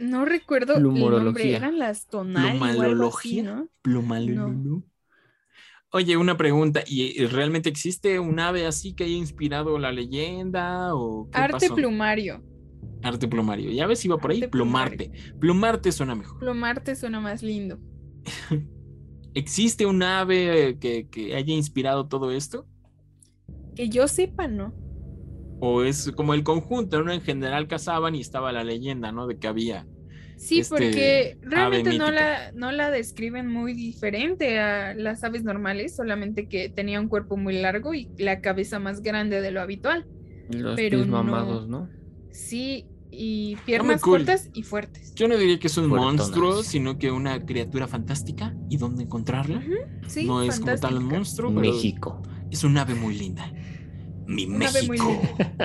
[0.00, 4.82] No recuerdo el nombre, eran las tonales Plumalología, ¿no?
[5.90, 11.28] Oye, una pregunta, ¿y realmente existe un ave así que haya inspirado la leyenda o
[11.32, 12.42] Arte plumario.
[13.02, 13.70] Arte plumario.
[13.70, 14.46] Ya ves, iba por ahí.
[14.48, 15.10] Plumarte.
[15.38, 16.38] Plumarte suena mejor.
[16.38, 17.78] Plumarte suena más lindo.
[19.34, 22.66] ¿Existe un ave que, haya inspirado todo esto?
[23.76, 24.74] Que yo sepa, ¿no?
[25.60, 27.12] O es como el conjunto, ¿no?
[27.12, 29.26] En general cazaban y estaba la leyenda, ¿no?
[29.26, 29.86] De que había.
[30.36, 35.96] Sí, este porque realmente no la, no la describen muy diferente a las aves normales,
[35.96, 40.06] solamente que tenía un cuerpo muy largo y la cabeza más grande de lo habitual.
[40.50, 41.88] Los pero pies mamados, ¿no?
[42.30, 45.14] Sí, y piernas cortas y fuertes.
[45.14, 48.54] Yo no diría que es un monstruo, sino que una criatura fantástica.
[48.68, 49.62] ¿Y dónde encontrarla?
[50.06, 51.50] sí, no es como tal un monstruo.
[51.50, 52.22] México.
[52.50, 53.52] Es un ave muy linda.
[54.26, 55.20] Mi México.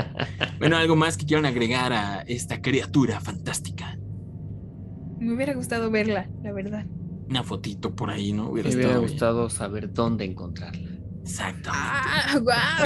[0.60, 3.98] bueno, algo más que quieran agregar a esta criatura fantástica.
[5.20, 6.86] Me hubiera gustado verla, la verdad.
[7.30, 8.52] Una fotito por ahí, ¿no?
[8.52, 10.93] Me hubiera gustado saber dónde encontrarla.
[11.24, 12.52] Exactamente.
[12.52, 12.86] Ah,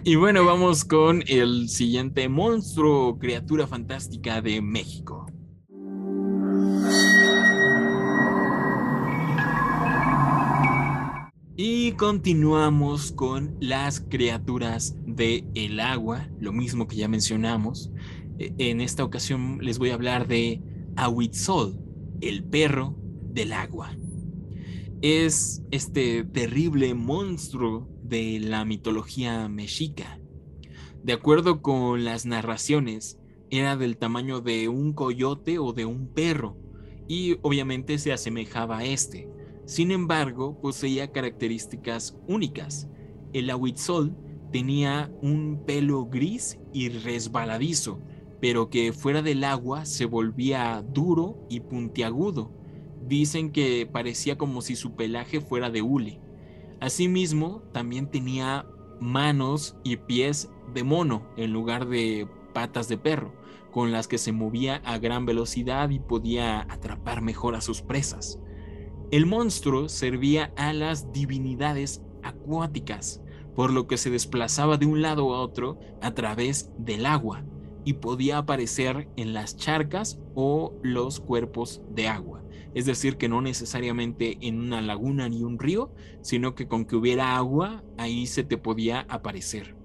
[0.04, 5.26] y bueno, vamos con el siguiente monstruo, criatura fantástica de México.
[11.56, 17.90] Y continuamos con las criaturas del el agua, lo mismo que ya mencionamos.
[18.38, 20.62] E, en esta ocasión les voy a hablar de
[20.94, 21.76] Ahuitzol,
[22.20, 22.94] el perro
[23.32, 23.97] del agua
[25.00, 30.18] es este terrible monstruo de la mitología mexica.
[31.04, 33.20] De acuerdo con las narraciones,
[33.50, 36.56] era del tamaño de un coyote o de un perro,
[37.06, 39.30] y obviamente se asemejaba a este.
[39.66, 42.88] Sin embargo, poseía características únicas.
[43.32, 44.16] El ahuitzol
[44.50, 48.02] tenía un pelo gris y resbaladizo,
[48.40, 52.57] pero que fuera del agua se volvía duro y puntiagudo
[53.08, 56.20] Dicen que parecía como si su pelaje fuera de hule.
[56.78, 58.66] Asimismo, también tenía
[59.00, 63.32] manos y pies de mono en lugar de patas de perro,
[63.70, 68.40] con las que se movía a gran velocidad y podía atrapar mejor a sus presas.
[69.10, 73.22] El monstruo servía a las divinidades acuáticas,
[73.54, 77.42] por lo que se desplazaba de un lado a otro a través del agua
[77.86, 82.42] y podía aparecer en las charcas o los cuerpos de agua
[82.74, 85.92] es decir, que no necesariamente en una laguna ni un río,
[86.22, 89.76] sino que con que hubiera agua, ahí se te podía aparecer.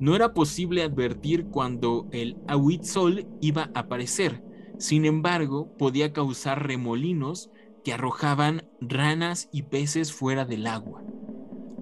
[0.00, 4.42] No era posible advertir cuando el Ahuitzol iba a aparecer,
[4.78, 7.50] sin embargo, podía causar remolinos
[7.84, 11.04] que arrojaban ranas y peces fuera del agua.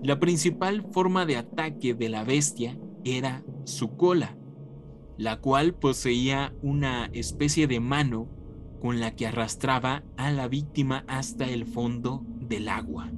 [0.03, 4.37] La principal forma de ataque de la bestia era su cola,
[5.17, 8.29] la cual poseía una especie de mano
[8.83, 13.13] con la que arrastraba a la víctima hasta el fondo del agua.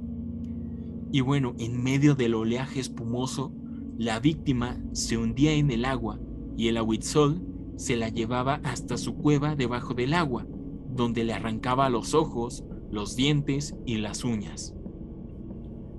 [1.11, 3.51] Y bueno, en medio del oleaje espumoso,
[3.97, 6.19] la víctima se hundía en el agua
[6.55, 7.41] y el ahuitzol
[7.77, 10.45] se la llevaba hasta su cueva debajo del agua,
[10.91, 14.75] donde le arrancaba los ojos, los dientes y las uñas.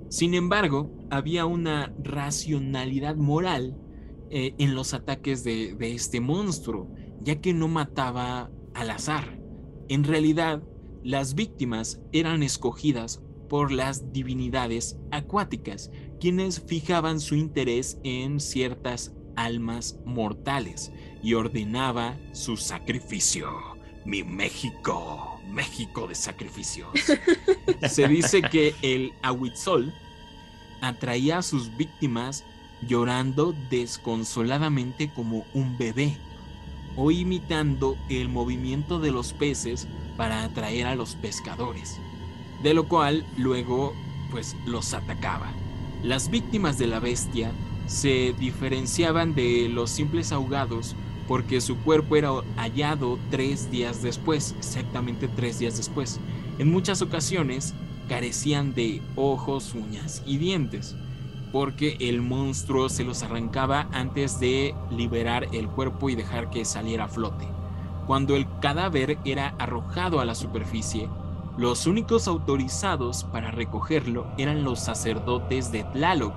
[0.07, 3.75] Sin embargo, había una racionalidad moral
[4.29, 6.89] eh, en los ataques de, de este monstruo,
[7.19, 9.36] ya que no mataba al azar.
[9.89, 10.61] En realidad,
[11.03, 15.89] las víctimas eran escogidas por las divinidades acuáticas,
[16.19, 20.91] quienes fijaban su interés en ciertas almas mortales
[21.23, 23.49] y ordenaba su sacrificio.
[24.03, 26.89] Mi México, México de sacrificios.
[27.87, 29.93] Se dice que el Ahuitzol
[30.81, 32.43] atraía a sus víctimas
[32.85, 36.17] llorando desconsoladamente como un bebé
[36.97, 39.87] o imitando el movimiento de los peces
[40.17, 41.99] para atraer a los pescadores,
[42.63, 43.93] de lo cual luego
[44.31, 45.51] pues los atacaba.
[46.03, 47.51] Las víctimas de la bestia
[47.85, 50.95] se diferenciaban de los simples ahogados
[51.27, 56.19] porque su cuerpo era hallado tres días después, exactamente tres días después.
[56.57, 57.73] En muchas ocasiones
[58.07, 60.95] carecían de ojos, uñas y dientes,
[61.51, 67.05] porque el monstruo se los arrancaba antes de liberar el cuerpo y dejar que saliera
[67.05, 67.47] a flote.
[68.05, 71.09] Cuando el cadáver era arrojado a la superficie,
[71.57, 76.35] los únicos autorizados para recogerlo eran los sacerdotes de Tlaloc,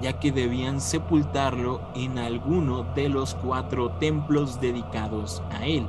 [0.00, 5.86] ya que debían sepultarlo en alguno de los cuatro templos dedicados a él.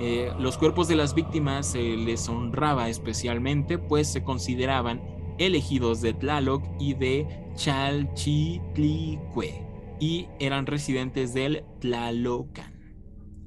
[0.00, 5.02] Eh, los cuerpos de las víctimas se les honraba especialmente, pues se consideraban
[5.46, 9.66] elegidos de Tlaloc y de Chalchitlicue
[10.00, 12.72] y eran residentes del Tlalocan.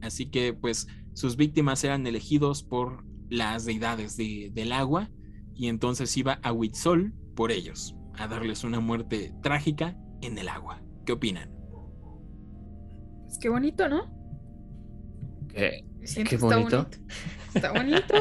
[0.01, 5.09] Así que pues sus víctimas eran elegidos por las deidades del agua
[5.53, 10.83] y entonces iba a Huitzol por ellos, a darles una muerte trágica en el agua.
[11.05, 11.49] ¿Qué opinan?
[13.25, 14.13] Pues qué bonito, ¿no?
[15.49, 15.83] Qué,
[16.39, 16.87] bonito.
[17.53, 18.13] Está bonito.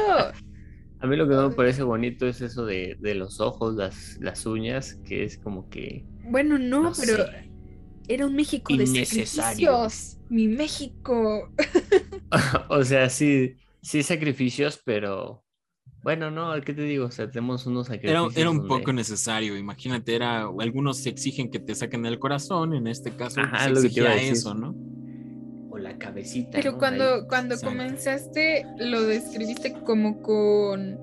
[1.05, 4.17] A mí lo que no me parece bonito es eso de, de los ojos, las,
[4.19, 6.03] las uñas, que es como que...
[6.23, 7.51] Bueno, no, No pero sé.
[8.07, 10.17] era un México de sacrificios.
[10.29, 11.51] Mi México.
[12.69, 15.43] o sea, sí, sí sacrificios, pero...
[16.01, 17.05] Bueno, no, ¿qué te digo?
[17.05, 21.09] O sea, tenemos unos Era, sacrificios era un donde- poco necesario, imagínate, era, algunos se
[21.09, 24.09] exigen que te saquen el corazón, en este caso Ajá, se lo que te iba
[24.09, 24.33] a exigía decir.
[24.33, 24.75] eso, ¿no?
[25.95, 26.77] La cabecita, Pero ¿no?
[26.77, 27.21] cuando, Ahí.
[27.27, 30.99] cuando comenzaste, lo describiste como con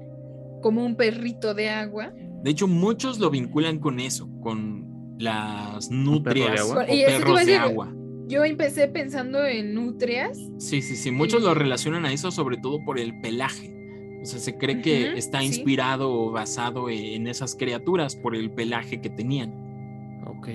[0.62, 2.12] como un perrito de agua.
[2.44, 6.86] De hecho, muchos lo vinculan con eso, con las perro de nutrias agua?
[6.88, 7.56] o Y eso te iba a perros de decir.
[7.60, 7.94] agua.
[8.28, 10.38] Yo empecé pensando en nutrias.
[10.58, 11.10] Sí, sí, sí.
[11.10, 13.74] Muchos Y- lo relacionan a eso, sobre todo por el pelaje.
[14.22, 15.46] O sea, se cree que está sí.
[15.46, 19.61] inspirado o basado en esas criaturas por el pelaje que tenían.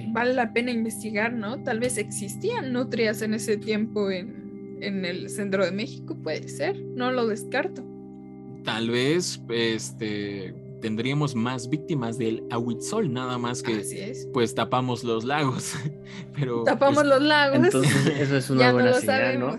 [0.10, 1.62] Vale la pena investigar, ¿no?
[1.64, 6.80] Tal vez existían nutrias en ese tiempo en, en el centro de México, puede ser.
[6.96, 7.84] No lo descarto.
[8.64, 14.28] Tal vez este, tendríamos más víctimas del ahuitzol, nada más que Así es.
[14.34, 15.76] pues tapamos los lagos.
[16.36, 17.58] Pero Tapamos pues, los lagos.
[17.58, 19.58] Entonces, eso es una ya no buena lo señal, ¿no?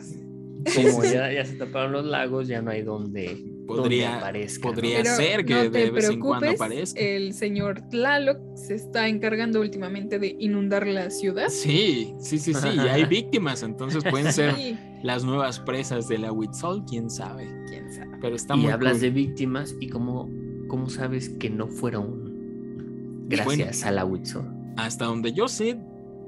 [0.75, 5.55] Como ya, ya se taparon los lagos, ya no hay donde podría, podría ser que
[5.55, 6.99] no de vez en cuando aparezca.
[7.01, 11.49] el señor Tlaloc se está encargando últimamente de inundar la ciudad.
[11.49, 16.25] Sí, sí, sí, sí, y hay víctimas, entonces pueden ser Sí, las nuevas presas del
[16.25, 17.47] ahuitzol, quién sabe.
[17.69, 18.11] quién sabe.
[18.21, 19.01] Pero está Y muy hablas cool.
[19.03, 20.29] de víctimas y cómo,
[20.67, 24.47] cómo sabes que no fueron gracias a la Huitzol.
[24.77, 25.79] Hasta donde yo sé,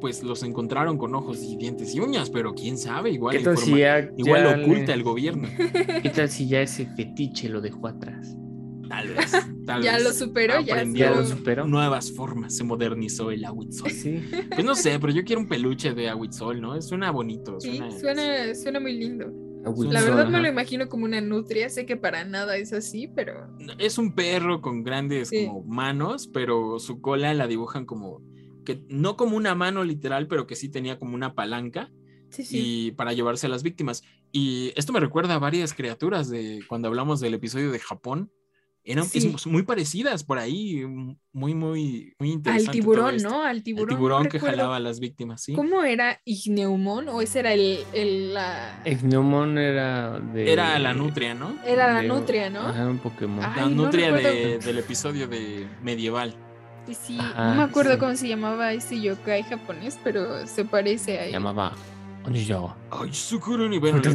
[0.01, 3.57] pues los encontraron con ojos y dientes y uñas, pero quién sabe, igual, ¿Qué tal
[3.59, 5.49] si ya, igual ya lo oculta le- el gobierno.
[6.03, 8.35] ¿Qué tal si ya ese fetiche lo dejó atrás?
[8.89, 9.33] Tal vez.
[9.67, 11.67] Tal Ya vez lo superó, ya aprendió Ya lo superó.
[11.67, 13.91] nuevas formas, se modernizó el ahuitzol.
[13.91, 14.21] Sí.
[14.53, 16.81] Pues no sé, pero yo quiero un peluche de ahuitzol, ¿no?
[16.83, 17.61] Suena bonito.
[17.61, 19.27] Sí, Suena, suena, suena muy lindo.
[19.91, 21.69] La verdad me lo imagino como una nutria.
[21.69, 23.47] Sé que para nada es así, pero
[23.79, 25.47] Es un perro con grandes Sí.
[25.47, 28.23] como manos, pero su cola la dibujan como
[28.65, 31.91] que no como una mano literal, pero que sí tenía como una palanca
[32.31, 32.59] sí, sí.
[32.87, 34.03] y para llevarse a las víctimas.
[34.33, 38.31] Y esto me recuerda a varias criaturas de cuando hablamos del episodio de Japón.
[38.83, 39.19] Eran Sí.
[39.35, 40.87] es muy parecidas por ahí,
[41.33, 42.71] muy, muy, muy interesante.
[42.71, 43.17] Al tiburón.
[43.19, 43.43] ¿no?
[43.45, 43.89] Al tiburón.
[43.95, 45.53] tiburón, no que recuerdo jalaba a las víctimas, sí.
[45.53, 47.11] ¿Cómo era Igneumon?
[47.11, 48.81] ¿O ese era el, el- la...
[48.87, 50.51] Igneumon era de.
[50.51, 51.59] Era la nutria, ¿no?
[51.67, 52.61] Era la de- nutria, ¿no?
[52.61, 53.41] Ajá, un Pokémon.
[53.41, 56.35] La no nutria de- del episodio de medieval.
[56.95, 57.19] Sí, sí.
[57.21, 57.99] Ajá, no me acuerdo sí.
[57.99, 61.33] cómo se llamaba ese yokai japonés, pero se parece a Se él.
[61.33, 61.73] llamaba.
[62.91, 64.11] Ay, Sukuruni, bueno, que.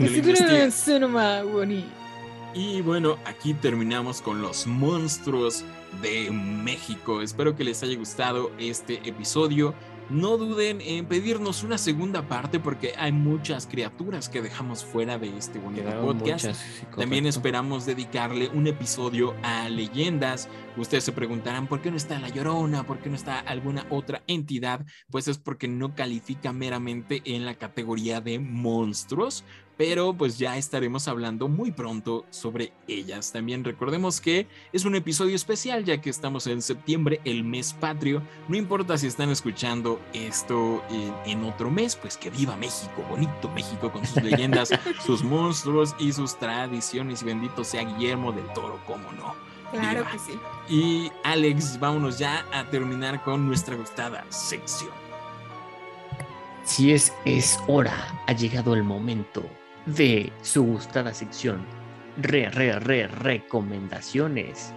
[2.53, 5.63] Y bueno, aquí terminamos con los monstruos
[6.01, 7.21] de México.
[7.21, 9.73] Espero que les haya gustado este episodio.
[10.09, 15.35] No duden en pedirnos una segunda parte porque hay muchas criaturas que dejamos fuera de
[15.37, 16.45] este bonito Quedaron podcast.
[16.45, 20.49] muchas, sí, También esperamos dedicarle un episodio a leyendas.
[20.77, 24.21] Ustedes se preguntarán por qué no está la Llorona, por qué no está alguna otra
[24.27, 24.85] entidad.
[25.09, 29.43] Pues es porque no califica meramente en la categoría de monstruos,
[29.77, 33.31] pero pues ya estaremos hablando muy pronto sobre ellas.
[33.31, 38.21] También recordemos que es un episodio especial ya que estamos en septiembre, el mes patrio.
[38.47, 43.49] No importa si están escuchando esto en, en otro mes, pues que viva México, bonito
[43.49, 44.69] México con sus leyendas,
[45.05, 47.21] sus monstruos y sus tradiciones.
[47.21, 49.35] Y bendito sea Guillermo del Toro, cómo no.
[49.71, 50.11] Claro Viva.
[50.11, 50.39] que sí.
[50.69, 54.91] Y Alex, vámonos ya a terminar con nuestra gustada sección.
[56.63, 57.93] Si es, es hora,
[58.25, 59.43] ha llegado el momento
[59.85, 61.65] de su gustada sección.
[62.17, 64.73] Re, re, re, recomendaciones.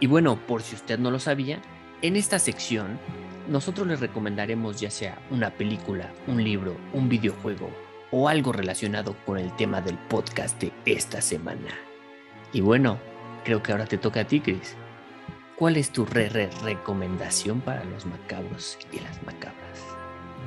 [0.00, 1.60] Y bueno, por si usted no lo sabía,
[2.02, 2.98] en esta sección
[3.48, 7.70] nosotros les recomendaremos ya sea una película, un libro, un videojuego
[8.10, 11.74] o algo relacionado con el tema del podcast de esta semana.
[12.52, 12.98] Y bueno,
[13.44, 14.76] creo que ahora te toca a ti, Chris.
[15.56, 19.63] ¿Cuál es tu re, re, recomendación para los macabros y las macabras?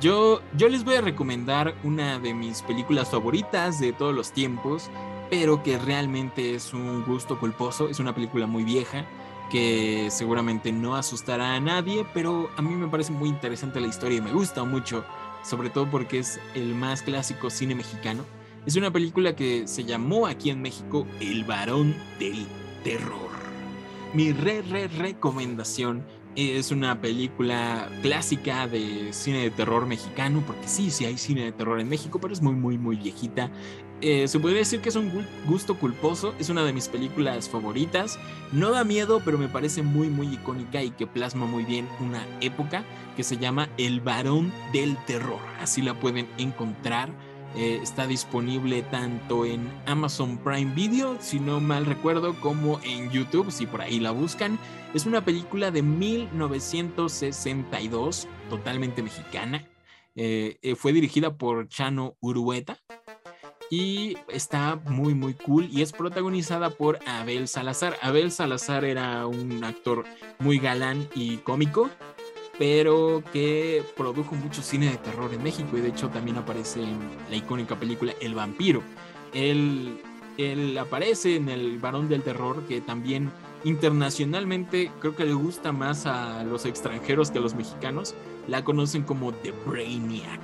[0.00, 4.90] Yo, yo les voy a recomendar una de mis películas favoritas de todos los tiempos,
[5.28, 7.88] pero que realmente es un gusto culposo.
[7.88, 9.04] Es una película muy vieja
[9.50, 14.18] que seguramente no asustará a nadie, pero a mí me parece muy interesante la historia
[14.18, 15.04] y me gusta mucho,
[15.42, 18.24] sobre todo porque es el más clásico cine mexicano.
[18.66, 22.46] Es una película que se llamó aquí en México El varón del
[22.84, 23.30] terror.
[24.14, 26.04] Mi re, re, recomendación
[26.38, 31.52] es una película clásica de cine de terror mexicano, porque sí, sí hay cine de
[31.52, 33.50] terror en México, pero es muy, muy, muy viejita.
[34.00, 37.48] Eh, se podría decir que es un gu- gusto culposo, es una de mis películas
[37.48, 38.16] favoritas.
[38.52, 42.24] No da miedo, pero me parece muy, muy icónica y que plasma muy bien una
[42.40, 42.84] época
[43.16, 45.40] que se llama El varón del terror.
[45.60, 47.10] Así la pueden encontrar.
[47.56, 53.50] Eh, está disponible tanto en Amazon Prime Video, si no mal recuerdo, como en YouTube,
[53.50, 54.58] si por ahí la buscan.
[54.94, 59.66] Es una película de 1962, totalmente mexicana.
[60.14, 62.78] Eh, eh, fue dirigida por Chano Urueta
[63.70, 67.98] y está muy muy cool y es protagonizada por Abel Salazar.
[68.02, 70.04] Abel Salazar era un actor
[70.38, 71.90] muy galán y cómico,
[72.58, 76.98] pero que produjo mucho cine de terror en México y de hecho también aparece en
[77.30, 78.82] la icónica película El vampiro.
[79.32, 80.00] Él,
[80.36, 83.30] él aparece en El varón del terror que también
[83.64, 88.14] internacionalmente creo que le gusta más a los extranjeros que a los mexicanos.
[88.48, 90.40] La conocen como The Brainiac,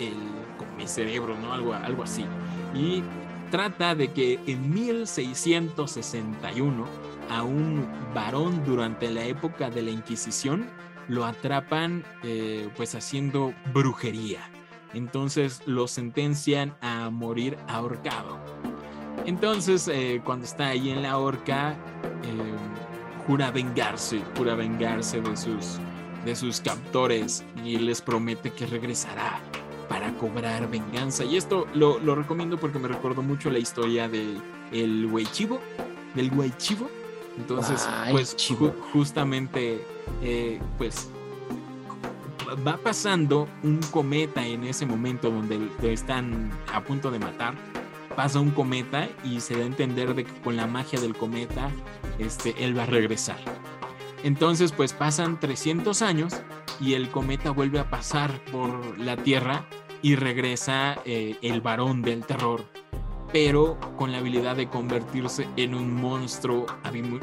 [0.00, 0.14] el
[0.58, 1.52] como el cerebro, ¿no?
[1.52, 2.24] Algo, algo así.
[2.74, 3.02] Y
[3.50, 6.86] trata de que en 1661
[7.30, 10.66] a un varón durante la época de la Inquisición
[11.08, 14.40] lo atrapan eh, pues haciendo brujería.
[14.92, 18.38] Entonces lo sentencian a morir ahorcado.
[19.26, 22.54] Entonces eh, cuando está ahí en la horca eh,
[23.26, 25.78] jura vengarse, jura vengarse de sus,
[26.24, 29.40] de sus captores y les promete que regresará
[29.88, 31.24] para cobrar venganza.
[31.24, 34.36] Y esto lo, lo recomiendo porque me recordó mucho la historia de
[34.72, 35.60] el güey chivo,
[36.14, 36.90] del güey chivo.
[37.36, 39.84] Entonces, Ay, pues ju- justamente,
[40.22, 41.08] eh, pues
[42.66, 47.54] va pasando un cometa en ese momento donde lo están a punto de matar.
[48.14, 51.70] Pasa un cometa y se da a entender de que con la magia del cometa,
[52.18, 53.38] este, él va a regresar.
[54.22, 56.34] Entonces, pues pasan 300 años
[56.80, 59.64] y el cometa vuelve a pasar por la Tierra
[60.00, 62.64] y regresa eh, el varón del terror,
[63.34, 66.66] pero con la habilidad de convertirse en un monstruo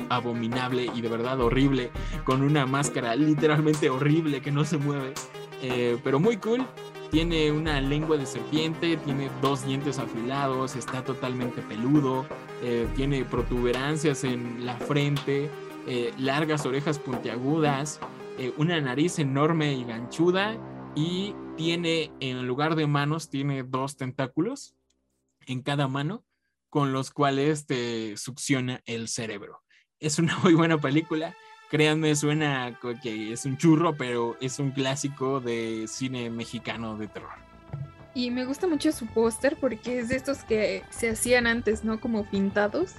[0.10, 1.90] abominable y de verdad horrible,
[2.26, 5.14] con una máscara literalmente horrible que no se mueve,
[5.62, 6.68] eh, pero muy cool.
[7.12, 12.26] Tiene una lengua de serpiente, tiene dos dientes afilados, está totalmente peludo,
[12.62, 15.50] eh, tiene protuberancias en la frente,
[15.88, 18.02] eh, largas orejas puntiagudas,
[18.58, 20.58] una nariz enorme y ganchuda
[20.94, 24.76] y tiene en lugar de manos tiene dos tentáculos
[25.46, 26.24] en cada mano
[26.70, 29.62] con los cuales te succiona el cerebro.
[30.00, 31.36] Es una muy buena película.
[31.70, 37.30] Créanme, suena que es un churro, pero es un clásico de cine mexicano de terror.
[38.14, 42.02] Y me gusta mucho su póster porque es de estos que se hacían antes, ¿no?
[42.02, 42.92] Como pintados.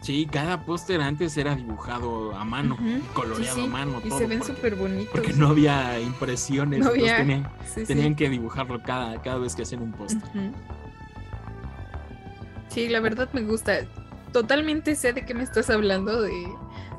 [0.00, 4.00] Sí, cada póster antes era dibujado a mano, Ujú, coloreado sí, sí, a mano.
[4.04, 5.08] Y todo, se ven súper bonitos.
[5.10, 7.86] Porque no había impresiones, No había- tenían, Sí, sí.
[7.86, 10.22] tenían que dibujarlo cada, cada vez que hacían un póster.
[10.28, 10.52] Ujú.
[12.74, 13.86] Sí, la verdad me gusta.
[14.32, 16.32] Totalmente sé de qué me estás hablando, de,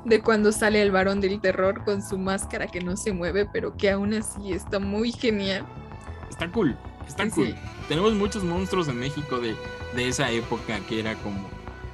[0.06, 3.76] de cuando sale el varón del terror con su máscara que no se mueve, pero
[3.76, 5.66] que aún así está muy genial.
[6.30, 6.78] Está cool,
[7.08, 7.48] está Sí, cool.
[7.48, 7.56] sí.
[7.90, 9.56] Tenemos muchos monstruos en México de,
[9.96, 11.50] de esa época que era como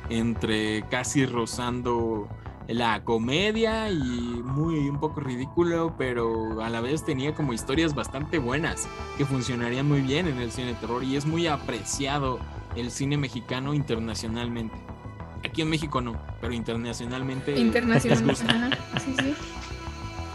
[0.10, 2.28] entre casi rozando
[2.68, 8.38] la comedia y muy un poco ridículo, pero a la vez tenía como historias bastante
[8.38, 8.88] buenas
[9.18, 12.40] que funcionarían muy bien en el cine de terror y es muy apreciado
[12.76, 14.76] el cine mexicano internacionalmente.
[15.43, 18.19] Aquí en México no, pero internacionalmente Internacional.
[18.19, 18.53] les gusta.
[18.53, 18.69] Ajá,
[18.99, 19.34] Sí, sí.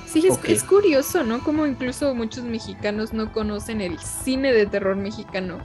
[0.07, 1.41] Sí, es, es curioso, ¿no?
[1.41, 5.59] Como incluso muchos mexicanos no conocen el cine de terror mexicano.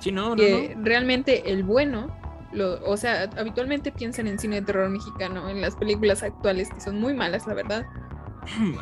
[0.00, 0.84] Sí, no, no, que no.
[0.84, 2.08] realmente el bueno,
[2.52, 6.80] lo, o sea, habitualmente piensan en cine de terror mexicano, en las películas actuales que
[6.80, 7.86] son muy malas, la verdad.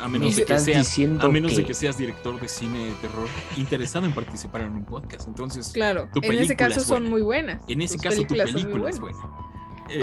[0.01, 2.91] A Me menos de que seas A menos de que- seas director de cine de
[2.93, 3.27] terror
[3.57, 5.27] interesado en participar en un podcast.
[5.27, 7.61] Entonces, Claro, Tu en ese caso es son muy buenas.
[7.67, 9.17] en ese Tus caso tu películas son muy película es buena.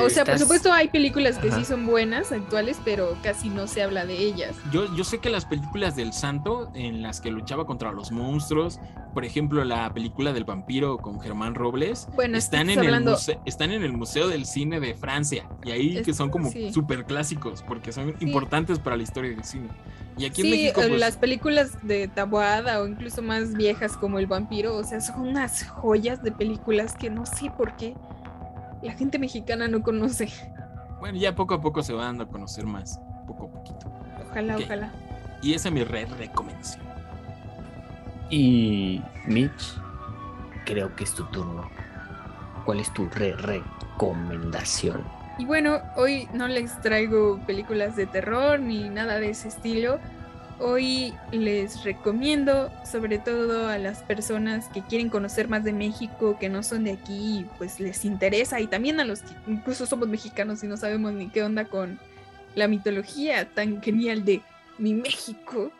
[0.01, 1.59] O sea, por supuesto hay películas que Ajá.
[1.59, 4.57] sí son buenas, actuales, pero casi no se habla de ellas.
[4.73, 8.81] yo, yo sé que las películas del santo en las que luchaba contra los monstruos,
[9.15, 13.39] por ejemplo, la película del vampiro con Germán Robles, Bueno, están, en hablando- el muse-
[13.47, 15.49] están en el Museo del Cine de Francia.
[15.65, 16.73] Y ahí Es- que son como sí.
[16.73, 19.69] súper clásicos, porque son importantes para la historia del cine.
[20.19, 23.97] Y aquí en Sí, México, eh, pues, las películas de Taboada o incluso más viejas
[23.97, 27.95] como El vampiro, o sea, son unas joyas de películas que no sé por qué
[28.83, 30.29] la gente mexicana no conoce.
[31.01, 33.93] bueno, ya poco a poco se va dando a conocer más, poco a poquito.
[34.31, 34.93] Ojalá, ojalá.
[35.43, 36.85] Y esa es mi re recomendación.
[38.31, 39.81] Y Mitch,
[40.65, 41.71] creo que es tu turno.
[42.65, 45.05] ¿Cuál es tu re recomendación?
[45.39, 50.01] Y bueno, hoy no les traigo películas de terror ni nada de ese estilo.
[50.59, 56.49] Hoy les recomiendo, sobre todo a las personas que quieren conocer más de México, que
[56.49, 60.09] no son de aquí, y pues les interesa, y también a los que incluso somos
[60.09, 61.99] mexicanos y no sabemos ni qué onda con
[62.55, 64.41] la mitología tan genial de
[64.79, 65.71] mi México.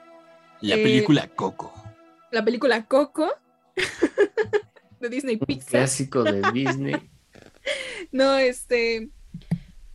[0.61, 1.73] La Eh, película Coco.
[2.31, 3.31] La película Coco
[5.01, 5.71] de Disney Un Pixar.
[5.71, 6.97] clásico de Disney.
[8.13, 9.11] No, este,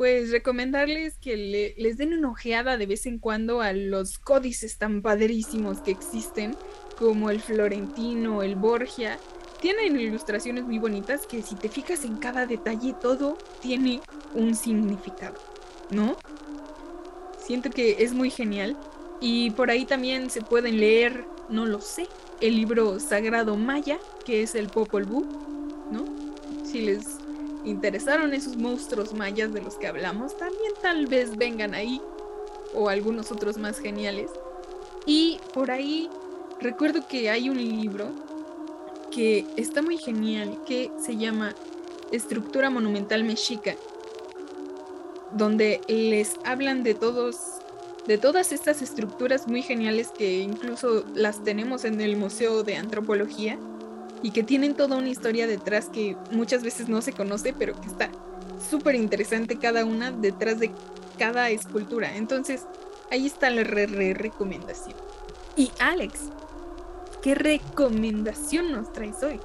[0.02, 4.80] pues recomendarles que le- les den una ojeada de vez en cuando a los códices
[4.80, 6.56] tan padrísimos que existen,
[6.98, 9.19] como el Florentino, el Borgia.
[9.61, 14.02] Tienen ilustraciones muy bonitas que si te fijas en cada detalle, todo tiene
[14.34, 15.36] un significado,
[15.91, 16.18] ¿no?
[17.38, 18.76] Siento que es muy genial.
[19.19, 22.07] Y por ahí también se pueden leer, no lo sé,
[22.40, 25.28] el libro sagrado maya, que es el Popol Vuh,
[25.91, 26.06] ¿no?
[26.65, 27.20] Si les
[27.63, 32.01] interesaron esos monstruos mayas de los que hablamos, también tal vez vengan ahí,
[32.73, 34.31] o algunos otros más geniales.
[35.05, 36.09] Y por ahí
[36.59, 38.09] recuerdo que hay un libro
[39.11, 41.53] que está muy genial, que se llama
[42.11, 43.75] Estructura Monumental Mexica,
[45.33, 47.38] donde les hablan de todos
[48.07, 53.59] de todas estas estructuras muy geniales que incluso las tenemos en el Museo de Antropología
[54.22, 57.88] y que tienen toda una historia detrás que muchas veces no se conoce, pero que
[57.88, 58.10] está
[58.69, 60.72] súper interesante cada una detrás de
[61.18, 62.15] cada escultura.
[62.15, 62.65] Entonces,
[63.10, 64.95] ahí está la re, re- recomendación.
[65.56, 66.30] Y Alex,
[67.22, 69.39] ¿qué recomendación nos traes hoy?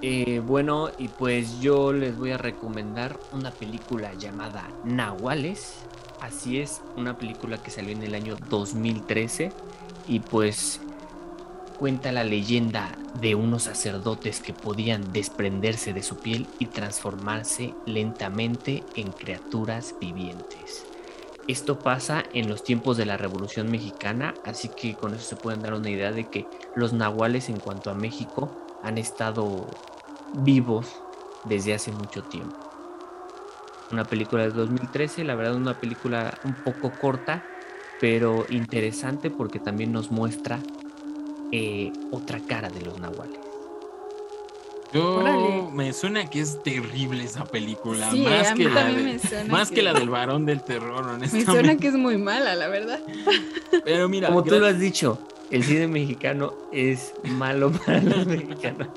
[0.00, 5.74] Eh, bueno, y pues yo les voy a recomendar una película llamada Nahuales.
[6.20, 9.52] Así es, una película que salió en el año 2013
[10.08, 10.80] y pues
[11.78, 12.90] cuenta la leyenda
[13.20, 20.84] de unos sacerdotes que podían desprenderse de su piel y transformarse lentamente en criaturas vivientes.
[21.46, 25.62] Esto pasa en los tiempos de la Revolución Mexicana, así que con eso se pueden
[25.62, 28.50] dar una idea de que los nahuales en cuanto a México
[28.82, 29.66] han estado
[30.34, 31.00] vivos
[31.44, 32.56] desde hace mucho tiempo.
[33.92, 37.44] Una película de 2013, la verdad una película un poco corta,
[38.00, 40.60] pero interesante porque también nos muestra
[41.52, 43.38] eh, otra cara de los nahuales.
[44.92, 45.68] Yo Órale.
[45.74, 49.12] me suena que es terrible esa película, Sí, más a mí que la también de-
[49.12, 51.52] me suena más que- que la del varón del terror, Me honestamente.
[51.52, 53.00] suena que es muy mala, la verdad.
[53.84, 55.18] Pero mira, Como tú lo has dicho,
[55.50, 58.88] el cine mexicano es malo para los mexicanos.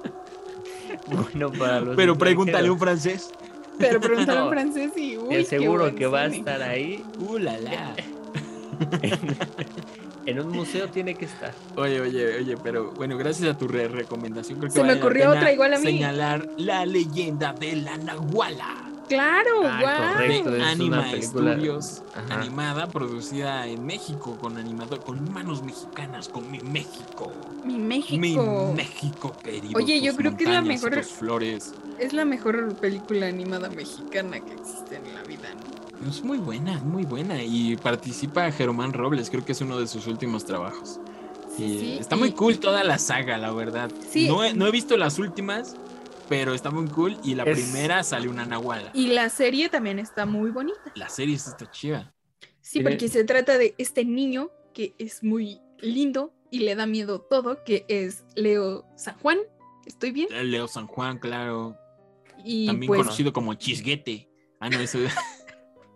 [1.07, 3.29] bueno para los pero pregúntale a un francés.
[3.77, 6.61] Pero pregúntale No, en francés y uy, Te qué aseguro buen que va a estar
[6.61, 7.03] ahí.
[7.19, 7.95] Uh, la, la.
[10.25, 11.53] En un museo tiene que estar.
[11.75, 15.01] Oye, oye, oye, pero bueno, gracias a tu re- recomendación creo que Se me vale
[15.01, 15.83] ocurrió otra igual a mí.
[15.85, 18.87] Señalar la leyenda de la Nahuala.
[19.09, 20.55] Claro, Ah, correcto.
[20.55, 22.39] es Anima una película- Studios, Ajá.
[22.39, 27.29] animada, producida en México con animador, con manos mexicanas, con mi México.
[27.65, 28.73] Mi Mi México.
[28.73, 29.73] México querido.
[29.77, 31.73] Oye, yo creo que es la mejor- flores.
[31.99, 35.49] Es la mejor película animada mexicana que existe en la vida.
[35.55, 35.80] ¿no?
[36.07, 37.41] Es muy buena, muy buena.
[37.43, 40.99] Y participa Germán Robles, creo que es uno de sus últimos trabajos.
[41.55, 43.91] Sí, Y sí, está muy y- cool toda la saga, la verdad.
[44.09, 44.27] Sí.
[44.27, 45.75] No, he, no he visto las últimas,
[46.29, 47.17] pero está muy cool.
[47.23, 48.89] Y la Es- primera sale una nahuala.
[48.93, 50.79] Y la serie también está muy bonita.
[50.95, 52.13] La serie está chida.
[52.61, 57.19] Sí, porque se trata de este niño que es muy lindo y le da miedo
[57.21, 59.39] todo, que es Leo San Juan.
[59.85, 60.27] ¿Estoy bien?
[60.51, 61.75] Leo San Juan, claro.
[62.45, 64.29] Y También pues conocido como Chisguete.
[64.59, 64.99] Ah, no, eso.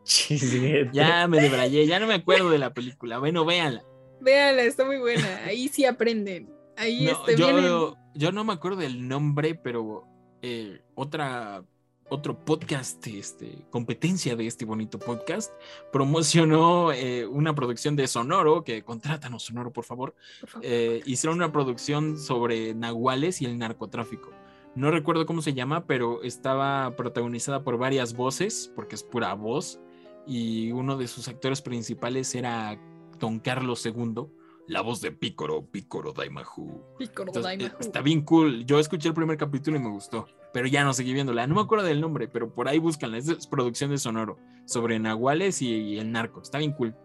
[0.05, 0.89] Chisguete.
[0.93, 3.17] ya me debrayé, ya no me acuerdo de la película.
[3.19, 3.83] Bueno, véanla.
[4.21, 5.41] véanla, está muy buena.
[5.45, 6.49] Ahí sí aprenden.
[6.77, 10.03] Ahí No, este, vienen- yo, yo no me acuerdo del nombre, pero
[10.41, 11.63] eh, otra,
[12.09, 15.51] otro podcast, este, competencia de este bonito podcast,
[15.91, 20.13] promocionó eh, una producción de Sonoro, que contrátanos Sonoro, por favor.
[20.41, 20.65] por favor.
[20.67, 24.31] Eh, hicieron una producción sobre nahuales y el narcotráfico.
[24.75, 29.79] No recuerdo cómo se llama, pero estaba protagonizada por varias voces, porque es pura voz,
[30.27, 32.79] y uno de sus actores principales era
[33.19, 34.27] Don Carlos II,
[34.67, 36.83] la voz de Pícoro, Pícoro Daimahu.
[36.97, 37.77] Picoro Entonces, eh, Daimahu.
[37.79, 38.65] está bien cool.
[38.65, 41.45] Yo escuché el primer capítulo y me gustó, pero ya no seguí viéndola.
[41.47, 43.17] No me acuerdo del nombre, pero por ahí búscanla.
[43.17, 46.41] Es producción de Sonoro sobre nahuales y, y el narco.
[46.41, 46.95] Está bien cool.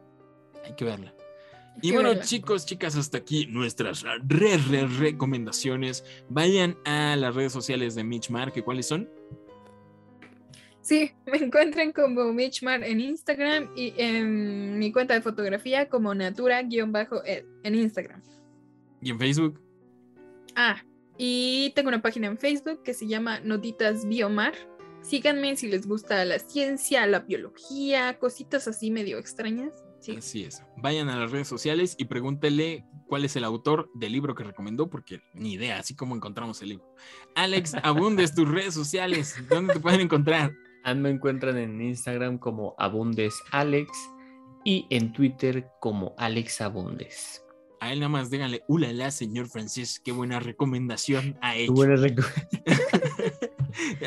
[0.65, 1.15] Hay que verla.
[1.75, 2.25] Hay Y que bueno, verla.
[2.25, 6.05] chicos, chicas, hasta aquí nuestras re, re, recomendaciones.
[6.29, 9.09] Vayan a las redes sociales de Mitch Mar, que cuáles son.
[10.91, 17.45] Sí, me encuentran como Mitchmar en Instagram y en mi cuenta de fotografía como natura-ed
[17.63, 18.21] en Instagram.
[19.01, 19.61] Y en Facebook.
[20.57, 20.83] Ah,
[21.17, 24.55] y tengo una página en Facebook que se llama Notitas Biomar.
[25.01, 29.85] Síganme si les gusta la ciencia, la biología, cositas así medio extrañas.
[30.01, 30.17] Sí.
[30.17, 30.65] Así es.
[30.77, 34.91] Vayan a las redes sociales y pregúntele cuál es el autor del libro que recomendó,
[34.91, 36.97] porque ni idea, así como encontramos el libro.
[37.37, 39.37] Alex, abundes tus redes sociales.
[39.49, 40.51] ¿Dónde te pueden encontrar?
[40.85, 43.89] A mí me encuentran en Instagram como AbundesAlex
[44.65, 47.45] y en Twitter como Alex Abundes.
[47.81, 51.73] A él nada más díganle, ulala, señor francés, qué buena recomendación ha hecho.
[51.73, 52.25] Buena recu-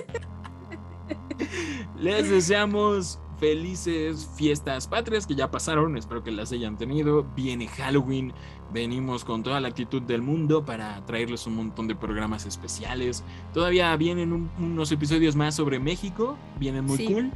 [1.97, 7.25] Les deseamos felices fiestas patrias que ya pasaron, espero que las hayan tenido.
[7.37, 8.33] Viene Halloween,
[8.73, 13.25] venimos con toda la actitud del mundo para traerles un montón de programas especiales.
[13.53, 17.07] Todavía vienen un- unos episodios más sobre México, vienen muy Sí.
[17.07, 17.31] cool.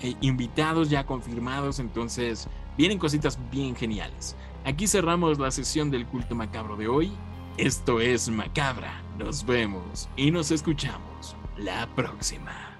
[0.00, 4.36] Eh, invitados ya confirmados, entonces vienen cositas bien geniales.
[4.64, 7.10] Aquí cerramos la sesión del culto macabro de hoy.
[7.56, 9.02] Esto es Macabra.
[9.18, 12.77] Nos vemos y nos escuchamos la próxima.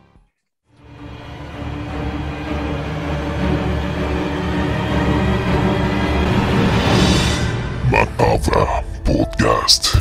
[7.90, 9.96] Macabra Podcast.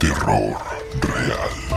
[0.00, 0.58] Terror
[1.06, 1.67] real.